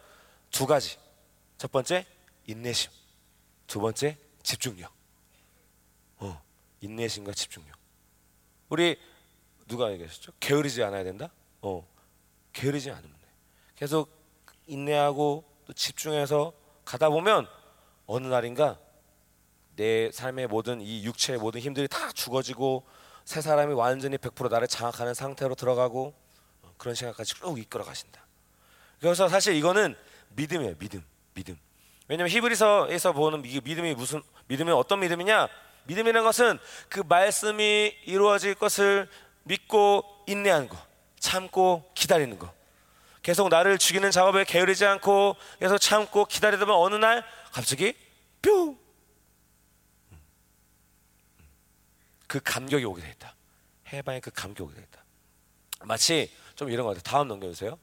두 0.51 0.67
가지. 0.67 0.99
첫 1.57 1.71
번째 1.73 2.07
인내심. 2.47 2.91
두 3.67 3.81
번째 3.81 4.17
집중력. 4.43 4.98
어, 6.79 6.87
인내심과 6.87 7.33
집중력. 7.33 7.77
우리 8.69 8.99
누가 9.67 9.91
얘기하셨죠? 9.93 10.33
게으르지 10.41 10.83
않아야 10.85 11.05
된다. 11.05 11.31
어, 11.61 11.87
게으르지 12.53 12.91
않으면 12.91 13.11
돼. 13.11 13.29
계속 13.77 14.11
인내하고 14.67 15.45
또 15.67 15.73
집중해서 15.73 16.53
가다 16.85 17.11
보면 17.11 17.47
어느 18.07 18.27
날인가 18.27 18.79
내 19.77 20.11
삶의 20.11 20.49
모든 20.49 20.81
이 20.81 21.05
육체의 21.05 21.39
모든 21.39 21.61
힘들이 21.61 21.87
다 21.87 22.11
죽어지고 22.13 22.87
새 23.25 23.41
사람이 23.41 23.75
완전히 23.75 24.17
100% 24.17 24.51
나를 24.51 24.67
장악하는 24.67 25.15
상태로 25.15 25.55
들어가고 25.55 26.15
어, 26.63 26.75
그런 26.79 26.95
시간까지 26.95 27.35
쭉 27.35 27.59
이끌어 27.59 27.85
가신다. 27.85 28.27
그래서 29.01 29.29
사실 29.29 29.55
이거는 29.55 29.95
믿음이에요. 30.31 30.75
믿음, 30.79 31.05
믿음. 31.35 31.57
왜냐하면 32.09 32.31
히브리서에서 32.31 33.13
보는 33.13 33.45
이 33.45 33.61
믿음이 33.63 33.95
무슨 33.95 34.23
믿음이 34.49 34.73
어떤 34.73 35.01
믿음이냐? 35.01 35.49
믿음이라는 35.89 36.25
것은 36.25 36.59
그 36.89 37.01
말씀이 37.01 37.97
이루어질 38.05 38.55
것을 38.55 39.09
믿고 39.43 40.05
인내하는 40.27 40.69
거, 40.69 40.77
참고 41.19 41.91
기다리는 41.95 42.39
거. 42.39 42.53
계속 43.23 43.49
나를 43.49 43.79
죽이는 43.79 44.11
작업에 44.11 44.45
게으르지 44.45 44.87
않고 44.87 45.37
계속 45.59 45.79
참고 45.79 46.25
기다리다 46.25 46.65
보면 46.65 46.81
어느 46.81 46.95
날 46.95 47.25
갑자기 47.53 47.95
뿅! 48.41 48.79
그 52.27 52.41
감격이 52.43 52.85
오게 52.85 53.03
됐다. 53.03 53.35
해방의 53.93 54.21
그 54.21 54.31
감격이 54.31 54.71
오게 54.71 54.81
됐다. 54.81 55.05
마치 55.81 56.31
좀 56.55 56.71
이런 56.71 56.85
것 56.87 56.91
같아요. 56.91 57.03
다음 57.03 57.29
넘겨주세요. 57.29 57.79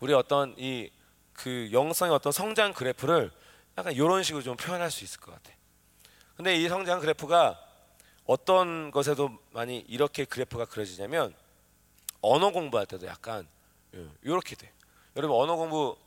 우리 0.00 0.14
어떤 0.14 0.54
이 0.56 0.90
그 1.42 1.70
영성의 1.72 2.14
어떤 2.14 2.32
성장 2.32 2.74
그래프를 2.74 3.30
약간 3.78 3.94
이런 3.94 4.22
식으로 4.22 4.42
좀 4.42 4.58
표현할 4.58 4.90
수 4.90 5.04
있을 5.04 5.20
것 5.20 5.32
같아. 5.32 5.56
근데 6.40 6.56
이 6.56 6.70
성장 6.70 7.00
그래프가 7.00 7.60
어떤 8.24 8.90
것에도 8.90 9.30
많이 9.50 9.84
이렇게 9.88 10.24
그래프가 10.24 10.64
그려지냐면 10.64 11.34
언어 12.22 12.50
공부할 12.50 12.86
때도 12.86 13.06
약간 13.08 13.46
이렇게 14.22 14.56
돼. 14.56 14.72
여러분 15.16 15.36
언어 15.36 15.56
공부 15.56 15.98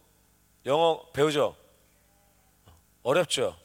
영어 0.66 1.06
배우죠? 1.14 1.56
어렵죠? 3.04 3.56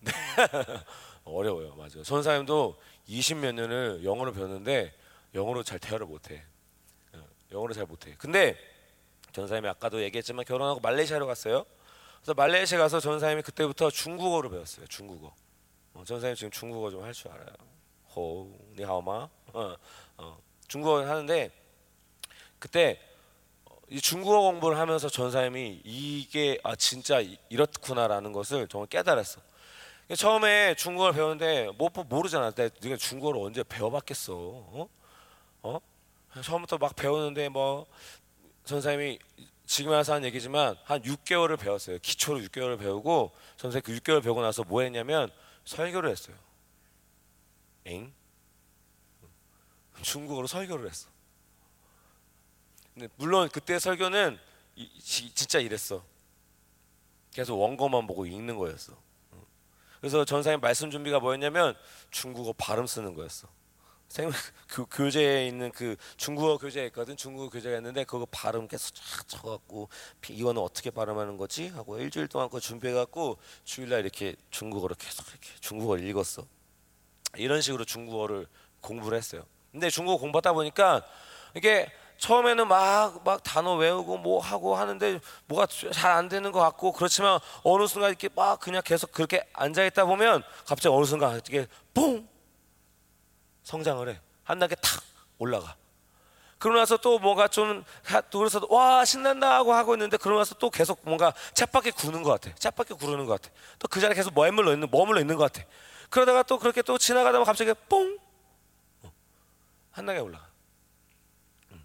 네. 0.00 0.10
어려워요. 1.22 1.76
맞아요. 1.76 2.02
선사님도 2.02 2.76
20몇 3.08 3.52
년을 3.52 4.00
영어를 4.02 4.32
배웠는데 4.32 4.92
영어로 5.32 5.62
잘 5.62 5.78
대화를 5.78 6.06
못해. 6.06 6.42
영어를 7.52 7.72
잘 7.72 7.86
못해. 7.86 8.16
근데 8.18 8.58
전사님이 9.30 9.68
아까도 9.68 10.02
얘기했지만 10.02 10.44
결혼하고 10.44 10.80
말레이시아로 10.80 11.24
갔어요. 11.28 11.64
그래서 12.16 12.34
말레이시아 12.34 12.78
가서 12.78 12.98
전사님이 12.98 13.42
그때부터 13.42 13.92
중국어로 13.92 14.50
배웠어요. 14.50 14.88
중국어. 14.88 15.32
어, 15.94 16.04
전사님 16.04 16.34
지금 16.36 16.50
중국어 16.50 16.90
좀 16.90 17.02
할 17.02 17.12
줄 17.12 17.30
알아요. 17.30 17.46
호, 18.14 18.48
니하오마. 18.76 19.28
어, 19.52 19.76
어, 20.18 20.38
중국어 20.68 21.04
하는데 21.06 21.50
그때 22.58 23.00
이 23.90 24.00
중국어 24.00 24.40
공부를 24.40 24.78
하면서 24.78 25.08
전사님이 25.08 25.82
이게 25.84 26.58
아 26.64 26.74
진짜 26.74 27.20
이렇구나라는 27.48 28.32
것을 28.32 28.66
정말 28.68 28.88
깨달았어. 28.88 29.40
처음에 30.16 30.74
중국어를 30.74 31.14
배우는데 31.14 31.70
뭐 31.76 31.90
모르잖아. 32.08 32.50
내가 32.50 32.96
중국어를 32.96 33.40
언제 33.40 33.62
배워봤겠어? 33.62 34.32
어? 34.34 34.88
어? 35.62 35.78
처음부터 36.42 36.78
막 36.78 36.94
배우는데 36.96 37.48
뭐 37.48 37.86
선생님이 38.64 39.18
지금 39.66 39.92
와서 39.92 40.14
한 40.14 40.24
얘기지만 40.24 40.76
한 40.84 41.00
6개월을 41.02 41.58
배웠어요. 41.58 41.98
기초로 42.00 42.40
6개월을 42.40 42.78
배우고 42.78 43.32
선생님 43.56 43.82
그 43.82 44.00
6개월 44.00 44.22
배우고 44.22 44.42
나서 44.42 44.62
뭐 44.64 44.82
했냐면 44.82 45.30
설교를 45.64 46.10
했어요. 46.10 46.36
엥? 47.86 48.12
중국어로 50.02 50.46
설교를 50.46 50.88
했어. 50.88 51.08
근데 52.92 53.08
물론 53.16 53.48
그때 53.48 53.78
설교는 53.78 54.38
이, 54.76 55.00
진짜 55.00 55.58
이랬어. 55.58 56.04
계속 57.32 57.58
원고만 57.58 58.06
보고 58.06 58.26
읽는 58.26 58.56
거였어. 58.56 58.96
그래서 60.00 60.24
전사님 60.24 60.60
말씀 60.60 60.90
준비가 60.90 61.18
뭐였냐면 61.18 61.74
중국어 62.10 62.52
발음 62.52 62.86
쓰는 62.86 63.14
거였어. 63.14 63.48
생 64.08 64.30
그 64.68 64.86
교재에 64.90 65.46
있는 65.46 65.70
그 65.72 65.96
중국어 66.16 66.58
교재에 66.58 66.86
있거든. 66.86 67.16
중국어 67.16 67.48
교재가 67.50 67.76
있는데 67.78 68.04
그거 68.04 68.26
발음 68.30 68.68
계속 68.68 68.94
쫙 68.94 69.28
쳐갖고 69.28 69.88
이거는 70.28 70.60
어떻게 70.62 70.90
발음하는 70.90 71.36
거지? 71.36 71.68
하고 71.68 71.98
일주일 71.98 72.28
동안 72.28 72.48
그 72.48 72.60
준비해갖고 72.60 73.38
주일날 73.64 74.00
이렇게 74.00 74.36
중국어를 74.50 74.96
계속 74.96 75.26
이렇게 75.28 75.48
중국어를 75.60 76.04
읽었어. 76.04 76.46
이런 77.36 77.60
식으로 77.60 77.84
중국어를 77.84 78.46
공부를 78.80 79.18
했어요. 79.18 79.44
근데 79.72 79.90
중국어 79.90 80.18
공부하다 80.18 80.52
보니까 80.52 81.04
이게 81.56 81.90
처음에는 82.18 82.68
막, 82.68 83.24
막 83.24 83.42
단어 83.42 83.74
외우고 83.74 84.16
뭐 84.18 84.40
하고 84.40 84.76
하는데 84.76 85.18
뭐가 85.46 85.66
잘 85.92 86.12
안 86.12 86.28
되는 86.28 86.52
것 86.52 86.60
같고 86.60 86.92
그렇지만 86.92 87.40
어느 87.64 87.86
순간 87.88 88.10
이렇게 88.10 88.28
막 88.34 88.60
그냥 88.60 88.82
계속 88.84 89.10
그렇게 89.10 89.44
앉아있다 89.52 90.04
보면 90.04 90.42
갑자기 90.64 90.94
어느 90.94 91.04
순간 91.04 91.40
이게 91.48 91.66
뽕! 91.92 92.28
성장을 93.64 94.08
해. 94.08 94.20
한 94.44 94.58
단계 94.58 94.74
탁 94.76 95.02
올라가. 95.38 95.74
그러고 96.58 96.78
나서 96.78 96.96
또 96.96 97.18
뭔가 97.18 97.48
좀 97.48 97.84
그래서 98.30 98.64
와 98.70 99.04
신난다 99.04 99.56
하고 99.56 99.74
하고 99.74 99.94
있는데 99.94 100.16
그러고 100.16 100.38
나서 100.38 100.54
또 100.54 100.70
계속 100.70 101.00
뭔가 101.02 101.34
쳇바퀴 101.54 101.90
구는 101.90 102.22
것 102.22 102.40
같아. 102.40 102.54
쳇바퀴 102.56 102.94
구르는 102.94 103.26
것 103.26 103.40
같아. 103.40 103.54
또 103.78 103.88
그 103.88 104.00
자리에 104.00 104.14
계속 104.14 104.32
머물러 104.34 104.72
있는 104.72 104.88
머물러 104.90 105.20
있는 105.20 105.36
것 105.36 105.52
같아. 105.52 105.66
그러다가 106.08 106.42
또 106.42 106.58
그렇게 106.58 106.80
또 106.82 106.96
지나가다 106.96 107.32
보면 107.32 107.44
갑자기 107.44 107.74
뽕! 107.88 108.18
어, 109.02 109.12
한 109.90 110.06
단계 110.06 110.20
올라가. 110.20 110.46
음. 111.72 111.84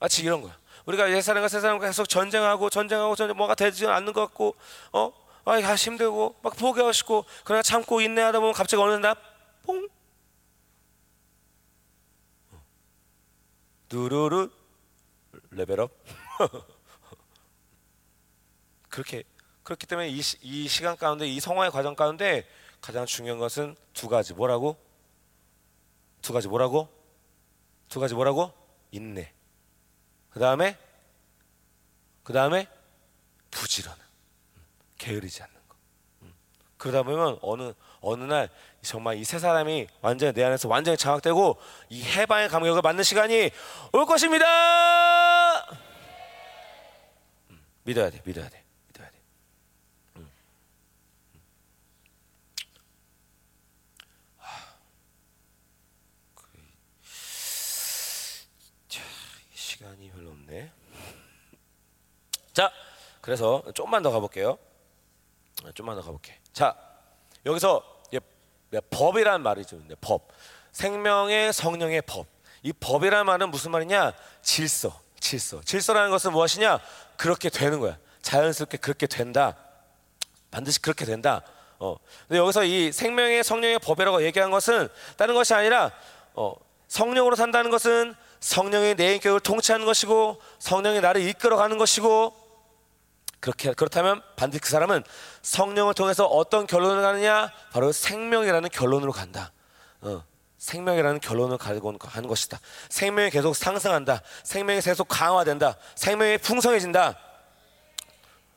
마치 0.00 0.22
이런 0.22 0.42
거야. 0.42 0.58
우리가 0.86 1.10
옛 1.10 1.20
사람과 1.20 1.48
새 1.48 1.60
사람과 1.60 1.86
계속 1.86 2.08
전쟁하고 2.08 2.70
전쟁하고 2.70 3.16
전쟁 3.16 3.36
뭐가 3.36 3.54
되지 3.54 3.86
않는 3.86 4.12
것 4.12 4.20
같고 4.26 4.56
어? 4.92 5.12
아 5.44 5.58
힘들고 5.58 6.36
막 6.42 6.56
포기하고 6.56 7.24
그러나 7.44 7.62
참고 7.62 8.00
인내하다 8.00 8.40
보면 8.40 8.52
갑자기 8.52 8.82
어느 8.82 8.94
날 8.94 9.14
뽕! 9.62 9.88
누르르 13.90 14.50
레벨업. 15.50 15.90
그렇게 18.88 19.24
그렇기 19.62 19.86
때문에 19.86 20.08
이, 20.08 20.22
시, 20.22 20.38
이 20.42 20.68
시간 20.68 20.96
가운데 20.96 21.26
이 21.26 21.40
성화의 21.40 21.70
과정 21.70 21.94
가운데 21.94 22.48
가장 22.80 23.04
중요한 23.04 23.38
것은 23.38 23.76
두 23.92 24.08
가지 24.08 24.32
뭐라고? 24.32 24.76
두 26.22 26.32
가지 26.32 26.48
뭐라고? 26.48 26.88
두 27.88 28.00
가지 28.00 28.14
뭐라고? 28.14 28.52
인내. 28.90 29.32
그 30.30 30.40
다음에 30.40 30.78
그 32.22 32.32
다음에 32.32 32.68
부지런함. 33.50 34.06
게으르지 34.98 35.42
않는 35.42 35.54
거. 35.68 35.76
그러다 36.78 37.02
보면 37.02 37.38
어느 37.42 37.74
어느 38.00 38.24
날 38.24 38.50
정말 38.86 39.16
이 39.16 39.24
세 39.24 39.38
사람이 39.38 39.88
완전히 40.00 40.32
내 40.32 40.44
안에서 40.44 40.68
완전히 40.68 40.96
장악되고 40.96 41.58
이 41.90 42.02
해방의 42.04 42.48
감격을 42.48 42.82
맞는 42.82 43.02
시간이 43.02 43.50
올 43.92 44.06
것입니다. 44.06 44.46
음, 47.50 47.66
믿어야 47.82 48.10
돼, 48.10 48.22
믿어야 48.24 48.48
돼, 48.48 48.62
믿어야 48.88 49.10
돼. 49.10 49.18
음. 50.16 50.30
음. 51.34 51.40
그, 56.36 56.42
시간이 59.52 60.10
별로 60.12 60.30
없네. 60.30 60.70
자, 62.52 62.72
그래서 63.20 63.62
조금만 63.74 64.02
더 64.02 64.10
가볼게요. 64.12 64.58
좀만 65.74 65.96
더 65.96 66.02
가볼게. 66.02 66.38
자, 66.52 66.76
여기서 67.44 67.95
법이란 68.90 69.42
말이죠. 69.42 69.78
법. 70.00 70.28
생명의 70.72 71.52
성령의 71.52 72.02
법. 72.02 72.26
이 72.62 72.72
법이라는 72.72 73.26
말은 73.26 73.50
무슨 73.50 73.70
말이냐? 73.70 74.12
질서. 74.42 75.00
질서. 75.20 75.60
질서라는 75.62 76.10
것은 76.10 76.32
무엇이냐? 76.32 76.80
그렇게 77.16 77.48
되는 77.48 77.80
거야. 77.80 77.96
자연스럽게 78.22 78.78
그렇게 78.78 79.06
된다. 79.06 79.56
반드시 80.50 80.80
그렇게 80.80 81.04
된다. 81.04 81.42
어. 81.78 81.96
근데 82.26 82.38
여기서 82.38 82.64
이 82.64 82.92
생명의 82.92 83.44
성령의 83.44 83.78
법이라고 83.78 84.24
얘기한 84.24 84.50
것은 84.50 84.88
다른 85.16 85.34
것이 85.34 85.54
아니라 85.54 85.92
어, 86.34 86.54
성령으로 86.88 87.36
산다는 87.36 87.70
것은 87.70 88.14
성령의 88.40 88.94
내 88.96 89.14
인격을 89.14 89.40
통치하는 89.40 89.86
것이고 89.86 90.40
성령이 90.58 91.00
나를 91.00 91.22
이끌어가는 91.22 91.78
것이고 91.78 92.45
그렇게 93.46 93.72
그렇다면 93.74 94.22
반드시 94.34 94.60
그 94.60 94.68
사람은 94.68 95.04
성령을 95.42 95.94
통해서 95.94 96.26
어떤 96.26 96.66
결론을 96.66 97.00
가느냐 97.00 97.52
바로 97.70 97.92
생명이라는 97.92 98.68
결론으로 98.70 99.12
간다. 99.12 99.52
어, 100.00 100.24
생명이라는 100.58 101.20
결론을 101.20 101.56
가지고 101.56 101.94
하는 102.00 102.28
것이다. 102.28 102.58
생명이 102.88 103.30
계속 103.30 103.54
상승한다. 103.54 104.20
생명이 104.42 104.80
계속 104.80 105.06
강화된다. 105.06 105.76
생명이 105.94 106.38
풍성해진다. 106.38 107.16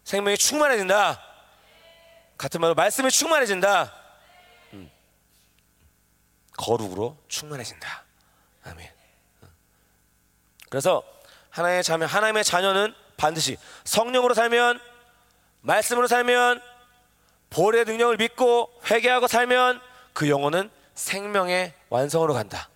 생명이 0.06 0.40
충만해진다. 0.40 1.22
같은 2.36 2.60
말로 2.60 2.74
말씀이 2.74 3.12
충만해진다. 3.12 3.94
음. 4.74 4.90
거룩으로 6.58 7.16
충만해진다. 7.28 8.06
아멘. 8.64 8.90
그래서 10.68 11.04
하나님의 11.52 11.84
자녀, 11.84 12.08
하나님의 12.08 12.44
자녀는 12.44 12.96
반드시 13.20 13.58
성령으로 13.84 14.34
살면 14.34 14.80
말씀으로 15.60 16.08
살면 16.08 16.62
볼의 17.50 17.84
능력을 17.84 18.16
믿고 18.16 18.72
회개하고 18.90 19.28
살면 19.28 19.82
그 20.14 20.30
영혼은 20.30 20.72
생명의 20.96 21.74
완성으로 21.90 22.34
간다. 22.34 22.70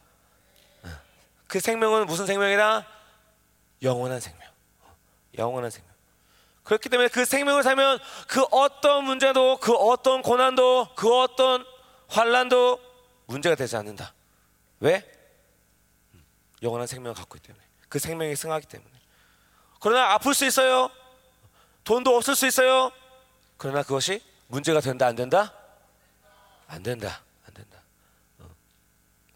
그 1.48 1.60
생명은 1.60 2.08
무슨 2.08 2.26
생명이다? 2.26 2.86
영원한 3.84 4.20
생명. 4.20 4.42
영원한 5.38 5.72
생명. 5.72 5.94
그렇기 6.64 6.90
때문에 6.90 7.10
그 7.10 7.26
생명을 7.26 7.64
살면 7.64 8.00
그 8.28 8.44
어떤 8.52 9.06
문제도 9.06 9.58
그 9.58 9.74
어떤 9.74 10.22
고난도 10.22 10.96
그 10.96 11.22
어떤 11.22 11.66
환란도 12.10 12.80
문제가 13.28 13.56
되지 13.56 13.78
않는다. 13.78 14.14
왜? 14.80 15.10
영원한 16.62 16.88
생명을 16.88 17.16
갖고 17.16 17.38
있기 17.38 17.48
때문에. 17.48 17.64
그 17.88 18.00
생명이 18.00 18.36
승하기 18.36 18.68
때문에. 18.68 18.93
그러나 19.84 20.14
아플 20.14 20.34
수 20.34 20.46
있어요. 20.46 20.90
돈도 21.84 22.16
없을 22.16 22.36
수 22.36 22.48
있어요. 22.48 22.90
그러나 23.58 23.84
그것이 23.84 24.24
문제가 24.48 24.80
된다 24.80 25.08
안 25.08 25.16
된다? 25.18 25.54
안 26.68 26.82
된다. 26.82 27.22
안 27.46 27.54
된다. 27.54 27.84
어. 28.40 28.46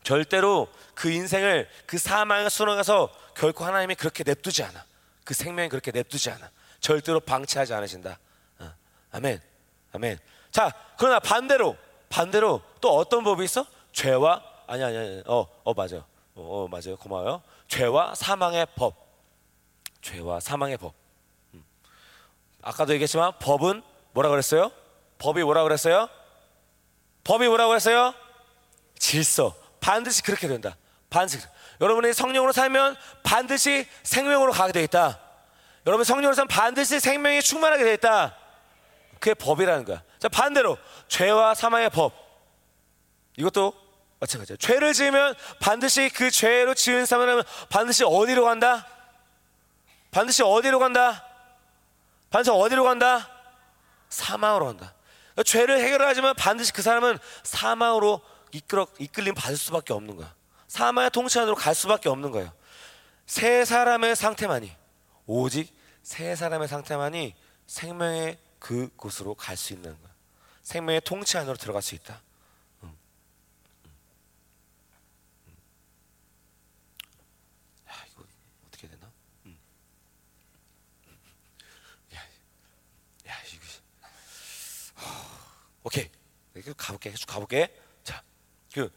절대로 0.03 0.69
그 0.95 1.11
인생을 1.11 1.69
그 1.85 1.97
사망의 1.97 2.49
수렁에서 2.49 3.13
결코 3.35 3.65
하나님이 3.65 3.95
그렇게 3.95 4.23
냅두지 4.23 4.63
않아. 4.63 4.85
그 5.25 5.33
생명이 5.33 5.67
그렇게 5.67 5.91
냅두지 5.91 6.31
않아. 6.31 6.49
절대로 6.79 7.19
방치하지 7.19 7.73
않으신다. 7.73 8.17
어. 8.59 8.73
아멘. 9.11 9.41
아멘. 9.91 10.17
자, 10.51 10.71
그러나 10.97 11.19
반대로 11.19 11.75
반대로 12.07 12.61
또 12.79 12.95
어떤 12.95 13.25
법이 13.25 13.43
있어? 13.43 13.65
죄와 13.91 14.41
아니 14.65 14.81
아니 14.81 14.97
아니. 14.97 15.23
어, 15.25 15.45
어 15.65 15.73
맞아요. 15.73 16.05
어, 16.35 16.63
어 16.63 16.67
맞아요. 16.69 16.95
고마워요. 16.95 17.43
죄와 17.67 18.15
사망의 18.15 18.67
법. 18.75 19.06
죄와 20.07 20.39
사망의 20.39 20.77
법. 20.77 20.93
음. 21.53 21.63
아까도 22.61 22.93
얘기했지만 22.93 23.33
법은 23.39 23.81
뭐라 24.13 24.29
그랬어요? 24.29 24.71
법이 25.19 25.43
뭐라 25.43 25.63
그랬어요? 25.63 26.09
법이 27.23 27.47
뭐라고 27.47 27.75
했어요? 27.75 28.13
질서. 28.97 29.55
반드시 29.81 30.23
그렇게 30.23 30.47
된다. 30.47 30.77
반드시. 31.09 31.45
여러분이 31.81 32.13
성령으로 32.13 32.53
살면 32.53 32.95
반드시 33.23 33.85
생명으로 34.03 34.51
가게 34.51 34.71
돼 34.71 34.83
있다. 34.83 35.19
여러분 35.85 36.03
성령으로 36.03 36.35
살면 36.35 36.47
반드시 36.47 36.99
생명이 36.99 37.41
충만하게 37.41 37.83
돼 37.83 37.93
있다. 37.95 38.35
그게 39.19 39.33
법이라는 39.33 39.85
거야. 39.85 40.03
자, 40.19 40.29
반대로 40.29 40.77
죄와 41.07 41.53
사망의 41.53 41.89
법. 41.89 42.13
이것도 43.35 43.73
마찬가지야. 44.19 44.57
죄를 44.57 44.93
지으면 44.93 45.35
반드시 45.59 46.09
그 46.09 46.31
죄로 46.31 46.73
지은 46.73 47.05
사람은 47.05 47.43
반드시 47.69 48.03
어디로 48.03 48.45
간다? 48.45 48.87
반드시 50.11 50.43
어디로 50.43 50.79
간다? 50.79 51.25
반드시 52.29 52.51
어디로 52.51 52.83
간다? 52.83 53.29
사망으로 54.09 54.65
간다. 54.65 54.93
그러니까 55.33 55.43
죄를 55.43 55.79
해결하지만 55.79 56.35
반드시 56.35 56.73
그 56.73 56.81
사람은 56.81 57.19
사망으로 57.43 58.21
이끌어 58.51 58.87
이끌림 58.99 59.35
받을 59.35 59.57
수밖에 59.57 59.93
없는 59.93 60.15
거야. 60.15 60.33
사망의 60.67 61.11
통치 61.11 61.39
안으로 61.39 61.55
갈 61.55 61.75
수밖에 61.75 62.09
없는 62.09 62.31
거예요. 62.31 62.51
세 63.25 63.65
사람의 63.65 64.15
상태만이 64.15 64.73
오직 65.25 65.75
세 66.01 66.35
사람의 66.35 66.67
상태만이 66.67 67.35
생명의 67.67 68.37
그곳으로 68.59 69.35
갈 69.35 69.57
수 69.57 69.73
있는 69.73 69.91
거야. 70.01 70.11
생명의 70.63 71.01
통치 71.01 71.37
안으로 71.37 71.57
들어갈 71.57 71.81
수 71.81 71.95
있다. 71.95 72.21
오케이. 85.87 86.09
가볼게. 86.75 87.11
계속 87.11 87.25
가볼게. 87.27 87.73
자, 88.03 88.21
그 88.73 88.91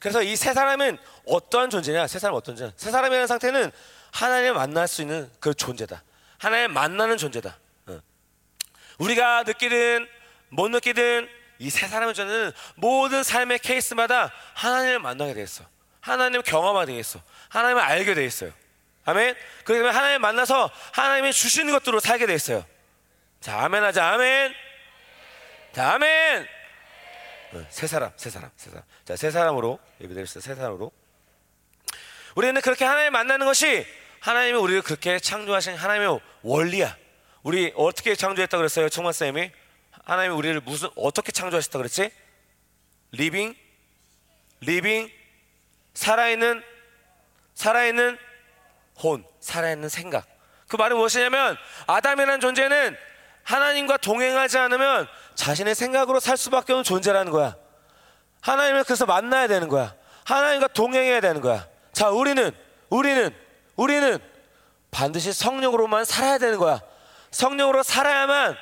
그래서 0.00 0.22
이 0.22 0.36
세 0.36 0.52
사람은 0.52 0.98
어떠한 1.26 1.70
존재냐? 1.70 2.06
세 2.08 2.18
사람 2.18 2.34
어떤 2.34 2.56
존재? 2.56 2.74
세 2.76 2.90
사람이라는 2.90 3.26
상태는 3.26 3.70
하나님을 4.12 4.54
만날 4.54 4.88
수 4.88 5.02
있는 5.02 5.30
그 5.40 5.54
존재다. 5.54 6.02
하나님 6.38 6.72
만나는 6.72 7.16
존재다. 7.16 7.56
어. 7.86 8.00
우리가 8.98 9.44
느끼든 9.44 10.08
못 10.50 10.68
느끼든 10.68 11.28
이 11.60 11.70
세 11.70 11.86
사람의 11.86 12.14
존재는 12.14 12.52
모든 12.74 13.22
삶의 13.22 13.60
케이스마다 13.60 14.32
하나님을 14.54 14.98
만나게 14.98 15.34
되겠어. 15.34 15.64
하나님을 16.00 16.42
경험하게 16.42 16.86
되겠어. 16.92 17.20
하나님을 17.48 17.80
알게 17.80 18.14
되 18.14 18.24
있어요. 18.24 18.52
아멘. 19.04 19.36
그러면 19.64 19.94
하나님 19.94 20.20
만나서 20.20 20.70
하나님이 20.92 21.32
주시는 21.32 21.72
것들로 21.72 22.00
살게 22.00 22.26
되 22.26 22.34
있어요. 22.34 22.66
자, 23.40 23.60
아멘 23.60 23.84
하자. 23.84 24.04
아멘. 24.14 24.52
자, 25.74 25.94
아멘. 25.94 26.46
어, 27.54 27.66
세 27.68 27.88
사람, 27.88 28.12
세 28.16 28.30
사람, 28.30 28.48
세 28.56 28.70
사람. 28.70 28.84
자, 29.04 29.16
세 29.16 29.32
사람으로 29.32 29.80
예배드렸어요. 30.00 30.40
세 30.40 30.54
사람으로. 30.54 30.92
우리는 32.36 32.60
그렇게 32.60 32.84
하나님 32.84 33.12
만나는 33.12 33.44
것이 33.44 33.84
하나님이 34.20 34.56
우리를 34.56 34.82
그렇게 34.82 35.18
창조하신 35.18 35.74
하나님의 35.74 36.20
원리야. 36.42 36.96
우리 37.42 37.72
어떻게 37.74 38.14
창조했다 38.14 38.56
그랬어요, 38.56 38.88
청만 38.88 39.12
쌤이? 39.12 39.50
하나님이 40.04 40.34
우리를 40.36 40.60
무슨 40.60 40.88
어떻게 40.94 41.32
창조하셨다 41.32 41.78
그랬지? 41.78 42.10
living, 43.10 43.56
living, 44.60 45.10
살아있는, 45.94 46.62
살아있는 47.54 48.16
혼, 49.00 49.24
살아있는 49.40 49.88
생각. 49.88 50.24
그 50.68 50.76
말은 50.76 50.96
무엇이냐면 50.96 51.56
아담이라는 51.88 52.38
존재는 52.38 52.96
하나님과 53.44 53.98
동행하지 53.98 54.58
않으면 54.58 55.06
자신의 55.34 55.74
생각으로 55.74 56.20
살 56.20 56.36
수밖에 56.36 56.72
없는 56.72 56.84
존재라는 56.84 57.32
거야. 57.32 57.56
하나님을 58.40 58.84
그래서 58.84 59.06
만나야 59.06 59.48
되는 59.48 59.68
거야. 59.68 59.94
하나님과 60.24 60.68
동행해야 60.68 61.20
되는 61.20 61.40
거야. 61.40 61.66
자, 61.92 62.10
우리는, 62.10 62.50
우리는, 62.90 63.34
우리는 63.76 64.18
반드시 64.90 65.32
성령으로만 65.32 66.04
살아야 66.04 66.38
되는 66.38 66.58
거야. 66.58 66.80
성령으로 67.30 67.82
살아야만, 67.82 68.56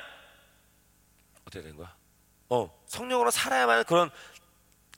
어떻게 1.41 1.61
되는 1.61 1.77
거야? 1.77 1.93
어, 2.49 2.69
성령으로 2.87 3.29
살아야만 3.29 3.83
그런, 3.85 4.09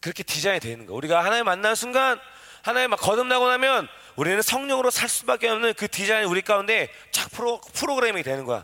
그렇게 0.01 0.23
디자인이 0.23 0.59
되는 0.59 0.85
거야. 0.85 0.95
우리가 0.95 1.23
하나님 1.23 1.45
만나는 1.45 1.75
순간, 1.75 2.19
하나님 2.61 2.91
막 2.91 2.97
거듭나고 2.97 3.47
나면 3.47 3.87
우리는 4.15 4.41
성령으로 4.41 4.91
살 4.91 5.09
수밖에 5.09 5.49
없는 5.49 5.73
그 5.73 5.87
디자인이 5.87 6.27
우리 6.27 6.41
가운데 6.41 6.89
쫙 7.11 7.29
프로, 7.31 7.59
프로그램이 7.73 8.23
되는 8.23 8.45
거야. 8.45 8.63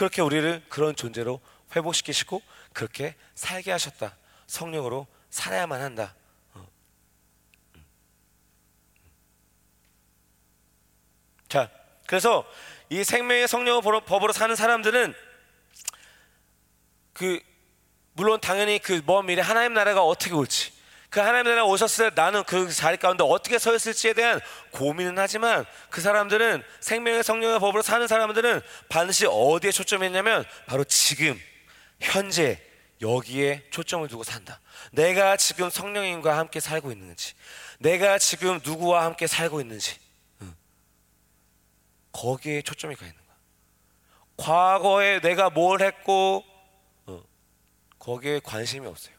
그렇게 0.00 0.22
우리를 0.22 0.64
그런 0.70 0.96
존재로 0.96 1.42
회복시키시고 1.76 2.40
그렇게 2.72 3.14
살게 3.34 3.70
하셨다. 3.70 4.16
성령으로 4.46 5.06
살아야만 5.28 5.82
한다. 5.82 6.14
어. 6.54 6.66
자, 11.48 11.70
그래서 12.06 12.46
이 12.88 13.04
생명의 13.04 13.46
성령을 13.46 13.82
법으로 14.06 14.32
사는 14.32 14.56
사람들은 14.56 15.12
그 17.12 17.38
물론 18.14 18.40
당연히 18.40 18.78
그 18.78 19.02
먼 19.04 19.26
미래 19.26 19.42
하나님 19.42 19.74
나라가 19.74 20.02
어떻게 20.02 20.32
올지 20.32 20.72
그 21.10 21.18
하나님 21.18 21.50
나라 21.50 21.64
오셨을 21.64 22.10
때 22.10 22.22
나는 22.22 22.44
그 22.44 22.70
자리 22.72 22.96
가운데 22.96 23.24
어떻게 23.24 23.58
서 23.58 23.74
있을지에 23.74 24.12
대한 24.12 24.40
고민은 24.70 25.18
하지만 25.18 25.66
그 25.90 26.00
사람들은 26.00 26.62
생명의 26.78 27.24
성령의 27.24 27.58
법으로 27.58 27.82
사는 27.82 28.06
사람들은 28.06 28.62
반드시 28.88 29.26
어디에 29.26 29.72
초점이 29.72 30.06
있냐면 30.06 30.44
바로 30.66 30.84
지금 30.84 31.38
현재 32.00 32.62
여기에 33.02 33.70
초점을 33.70 34.06
두고 34.08 34.22
산다. 34.22 34.60
내가 34.92 35.36
지금 35.36 35.68
성령님과 35.68 36.36
함께 36.38 36.60
살고 36.60 36.92
있는지, 36.92 37.34
내가 37.78 38.18
지금 38.18 38.60
누구와 38.64 39.04
함께 39.04 39.26
살고 39.26 39.60
있는지, 39.60 39.98
거기에 42.12 42.62
초점이 42.62 42.94
가 42.96 43.06
있는 43.06 43.18
거야. 43.18 43.36
과거에 44.36 45.20
내가 45.20 45.48
뭘 45.50 45.80
했고, 45.80 46.44
거기에 47.98 48.40
관심이 48.40 48.86
없어요. 48.86 49.14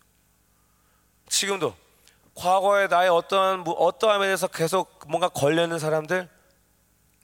지금도 1.27 1.75
과거에 2.36 2.88
나의 2.88 3.09
어떠한 3.09 3.61
뭐 3.61 3.73
어떠함에 3.73 4.25
대해서 4.25 4.47
계속 4.47 4.99
뭔가 5.07 5.29
걸려 5.29 5.63
있는 5.63 5.79
사람들 5.79 6.29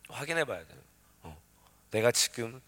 확인해 0.10 0.46
봐야 0.46 0.66
돼요. 0.66 0.80
어. 1.24 1.38
내가 1.92 2.12
지금 2.12 2.62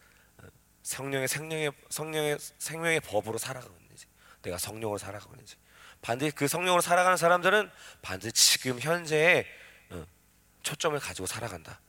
성령의 0.83 1.27
생명의 1.27 1.71
성령의 1.89 2.37
생명의 2.57 2.99
법으로 3.01 3.37
살아가고 3.37 3.73
있는지, 3.81 4.07
내가 4.41 4.57
성령으로 4.57 4.97
살아가고 4.97 5.33
있는지. 5.33 5.55
반드시 6.01 6.31
그 6.31 6.47
성령으로 6.47 6.81
살아가는 6.81 7.17
사람들은 7.17 7.69
반드시 8.01 8.33
지금 8.33 8.79
현재에 8.79 9.45
어, 9.91 10.05
초점을 10.63 10.97
가지고 10.99 11.27
살아간다. 11.27 11.79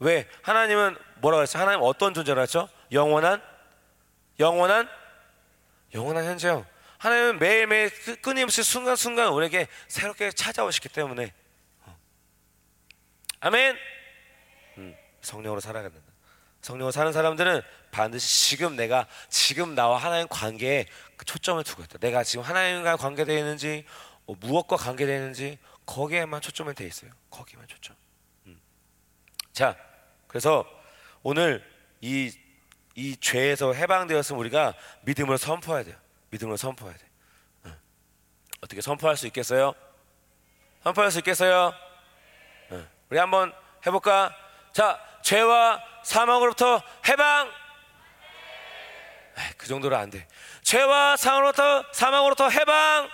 왜? 0.00 0.28
하나님은 0.42 0.96
뭐라고 1.20 1.42
했어? 1.42 1.58
하나님 1.58 1.80
어떤 1.82 2.12
존재라 2.12 2.40
했죠? 2.42 2.68
영원한 2.90 3.40
영원한 4.40 4.88
영원한 5.94 6.24
현재요. 6.24 6.66
하나님은 7.02 7.40
매일매일 7.40 7.90
끊임없이 8.22 8.62
순간순간 8.62 9.32
우리에게 9.32 9.66
새롭게 9.88 10.30
찾아오시기 10.30 10.88
때문에 10.88 11.34
어. 11.84 11.98
아멘. 13.40 13.76
음, 14.78 14.96
성령으로 15.20 15.60
살아야 15.60 15.82
된다. 15.82 15.98
성령으로 16.60 16.92
사는 16.92 17.12
사람들은 17.12 17.60
반드시 17.90 18.50
지금 18.50 18.76
내가 18.76 19.08
지금 19.28 19.74
나와 19.74 19.98
하나님 19.98 20.28
관계에 20.28 20.86
그 21.16 21.24
초점을 21.24 21.64
두고 21.64 21.82
있다. 21.82 21.98
내가 21.98 22.22
지금 22.22 22.44
하나님과 22.44 22.96
관계되어 22.96 23.36
있는지 23.36 23.84
뭐 24.24 24.36
무엇과 24.38 24.76
관계되어 24.76 25.16
있는지 25.16 25.58
거기에만 25.86 26.40
초점을 26.40 26.72
돼 26.72 26.86
있어요. 26.86 27.10
거기만 27.30 27.66
초점. 27.66 27.96
음. 28.46 28.60
자, 29.52 29.76
그래서 30.28 30.64
오늘 31.24 31.68
이, 32.00 32.32
이 32.94 33.16
죄에서 33.16 33.72
해방되었으면 33.72 34.38
우리가 34.38 34.74
믿음을 35.00 35.36
선포해야 35.36 35.82
돼요. 35.82 36.01
믿음을 36.32 36.56
선포해야 36.56 36.96
돼. 36.96 37.04
어. 37.64 37.76
어떻게 38.62 38.80
선포할 38.80 39.16
수 39.16 39.26
있겠어요? 39.26 39.74
선포할 40.82 41.10
수 41.10 41.18
있겠어요? 41.18 41.74
어. 42.70 42.88
우리 43.10 43.18
한번 43.18 43.54
해볼까? 43.86 44.34
자, 44.72 44.98
죄와 45.22 45.82
사망으로부터 46.02 46.82
해방. 47.06 47.52
그 49.58 49.66
정도로 49.66 49.94
안 49.96 50.08
돼. 50.08 50.26
죄와 50.62 51.16
사망으로부터 51.16 51.84
사망으로부터 51.92 52.48
해방. 52.48 53.10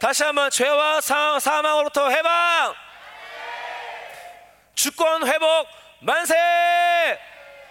다시 0.00 0.24
한번 0.24 0.50
죄와 0.50 1.00
사, 1.00 1.38
사망으로부터 1.38 2.10
해방. 2.10 2.74
주권 4.74 5.26
회복 5.26 5.68
만세. 6.00 6.34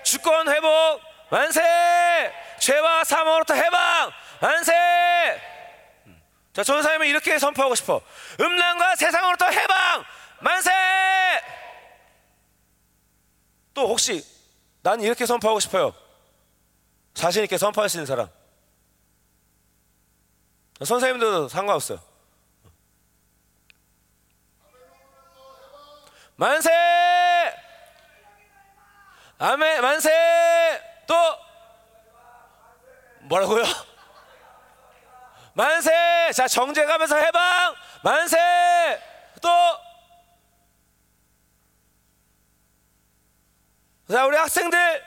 주권 0.04 0.48
회복 0.50 1.02
만세. 1.30 1.62
죄와 2.60 3.04
사망으로부터 3.04 3.54
해방 3.54 4.12
만세. 4.42 4.74
자, 6.54 6.64
전사님은 6.64 7.08
이렇게 7.08 7.38
선포하고 7.38 7.76
싶어. 7.76 8.02
음란과 8.40 8.96
세상으로부터 8.96 9.46
해방 9.46 10.04
만세. 10.40 10.72
또 13.74 13.88
혹시 13.88 14.26
난 14.82 15.02
이렇게 15.02 15.26
선포하고 15.26 15.60
싶어요. 15.60 15.94
자신 17.14 17.44
있게 17.44 17.58
선포할 17.58 17.90
수 17.90 17.98
있는 17.98 18.06
사람. 18.06 18.30
선생님도 20.84 21.48
상관없어요. 21.50 22.00
만세! 26.36 26.70
아멘, 29.40 29.82
만세! 29.82 30.10
또 31.08 31.16
뭐라고요? 33.28 33.64
만세! 35.54 36.32
자, 36.34 36.48
정제 36.48 36.86
가면서 36.86 37.16
해방! 37.18 37.76
만세! 38.04 38.38
또 39.42 39.50
자, 44.10 44.26
우리 44.26 44.38
학생들 44.38 45.04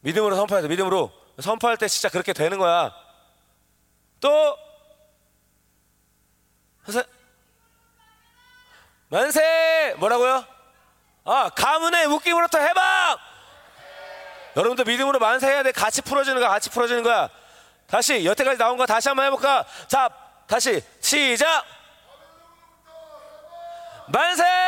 믿음으로 0.00 0.36
선포해야 0.36 0.62
돼. 0.62 0.68
믿음으로 0.68 1.12
선포할 1.40 1.76
때 1.76 1.88
진짜 1.88 2.08
그렇게 2.08 2.32
되는 2.32 2.58
거야. 2.58 2.94
또 4.20 4.56
만세 9.08 9.94
뭐라고요? 9.98 10.44
아 11.24 11.50
가문의 11.50 12.08
묶임으로부터 12.08 12.58
해방. 12.58 13.18
여러분도 14.56 14.84
믿음으로 14.84 15.18
만세해야 15.18 15.62
돼. 15.62 15.72
같이 15.72 16.02
풀어지는 16.02 16.40
거야. 16.40 16.48
같이 16.48 16.70
풀어지는 16.70 17.02
거야. 17.02 17.28
다시 17.86 18.24
여태까지 18.24 18.58
나온 18.58 18.76
거 18.76 18.86
다시 18.86 19.08
한번 19.08 19.26
해볼까? 19.26 19.64
자 19.86 20.08
다시 20.46 20.82
시작. 21.00 21.64
만세. 24.08 24.66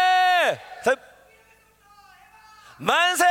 만세! 2.79 3.25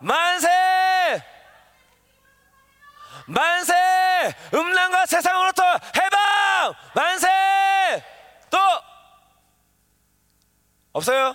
만세! 0.00 1.24
만세! 3.26 3.74
음란과 4.52 5.06
세상으로부터 5.06 5.64
해방! 5.96 6.74
만세! 6.94 8.04
또 8.50 8.58
없어요? 10.92 11.34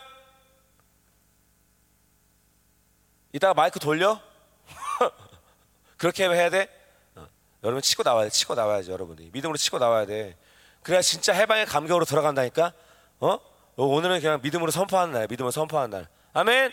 이따가 3.32 3.54
마이크 3.54 3.80
돌려? 3.80 4.22
그렇게 5.98 6.28
해야 6.28 6.50
돼? 6.50 6.68
어. 7.16 7.28
여러분 7.64 7.82
치고 7.82 8.04
나와야 8.04 8.26
돼. 8.26 8.30
치고 8.30 8.56
나와야지 8.56 8.92
여러분이 8.92 9.30
믿음으로 9.32 9.58
치고 9.58 9.78
나와야 9.78 10.06
돼. 10.06 10.38
그래야 10.82 11.02
진짜 11.02 11.34
해방의 11.34 11.66
감격으로 11.66 12.06
들어간다니까. 12.06 12.74
어? 13.20 13.40
오늘은 13.76 14.20
그냥 14.22 14.40
믿음으로 14.42 14.72
선포하는 14.72 15.14
날, 15.14 15.28
믿음으로 15.30 15.52
선포하는 15.52 15.90
날. 15.90 16.10
아멘. 16.34 16.72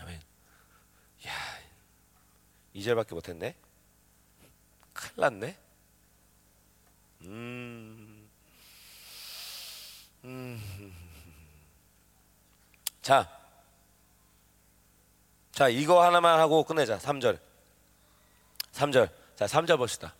아멘. 0.00 0.20
야, 1.26 1.32
이절밖에 2.72 3.14
못했네. 3.14 3.54
큰일 4.92 5.12
났네. 5.16 5.58
음. 7.22 8.30
음. 10.24 10.94
자. 13.02 13.43
자, 15.54 15.68
이거 15.68 16.04
하나만 16.04 16.40
하고 16.40 16.64
끝내자. 16.64 16.98
3절. 16.98 17.38
3절. 18.74 19.08
자, 19.36 19.46
3절 19.46 19.78
봅시다. 19.78 20.12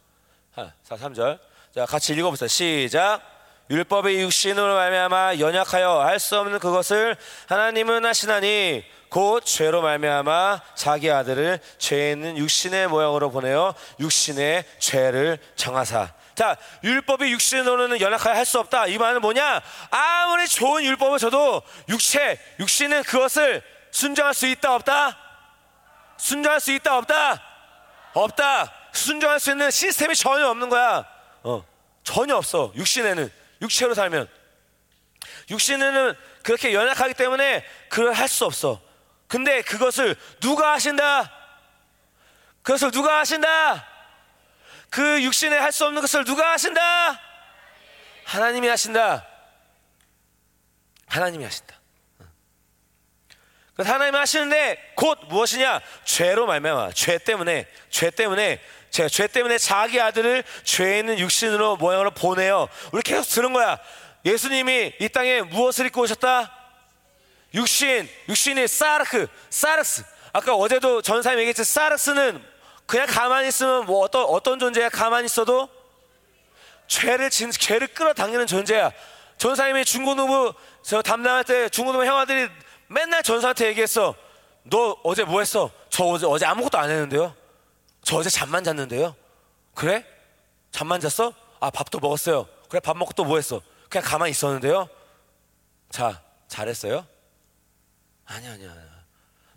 자, 0.55 0.73
3절. 0.97 1.41
자, 1.75 1.87
같이 1.87 2.13
읽어보세요. 2.15 2.47
시작. 2.47 3.21
율법의 3.69 4.21
육신으로 4.23 4.75
말미암아 4.75 5.39
연약하여 5.39 6.03
할 6.03 6.21
수 6.21 6.39
없는 6.39 6.59
그것을 6.61 7.17
하나님은 7.49 8.05
하시나니 8.05 8.85
곧 9.09 9.41
죄로 9.45 9.83
말미암아 9.83 10.61
자기 10.77 11.11
아들을 11.11 11.59
죄 11.79 12.13
있는 12.13 12.37
육신의 12.37 12.89
모양으로 12.89 13.31
보내어 13.31 13.75
육신의 13.99 14.65
죄를 14.79 15.39
정하사. 15.57 16.13
자, 16.37 16.57
율법이 16.85 17.33
육신으로는 17.33 18.01
연약하여 18.01 18.35
할 18.37 18.45
수 18.45 18.61
없다. 18.61 18.87
이 18.87 18.99
말은 18.99 19.21
뭐냐? 19.21 19.63
아무리 19.91 20.47
좋은 20.47 20.85
율법을 20.85 21.19
줘도 21.19 21.63
육체, 21.89 22.39
육신은 22.61 23.03
그것을 23.05 23.63
순종할 23.91 24.35
수 24.35 24.47
있다 24.47 24.75
없다? 24.75 25.24
순종할 26.17 26.61
수 26.61 26.73
있다 26.73 26.97
없다? 26.99 27.43
없다. 28.15 28.73
순종할 28.93 29.41
수 29.41 29.51
있는 29.51 29.71
시스템이 29.71 30.15
전혀 30.15 30.49
없는 30.49 30.69
거야. 30.69 31.05
어, 31.43 31.65
전혀 32.05 32.37
없어. 32.37 32.73
육신에는. 32.77 33.31
육체로 33.63 33.95
살면 33.95 34.29
육신은 35.51 36.15
그렇게 36.43 36.75
연약하기 36.75 37.15
때문에 37.15 37.65
그걸 37.89 38.13
할 38.13 38.29
수 38.29 38.45
없어. 38.45 38.81
근데 39.27 39.63
그것을 39.63 40.17
누가 40.41 40.73
하신다? 40.75 41.33
그것을 42.63 42.91
누가 42.91 43.19
하신다? 43.21 43.87
그 44.91 45.23
육신에 45.23 45.57
할 45.59 45.73
수 45.73 45.87
없는 45.87 46.03
것을 46.03 46.25
누가 46.25 46.53
하신다? 46.53 47.21
하나님이 48.25 48.69
하신다. 48.69 49.27
하나님이 51.07 51.45
하신다. 51.45 51.75
그래서 53.75 53.93
하나님이 53.93 54.17
하시는데 54.17 54.93
곧 54.95 55.19
무엇이냐? 55.29 55.81
죄로 56.05 56.47
말미암아 56.47 56.93
죄 56.93 57.19
때문에 57.19 57.67
죄 57.91 58.11
때문에 58.11 58.61
제가 58.91 59.09
죄 59.09 59.27
때문에 59.27 59.59
자기 59.59 60.01
아들을 60.01 60.45
죄 60.63 60.99
있는 61.01 61.19
육신으로 61.19 61.77
모양으로 61.77 62.13
보내요. 62.13 62.69
우리 62.93 63.03
계속 63.03 63.29
들은 63.29 63.53
거야. 63.53 63.79
예수님이 64.25 64.93
이 65.01 65.09
땅에 65.09 65.43
무엇을 65.43 65.87
입고 65.87 66.03
오셨다? 66.03 66.53
육신, 67.55 68.09
육신이 68.29 68.69
사르크, 68.69 69.27
사르스. 69.51 70.05
아까 70.33 70.55
어제도 70.55 71.03
전사님 71.03 71.41
얘기했지 71.41 71.65
사르스는 71.65 72.43
그냥 72.87 73.07
가만히 73.07 73.49
있으면 73.49 73.87
뭐 73.87 74.01
어떤 74.01 74.25
어떤 74.25 74.59
존재야? 74.59 74.89
가만히 74.89 75.27
있어도 75.27 75.69
죄를 76.87 77.31
진 77.31 77.51
죄를 77.51 77.89
끌어당기는 77.89 78.47
존재야. 78.47 78.93
전사님이 79.39 79.85
중고노부 79.85 80.55
저 80.83 81.03
담당할 81.03 81.45
때 81.45 81.69
중고노부 81.69 82.05
형아들이 82.05 82.49
맨날 82.89 83.23
전사한테 83.23 83.67
얘기했어. 83.69 84.15
너 84.65 84.97
어제 85.05 85.25
뭐 85.25 85.41
했어? 85.41 85.71
저 85.91 86.05
어제 86.05 86.27
어제 86.27 86.47
아무것도 86.47 86.79
안 86.79 86.91
했는데요. 86.91 87.35
저 88.03 88.17
어제 88.17 88.31
잠만 88.31 88.65
잤는데요. 88.65 89.15
그래? 89.75 90.05
잠만 90.71 91.01
잤어? 91.01 91.33
아 91.61 91.71
밥도 91.71 92.01
먹었어요. 92.01 92.47
그래 92.69 92.81
밥 92.81 92.97
먹고 92.97 93.13
또 93.13 93.25
뭐 93.25 93.37
했어? 93.37 93.61
그냥 93.89 94.05
가만히 94.05 94.31
있었는데요. 94.33 94.89
자 95.91 96.21
잘했어요? 96.49 97.07
아니 98.27 98.47
아니 98.49 98.67
아니. 98.67 98.79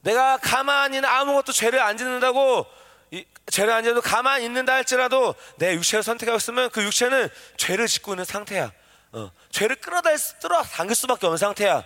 내가 0.01 0.38
가만히 0.38 0.99
아무것도 0.99 1.51
죄를 1.51 1.82
안 1.82 1.97
짓는다고 1.97 2.65
이, 3.11 3.25
죄를 3.49 3.73
안 3.73 3.84
짓어도 3.84 4.01
가만히 4.01 4.45
있는다 4.45 4.73
할지라도 4.73 5.36
내 5.57 5.73
육체를 5.73 6.03
선택하고 6.03 6.38
있으면 6.38 6.69
그 6.69 6.84
육체는 6.84 7.30
죄를 7.57 7.88
짓고 7.88 8.13
있는 8.13 8.25
상태야. 8.25 8.71
어, 9.13 9.32
죄를 9.51 9.78
끌어다 9.78 10.09
끌어 10.41 10.61
당길 10.63 10.95
수밖에 10.95 11.25
없는 11.25 11.38
상태야. 11.38 11.84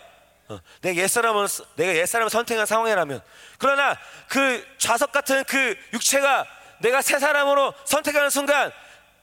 어, 0.51 0.59
내가 0.81 1.01
옛사람은 1.01 1.47
내가 1.75 1.95
옛사람을 1.95 2.29
선택한 2.29 2.65
상황이라면 2.65 3.21
그러나 3.57 3.97
그 4.27 4.65
좌석 4.77 5.11
같은 5.11 5.43
그 5.45 5.77
육체가 5.93 6.45
내가 6.79 7.01
새 7.01 7.19
사람으로 7.19 7.73
선택하는 7.85 8.29
순간 8.29 8.71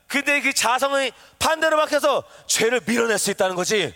근데 0.07 0.41
그 0.41 0.53
자성이 0.55 1.13
반대로 1.39 1.77
바뀌어서 1.77 2.25
죄를 2.47 2.81
밀어낼 2.87 3.19
수 3.19 3.31
있다는 3.31 3.57
거지. 3.57 3.95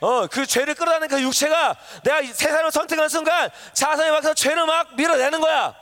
어, 0.00 0.28
그 0.28 0.46
죄를 0.46 0.76
끌어다니는 0.76 1.08
그 1.08 1.20
육체가 1.20 1.76
내가 2.04 2.22
새 2.22 2.48
사람을 2.50 2.70
선택하는 2.70 3.08
순간 3.08 3.50
자성이 3.72 4.10
바뀌어서 4.10 4.34
죄를 4.34 4.64
막 4.66 4.94
밀어내는 4.94 5.40
거야. 5.40 5.74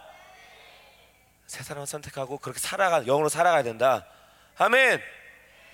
새 1.47 1.63
사람을 1.63 1.87
선택하고 1.87 2.39
그렇게 2.39 2.59
살아가 2.59 3.03
영으로 3.03 3.29
살아가야 3.29 3.63
된다. 3.63 4.07
아멘. 4.57 5.03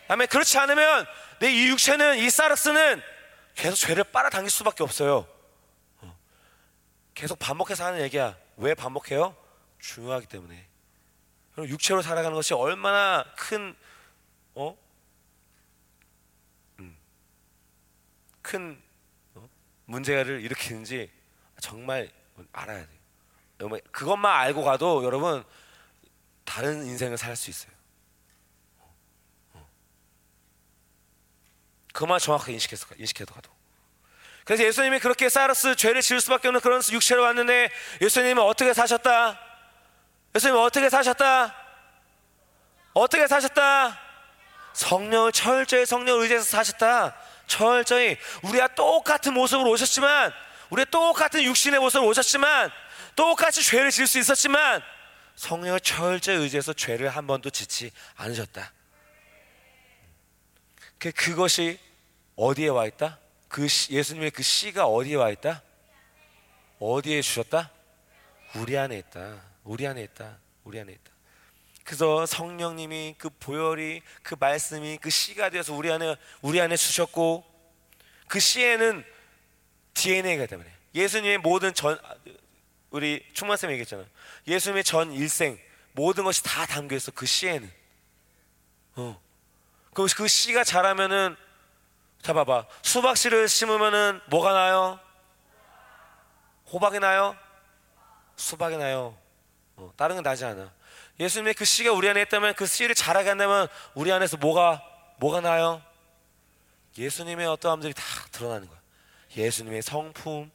아멘. 0.08 0.26
그렇지 0.26 0.58
않으면 0.58 1.06
내 1.38 1.50
이 1.52 1.68
육체는 1.68 2.18
이 2.18 2.30
사르스는 2.30 3.02
계속 3.54 3.76
죄를 3.76 4.04
빨아당길 4.04 4.50
수밖에 4.50 4.82
없어요. 4.82 5.26
어. 6.00 6.18
계속 7.14 7.38
반복해서 7.38 7.84
하는 7.84 8.00
얘기야. 8.02 8.36
왜 8.56 8.74
반복해요? 8.74 9.36
중요하기 9.78 10.26
때문에. 10.26 10.68
그럼 11.52 11.68
육체로 11.68 12.02
살아가는 12.02 12.34
것이 12.34 12.54
얼마나 12.54 13.24
큰 13.36 13.76
어? 14.54 14.76
음. 16.80 16.96
큰 18.40 18.82
어? 19.34 19.48
문제를 19.86 20.40
일으키는지 20.40 21.10
정말 21.60 22.10
알아야 22.52 22.86
돼요. 22.86 23.02
그것만 23.92 24.40
알고 24.40 24.64
가도 24.64 25.04
여러분 25.04 25.44
다른 26.44 26.84
인생을 26.84 27.16
살 27.16 27.36
수 27.36 27.50
있어요. 27.50 27.72
그만 31.92 32.18
정확하게 32.18 32.52
인식해서 32.54 32.86
인식해도 32.98 33.34
가도. 33.34 33.50
그래서 34.44 34.64
예수님이 34.64 34.98
그렇게 34.98 35.28
사르스 35.28 35.76
죄를 35.76 36.02
지을 36.02 36.20
수밖에 36.20 36.48
없는 36.48 36.60
그런 36.60 36.82
육체로 36.90 37.22
왔는데 37.22 37.70
예수님은 38.00 38.42
어떻게 38.42 38.72
사셨다? 38.72 39.38
예수님은 40.34 40.60
어떻게 40.60 40.88
사셨다? 40.90 41.54
어떻게 42.94 43.26
사셨다? 43.26 43.98
성령을 44.72 45.32
철저히 45.32 45.86
성령을 45.86 46.22
의지해서 46.22 46.44
사셨다. 46.44 47.16
철저히 47.46 48.16
우리와 48.42 48.68
똑같은 48.68 49.34
모습으로 49.34 49.70
오셨지만 49.70 50.32
우리 50.70 50.84
똑같은 50.86 51.42
육신의 51.42 51.80
모습으로 51.80 52.08
오셨지만 52.08 52.70
똑같이 53.14 53.62
죄를 53.62 53.90
지을 53.90 54.06
수 54.06 54.18
있었지만 54.18 54.82
성령을 55.36 55.80
철저히 55.80 56.36
의지해서 56.36 56.72
죄를 56.72 57.10
한 57.10 57.26
번도 57.26 57.50
짓지 57.50 57.90
않으셨다. 58.16 58.72
그 61.02 61.10
그것이 61.10 61.80
어디에 62.36 62.68
와 62.68 62.86
있다? 62.86 63.18
그 63.48 63.66
시, 63.66 63.92
예수님의 63.92 64.30
그 64.30 64.44
씨가 64.44 64.86
어디에 64.86 65.16
와 65.16 65.30
있다? 65.30 65.60
어디에 66.78 67.20
주셨다? 67.22 67.72
우리 68.54 68.78
안에 68.78 68.98
있다. 68.98 69.42
우리 69.64 69.84
안에 69.84 70.00
있다. 70.04 70.38
우리 70.62 70.78
안에 70.78 70.92
있다. 70.92 71.10
그래서 71.82 72.24
성령님이 72.24 73.16
그 73.18 73.30
보혈이 73.30 74.00
그 74.22 74.36
말씀이 74.38 74.96
그 74.98 75.10
씨가 75.10 75.50
되어서 75.50 75.74
우리 75.74 75.90
안에 75.90 76.14
우리 76.40 76.60
안에 76.60 76.76
주셨고 76.76 77.44
그 78.28 78.38
씨에는 78.38 79.04
DNA가 79.94 80.46
때문에 80.46 80.70
예수님의 80.94 81.38
모든 81.38 81.74
전 81.74 81.98
우리 82.90 83.26
충만쌤 83.32 83.72
얘기했잖아. 83.72 84.04
예수님의 84.46 84.84
전 84.84 85.12
일생 85.12 85.58
모든 85.94 86.22
것이 86.22 86.44
다 86.44 86.64
담겨 86.64 86.94
있어 86.94 87.10
그 87.10 87.26
씨에는. 87.26 87.68
어. 88.94 89.31
그, 89.94 90.06
그 90.16 90.28
씨가 90.28 90.64
자라면은 90.64 91.36
자 92.22 92.32
봐봐 92.32 92.66
수박 92.82 93.16
씨를 93.16 93.48
심으면은 93.48 94.20
뭐가 94.28 94.52
나요? 94.52 94.98
호박이 96.72 97.00
나요? 97.00 97.36
수박이 98.36 98.76
나요. 98.76 99.16
어, 99.76 99.92
다른 99.96 100.16
건 100.16 100.22
나지 100.22 100.44
않아. 100.44 100.72
예수님의 101.20 101.54
그 101.54 101.64
씨가 101.64 101.92
우리 101.92 102.08
안에 102.08 102.22
있다면 102.22 102.54
그 102.54 102.66
씨를 102.66 102.94
자라게 102.94 103.28
한다면 103.28 103.68
우리 103.94 104.10
안에서 104.10 104.36
뭐가 104.36 104.82
뭐가 105.18 105.40
나요? 105.40 105.82
예수님의 106.96 107.46
어떠함들이 107.46 107.94
다 107.94 108.02
드러나는 108.32 108.68
거야. 108.68 108.80
예수님의 109.36 109.82
성품, 109.82 110.50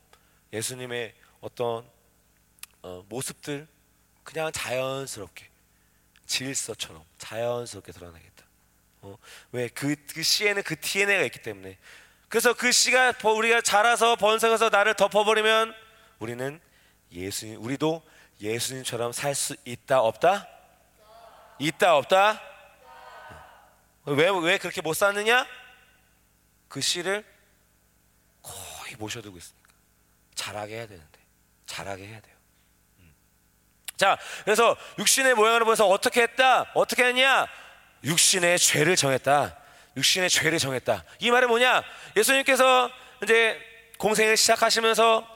예수님의 0.54 1.14
어떤 1.42 1.88
어, 2.82 3.04
모습들 3.10 3.68
그냥 4.24 4.52
자연스럽게 4.52 5.48
질서처럼 6.26 7.04
자연스럽게 7.18 7.92
드러나겠다. 7.92 8.37
어, 9.08 9.18
왜그 9.52 9.96
그 10.14 10.24
씨에는 10.24 10.64
그 10.64 10.80
DNA가 10.80 11.24
있기 11.26 11.42
때문에. 11.42 11.78
그래서 12.30 12.54
그 12.54 12.72
씨가 12.72 13.14
우리가 13.24 13.62
자라서 13.62 14.16
번성해서 14.16 14.70
나를 14.70 14.96
덮어버리면 14.96 15.74
우리는 16.20 16.60
예수님, 17.12 17.64
우리도 17.64 18.04
예수님처럼 18.42 19.14
살 19.14 19.34
수 19.34 19.56
있다 19.66 20.02
없다? 20.02 20.48
있다 21.60 21.96
없다? 21.96 22.42
왜, 24.06 24.30
왜 24.42 24.58
그렇게 24.58 24.82
못 24.82 24.94
사느냐? 24.94 25.48
그 26.68 26.82
씨를 26.82 27.26
거의 28.42 28.96
모셔두고 28.98 29.38
있으니까. 29.38 29.74
잘하게 30.36 30.76
해야 30.76 30.88
되는데. 30.88 31.20
잘하게 31.66 32.08
해야 32.08 32.20
돼요. 32.22 32.36
음. 33.00 33.14
자, 33.96 34.18
그래서 34.44 34.78
육신의 35.00 35.36
모양을 35.36 35.62
보면서 35.62 35.88
어떻게 35.88 36.22
했다? 36.22 36.72
어떻게 36.74 37.06
했냐? 37.06 37.48
육신의 38.04 38.60
죄를 38.60 38.96
정했다. 38.96 39.58
육신의 39.96 40.30
죄를 40.30 40.60
정했다. 40.60 41.04
이 41.20 41.32
말은 41.32 41.48
뭐냐? 41.50 41.84
예수님께서 42.16 42.90
이제 43.24 43.60
공생을 43.98 44.38
시작하시면서 44.38 45.28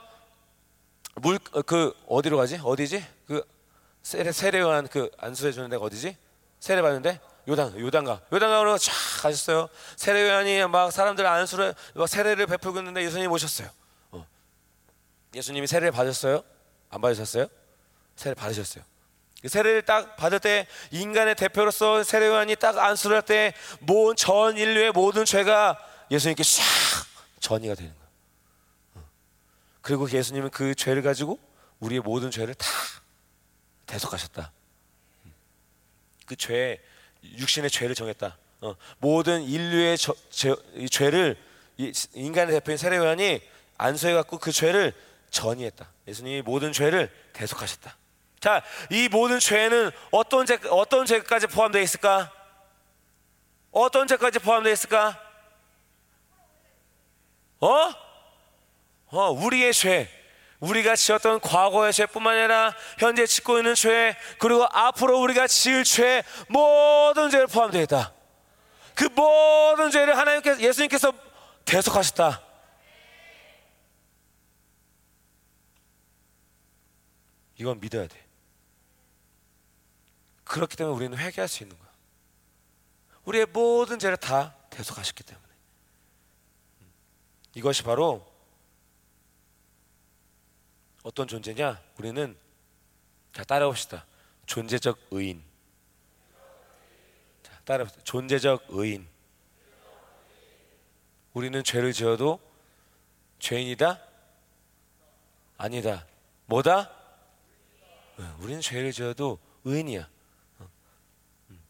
물 1.16 1.38
그 1.66 1.94
어디로 2.08 2.38
가지? 2.38 2.60
어디지? 2.64 3.06
그 3.28 3.44
세례 4.04 4.32
세례요한 4.32 4.88
그 4.88 5.10
안수해 5.18 5.52
주는 5.52 5.70
데가 5.70 5.84
어디지? 5.84 6.16
세례 6.60 6.82
받는데 6.82 7.20
요단 7.48 7.80
요단가 7.80 8.22
요단강으로 8.32 8.78
쫙 8.78 8.92
가셨어요. 9.24 9.68
세례요한이 9.98 10.66
막 10.68 10.92
사람들 10.92 11.26
안수를 11.26 11.76
막 11.96 12.08
세례를 12.08 12.46
베풀고 12.48 12.80
있는데 12.80 13.04
예수님이 13.04 13.28
오셨어요. 13.28 13.68
어. 14.12 14.26
예수님이 15.36 15.68
세례를 15.68 15.92
받으셨어요? 15.92 16.44
안 16.90 17.02
받으셨어요? 17.02 17.48
세례 18.16 18.34
받으셨어요. 18.36 18.84
그 19.42 19.50
세례를 19.50 19.82
딱 19.82 20.16
받을 20.18 20.40
때 20.40 20.68
인간의 20.92 21.36
대표로서 21.36 22.04
세례요한이 22.04 22.56
딱 22.58 22.78
안수를 22.78 23.18
할때전 23.18 24.58
인류의 24.58 24.92
모든 24.92 25.26
죄가 25.26 25.80
예수님께 26.12 26.44
싹 26.44 26.64
전이가 27.40 27.74
되는 27.74 27.92
거예요. 27.92 28.10
어. 28.96 29.10
그리고 29.82 30.10
예수님은 30.10 30.52
그 30.52 30.76
죄를 30.76 31.02
가지고 31.02 31.40
우리의 31.80 32.02
모든 32.02 32.30
죄를 32.30 32.54
다 32.54 32.68
대속하셨다. 33.88 34.52
그 36.28 36.36
죄, 36.36 36.80
육신의 37.24 37.72
죄를 37.72 37.96
정했다. 37.96 38.38
어. 38.62 38.76
모든 39.00 39.42
인류의 39.42 39.98
저, 39.98 40.16
제, 40.30 40.56
죄를 40.92 41.36
인간의 42.14 42.54
대표인 42.54 42.78
세례요한이 42.78 43.42
안수해 43.78 44.14
갖고 44.14 44.38
그 44.38 44.52
죄를 44.52 44.94
전이했다. 45.32 45.92
예수님이 46.08 46.44
모든 46.44 46.72
죄를 46.72 47.12
대속하셨다. 47.34 48.01
자, 48.42 48.64
이 48.90 49.08
모든 49.08 49.40
죄는 49.40 49.92
어떤 50.10 50.48
죄 50.48 50.60
어떤 50.72 51.06
죄까지 51.06 51.46
포함되어 51.46 51.80
있을까? 51.84 52.32
어떤 53.72 54.08
죄까지 54.08 54.40
포함되어 54.40 54.74
있을까? 54.74 55.22
어? 57.60 57.94
어, 59.12 59.30
우리의 59.30 59.72
죄. 59.74 60.10
우리가 60.60 60.96
지었던 60.96 61.40
과거의 61.40 61.94
죄뿐만 61.94 62.38
아니라 62.38 62.76
현재 62.98 63.26
짓고 63.28 63.58
있는 63.58 63.76
죄 63.76 64.16
그리고 64.40 64.66
앞으로 64.72 65.20
우리가 65.20 65.48
지을 65.48 65.84
죄 65.84 66.24
모든 66.48 67.30
죄를 67.30 67.46
포함되어 67.46 67.82
있다. 67.84 68.12
그 68.96 69.06
모든 69.06 69.92
죄를 69.92 70.18
하나님께서 70.18 70.60
예수님께서 70.60 71.14
대속하셨다. 71.66 72.42
이건 77.58 77.80
믿어야 77.80 78.08
돼. 78.08 78.21
그렇기 80.52 80.76
때문에 80.76 80.96
우리는 80.96 81.18
회개할 81.18 81.48
수 81.48 81.64
있는 81.64 81.78
거야. 81.78 81.90
우리의 83.24 83.46
모든 83.48 84.00
죄를 84.00 84.18
다 84.18 84.56
대속하셨기 84.70 85.24
때문에. 85.24 85.48
이것이 87.56 87.84
바로 87.84 88.30
어떤 91.04 91.28
존재냐? 91.28 91.82
우리는 91.98 92.38
자 93.34 93.44
따라봅시다. 93.44 94.06
존재적 94.46 95.00
의인. 95.12 95.44
자 97.44 97.60
따라봅시다. 97.66 98.04
존재적 98.04 98.66
의인. 98.70 99.08
우리는 101.34 101.64
죄를 101.64 101.94
지어도 101.94 102.40
죄인이다? 103.40 104.02
아니다. 105.58 106.06
뭐다? 106.46 106.92
어, 108.18 108.38
우리는 108.42 108.62
죄를 108.62 108.92
지어도 108.92 109.40
의인이야. 109.64 110.10
어. 110.60 110.70
음. 111.50 111.62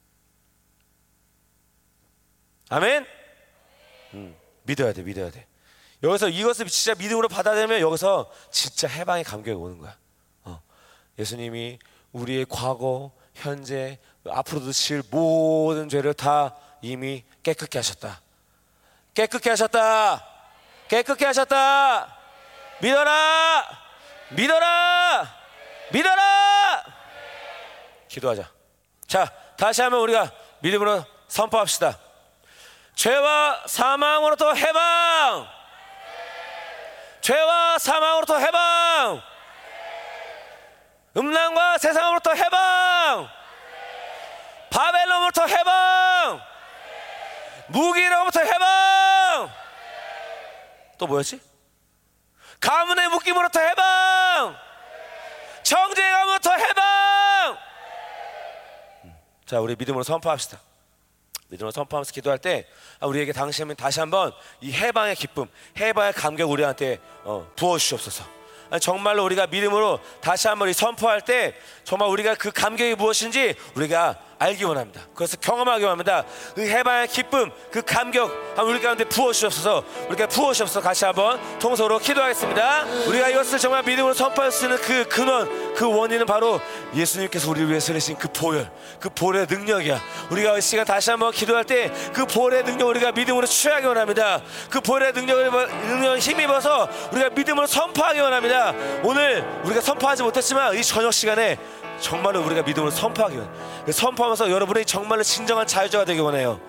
아멘. 2.72 3.05
음, 4.13 4.36
믿어야 4.63 4.93
돼, 4.93 5.03
믿어야 5.03 5.30
돼. 5.30 5.45
여기서 6.01 6.30
이것을 6.30 6.67
진짜 6.67 6.97
믿음으로 6.97 7.28
받아들면 7.28 7.82
여기서 7.82 8.32
진짜 8.49 8.88
해방의 8.88 9.26
감격이 9.26 9.57
오는 9.57 9.78
거야. 9.78 9.97
어. 10.45 10.61
예수님이 11.19 11.80
우리의 12.13 12.45
과거, 12.49 13.11
현재, 13.34 13.99
앞으로도 14.26 14.72
질 14.72 15.03
모든 15.11 15.89
죄를 15.89 16.13
다 16.13 16.55
이미 16.82 17.26
깨끗게 17.43 17.78
하셨다. 17.80 18.22
깨끗게 19.15 19.49
하셨다. 19.49 20.26
깨끗게 20.88 21.26
하셨다. 21.26 22.17
믿어라. 22.82 23.67
믿어라. 24.30 25.36
믿어라. 25.91 26.84
기도하자. 28.07 28.49
자, 29.07 29.30
다시 29.57 29.82
한번 29.82 29.99
우리가 29.99 30.32
믿음으로 30.61 31.03
선포합시다. 31.28 32.11
죄와 32.96 33.64
사망으로부터 33.66 34.54
해방. 34.54 35.48
죄와 37.22 37.78
사망으로부터 37.80 38.38
해방. 38.38 39.22
음란과 41.18 41.78
세상으로부터 41.78 42.34
해방. 42.34 43.30
바벨론으로부터 44.70 45.46
해방. 45.46 46.42
무기로부터 47.68 48.42
해방. 48.42 49.52
또 50.98 51.08
뭐였지? 51.08 51.42
가문의 52.60 53.08
묶임으로부터 53.10 53.60
해방. 53.60 54.56
정죄의 55.64 56.12
가문으로부터 56.12 56.54
해방. 56.54 57.58
자, 59.46 59.60
우리 59.60 59.76
믿음으로 59.76 60.04
선포합시다. 60.04 60.60
믿음으로 61.52 61.72
선포하면서 61.72 62.14
기도할 62.14 62.39
때 62.39 62.66
아, 62.99 63.08
우리에게 63.08 63.34
당신은 63.34 63.76
다시 63.76 63.99
한번 63.99 64.32
이 64.62 64.72
해방의 64.72 65.16
기쁨, 65.16 65.47
해방의 65.78 66.14
감격 66.14 66.49
우리한테 66.49 66.99
어, 67.24 67.47
부어 67.56 67.78
주시옵소서. 67.78 68.24
아니, 68.70 68.80
정말로 68.80 69.26
우리가 69.26 69.47
믿음으로 69.47 69.99
다시 70.22 70.47
한번 70.47 70.70
이 70.70 70.74
선포할 70.74 71.22
때 71.22 71.54
정말 71.84 72.10
우리가 72.10 72.36
그 72.36 72.52
감격이 72.52 72.95
무엇인지 72.95 73.56
우리가 73.76 74.18
알기 74.42 74.64
원합니다. 74.64 75.02
그래서 75.14 75.38
경험하기 75.38 75.84
원합니다. 75.84 76.26
그 76.56 76.68
해방의 76.68 77.08
기쁨, 77.10 77.52
그 77.72 77.84
감격 77.84 78.32
한번 78.56 78.70
우리 78.70 78.82
가운데 78.82 79.04
부어 79.04 79.32
주옵소서. 79.32 79.84
우리가 80.10 80.28
부어 80.28 80.52
주옵소서. 80.52 80.82
같이 80.82 81.06
한번 81.06 81.39
통성으로 81.60 82.00
기도하겠습니다. 82.00 82.86
우리가 83.08 83.30
이것을 83.30 83.60
정말 83.60 83.84
믿음으로 83.84 84.16
선포할 84.16 84.52
수 84.52 84.66
있는 84.66 84.78
그 84.82 85.08
근원, 85.08 85.76
그 85.76 85.88
원인은 85.88 86.26
바로 86.26 86.60
예수님께서 86.96 87.52
우리를 87.52 87.70
위해서 87.70 87.94
내신 87.94 88.18
그 88.18 88.30
보혈, 88.30 88.72
그 89.00 89.10
보혈의 89.10 89.46
능력이야. 89.48 90.02
우리가 90.32 90.58
이 90.58 90.62
시간 90.62 90.86
다시 90.86 91.12
한번 91.12 91.32
기도할 91.32 91.64
때 91.64 91.92
그 92.14 92.26
보혈의 92.26 92.64
능력 92.64 92.88
우리가 92.88 93.12
믿음으로 93.12 93.46
취하기 93.46 93.86
원합니다. 93.86 94.42
그 94.70 94.82
보혈의 94.82 95.14
능력을 95.14 95.68
능력 95.88 96.18
힘입어서 96.18 96.89
우리가 97.12 97.30
믿음으로 97.30 97.68
선포하기 97.68 98.20
원합니다. 98.20 98.74
오늘 99.04 99.46
우리가 99.66 99.82
선포하지 99.82 100.24
못했지만 100.24 100.76
이 100.76 100.84
저녁 100.84 101.14
시간에 101.14 101.58
정말로 102.02 102.43
우리가 102.43 102.64
믿음으로 102.64 102.91
선포하기 102.91 103.38
원. 103.38 103.49
선포하면서 103.89 104.52
여러분이 104.52 104.86
정말로 104.86 105.24
진정한 105.24 105.66
자유자가 105.68 106.06
되기 106.06 106.20
원해요. 106.20 106.60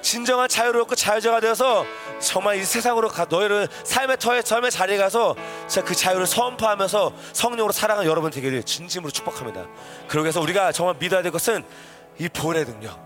진정한 0.00 0.48
자유롭고 0.48 0.94
자유자가 0.94 1.40
되어서 1.40 1.84
정말 2.20 2.56
이 2.58 2.64
세상으로 2.64 3.08
가 3.08 3.26
너희를 3.28 3.68
삶의 3.84 4.18
터에 4.18 4.42
삶의 4.42 4.70
자리에 4.70 4.96
가서 4.96 5.34
진짜 5.66 5.84
그 5.84 5.94
자유를 5.94 6.26
선포하면서 6.26 7.12
성령으로 7.32 7.72
살아가는 7.72 8.08
여러분 8.08 8.30
되기를 8.30 8.62
진심으로 8.62 9.10
축복합니다. 9.10 9.66
그러기 10.06 10.26
위해서 10.26 10.40
우리가 10.40 10.70
정말 10.72 10.94
믿어야 10.98 11.22
될 11.22 11.32
것은 11.32 11.64
이 12.18 12.28
보혈의 12.28 12.66
능력. 12.66 12.98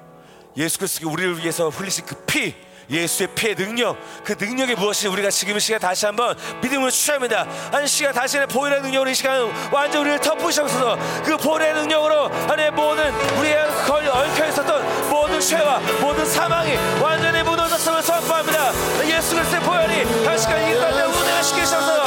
예수 0.57 0.79
그리스도가 0.79 1.11
우리를 1.11 1.39
위해서 1.39 1.69
흘리신 1.71 2.05
그 2.05 2.15
피. 2.27 2.55
예수의 2.93 3.29
피의 3.35 3.55
능력 3.55 3.97
그 4.23 4.37
능력이 4.39 4.75
무엇인지 4.75 5.09
우리가 5.09 5.31
지금 5.31 5.57
이 5.57 5.61
시간 5.61 5.81
다시 5.81 6.05
한번 6.05 6.37
믿음으로 6.61 6.91
취합니다. 6.91 7.47
한 7.73 7.87
시간 7.87 8.13
다시 8.13 8.39
는 8.39 8.47
보혈의 8.47 8.83
능력으로 8.83 9.11
이 9.11 9.15
시간 9.15 9.51
완전 9.73 10.03
우리를 10.03 10.21
덮으셔서. 10.21 10.99
그 11.25 11.37
보혈의 11.37 11.75
능력으로 11.75 12.27
안에 12.49 12.71
모든 12.71 13.11
우리의 13.39 13.67
걸 13.87 14.07
얽혀 14.07 14.47
있었던 14.49 15.09
모든 15.09 15.41
죄와 15.41 15.79
모든 16.01 16.27
사망이 16.27 16.77
완전히 17.01 17.43
무너졌음을 17.43 18.03
선포합니다. 18.03 18.73
예수 19.09 19.35
그리스도의 19.35 19.63
보혈이 19.63 20.27
한 20.27 20.39
시간 20.39 20.71
이 20.71 20.75
가운데 20.75 21.03
운행을 21.03 21.43
시키셔서 21.43 22.05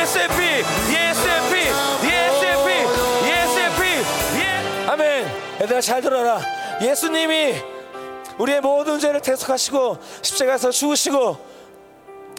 예수의 0.00 0.28
피 0.28 0.34
예수의 0.94 1.40
피 1.50 2.08
예수의 2.08 2.56
피 2.64 3.28
예수의 3.28 3.70
피. 3.76 4.40
예. 4.40 4.88
아멘. 4.88 5.60
얘들아 5.60 5.80
잘 5.80 6.00
들어라. 6.00 6.40
예수님이 6.80 7.71
우리의 8.38 8.60
모든 8.60 8.98
죄를 8.98 9.20
대속하시고 9.20 9.98
십자가에서 10.22 10.70
죽으시고 10.70 11.52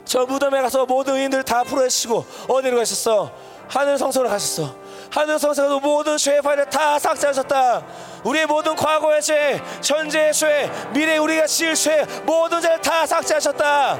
저 0.06 0.26
무덤에 0.26 0.62
가서 0.62 0.86
모든 0.86 1.16
의인들 1.16 1.44
다 1.44 1.64
풀어주시고 1.64 2.26
어디로 2.50 2.78
가셨어? 2.78 3.32
하늘 3.68 3.98
성소로 3.98 4.30
가셨어. 4.30 4.76
하늘 5.10 5.40
성소로 5.40 5.80
모든 5.80 6.18
죄의 6.18 6.42
파일을 6.42 6.70
다 6.70 7.00
삭제하셨다. 7.00 7.84
우리의 8.24 8.46
모든 8.46 8.76
과거의 8.76 9.22
죄, 9.22 9.62
현재의 9.84 10.34
죄, 10.34 10.72
미래 10.94 11.18
우리가 11.18 11.48
지을 11.48 11.76
죄 11.76 12.06
모든 12.24 12.62
죄를 12.62 12.82
다 12.82 13.06
삭제하셨다. 13.06 14.00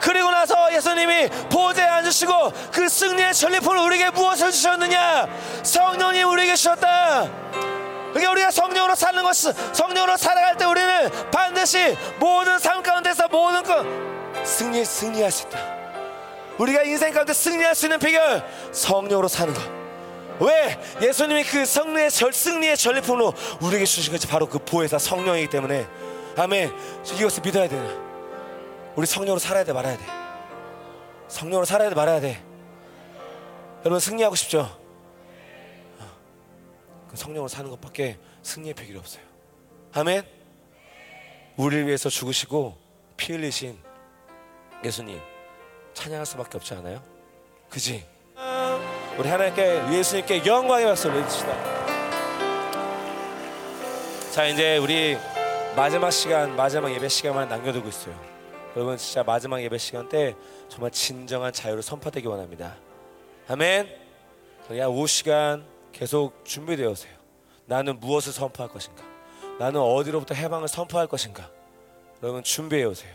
그리고 0.00 0.30
나서 0.30 0.72
예수님이 0.72 1.28
보좌에 1.50 1.86
앉으시고 1.86 2.52
그 2.72 2.88
승리의 2.88 3.34
전리품을 3.34 3.78
우리에게 3.78 4.10
무엇을 4.10 4.52
주셨느냐? 4.52 5.26
성령님 5.64 6.28
우리에게 6.30 6.54
주셨다. 6.54 7.28
그러니까 8.18 8.32
우리가 8.32 8.50
성령으로 8.50 8.94
사는 8.96 9.22
것, 9.22 9.32
성령으로 9.32 10.16
살아갈 10.16 10.56
때 10.56 10.64
우리는 10.64 11.08
반드시 11.30 11.96
모든 12.18 12.58
삶 12.58 12.82
가운데서 12.82 13.28
모든 13.28 13.62
것 13.62 13.86
승리, 14.44 14.84
승리할 14.84 15.30
수 15.30 15.46
있다. 15.46 15.58
우리가 16.58 16.82
인생 16.82 17.12
가운데 17.12 17.32
승리할 17.32 17.76
수 17.76 17.86
있는 17.86 18.00
비결 18.00 18.44
성령으로 18.72 19.28
사는 19.28 19.54
것. 19.54 19.62
왜 20.40 20.78
예수님이 21.00 21.44
그 21.44 21.64
성령의 21.64 22.10
절, 22.10 22.32
승리의 22.32 22.76
전리품으로 22.76 23.34
우리에게 23.60 23.84
주신 23.84 24.12
것이 24.12 24.26
바로 24.26 24.46
그 24.48 24.58
보혜사 24.58 24.98
성령이기 24.98 25.50
때문에 25.50 25.86
아멘. 26.36 26.72
이것을 27.18 27.42
믿어야 27.44 27.68
돼. 27.68 27.80
우리 28.96 29.06
성령으로 29.06 29.38
살아야 29.38 29.64
돼 29.64 29.72
말아야 29.72 29.96
돼. 29.96 30.04
성령으로 31.28 31.64
살아야 31.64 31.88
돼 31.88 31.94
말아야 31.94 32.20
돼. 32.20 32.42
여러분 33.84 34.00
승리하고 34.00 34.34
싶죠? 34.34 34.77
그 37.08 37.16
성령으로 37.16 37.48
사는 37.48 37.70
것밖에 37.70 38.18
승리의 38.42 38.74
비결이 38.74 38.98
없어요. 38.98 39.22
아멘. 39.92 40.24
우리를 41.56 41.86
위해서 41.86 42.08
죽으시고 42.08 42.76
피 43.16 43.32
흘리신 43.32 43.78
예수님 44.84 45.20
찬양할 45.94 46.24
수밖에 46.24 46.56
없지 46.56 46.74
않아요? 46.74 47.02
그지? 47.68 48.06
우리 49.18 49.28
하나님께 49.28 49.92
예수님께 49.92 50.46
영광의 50.46 50.86
박수를 50.86 51.20
내주시다. 51.20 51.78
자 54.30 54.46
이제 54.46 54.76
우리 54.78 55.16
마지막 55.74 56.12
시간 56.12 56.54
마지막 56.54 56.92
예배 56.92 57.08
시간만 57.08 57.48
남겨두고 57.48 57.88
있어요. 57.88 58.14
여러분 58.76 58.96
진짜 58.96 59.24
마지막 59.24 59.60
예배 59.60 59.76
시간 59.78 60.08
때 60.08 60.36
정말 60.68 60.92
진정한 60.92 61.52
자유를 61.52 61.82
선포되기 61.82 62.28
원합니다. 62.28 62.76
아멘. 63.48 63.88
그냥 64.68 64.90
5시간 64.90 65.64
계속 65.98 66.44
준비되어 66.44 66.90
오세요. 66.90 67.12
나는 67.66 67.98
무엇을 67.98 68.32
선포할 68.32 68.72
것인가? 68.72 69.02
나는 69.58 69.80
어디로부터 69.80 70.32
해방을 70.32 70.68
선포할 70.68 71.08
것인가? 71.08 71.50
여러분 72.22 72.44
준비해 72.44 72.84
오세요. 72.84 73.12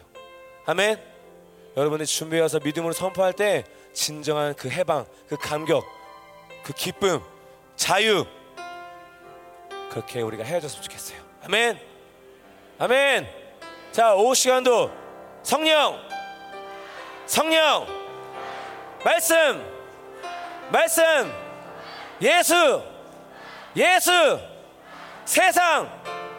아멘. 0.66 1.02
여러분이 1.78 2.06
준비해서 2.06 2.60
믿음으로 2.60 2.92
선포할 2.92 3.32
때 3.32 3.64
진정한 3.94 4.54
그 4.56 4.70
해방, 4.70 5.06
그 5.30 5.38
감격, 5.38 5.86
그 6.62 6.74
기쁨, 6.74 7.22
자유 7.78 8.26
그렇게 9.90 10.22
우리가 10.22 10.44
헤어졌으면 10.44 10.84
좋겠어요. 10.84 11.22
아멘. 11.46 11.80
아멘. 12.80 13.28
자, 13.94 14.14
오후 14.14 14.36
시간도 14.36 14.92
성령, 15.42 15.98
성령, 17.28 17.88
말씀, 19.06 19.66
말씀, 20.70 21.43
예수, 22.24 22.82
예수, 23.76 24.40
세상. 25.26 25.90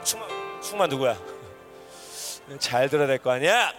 충만, 0.02 0.28
충만 0.62 0.88
누구야? 0.88 1.14
잘 2.58 2.88
들어야 2.88 3.06
될 3.06 3.18
거 3.18 3.30
아니야? 3.32 3.70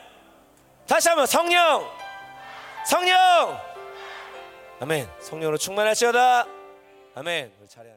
다시 0.87 1.07
한번 1.09 1.25
성령, 1.25 1.89
성령. 2.87 3.59
아멘. 4.79 5.09
성령으로 5.19 5.57
충만할지어다. 5.57 6.45
아멘. 7.15 7.51
우리 7.59 7.67
차례. 7.67 7.94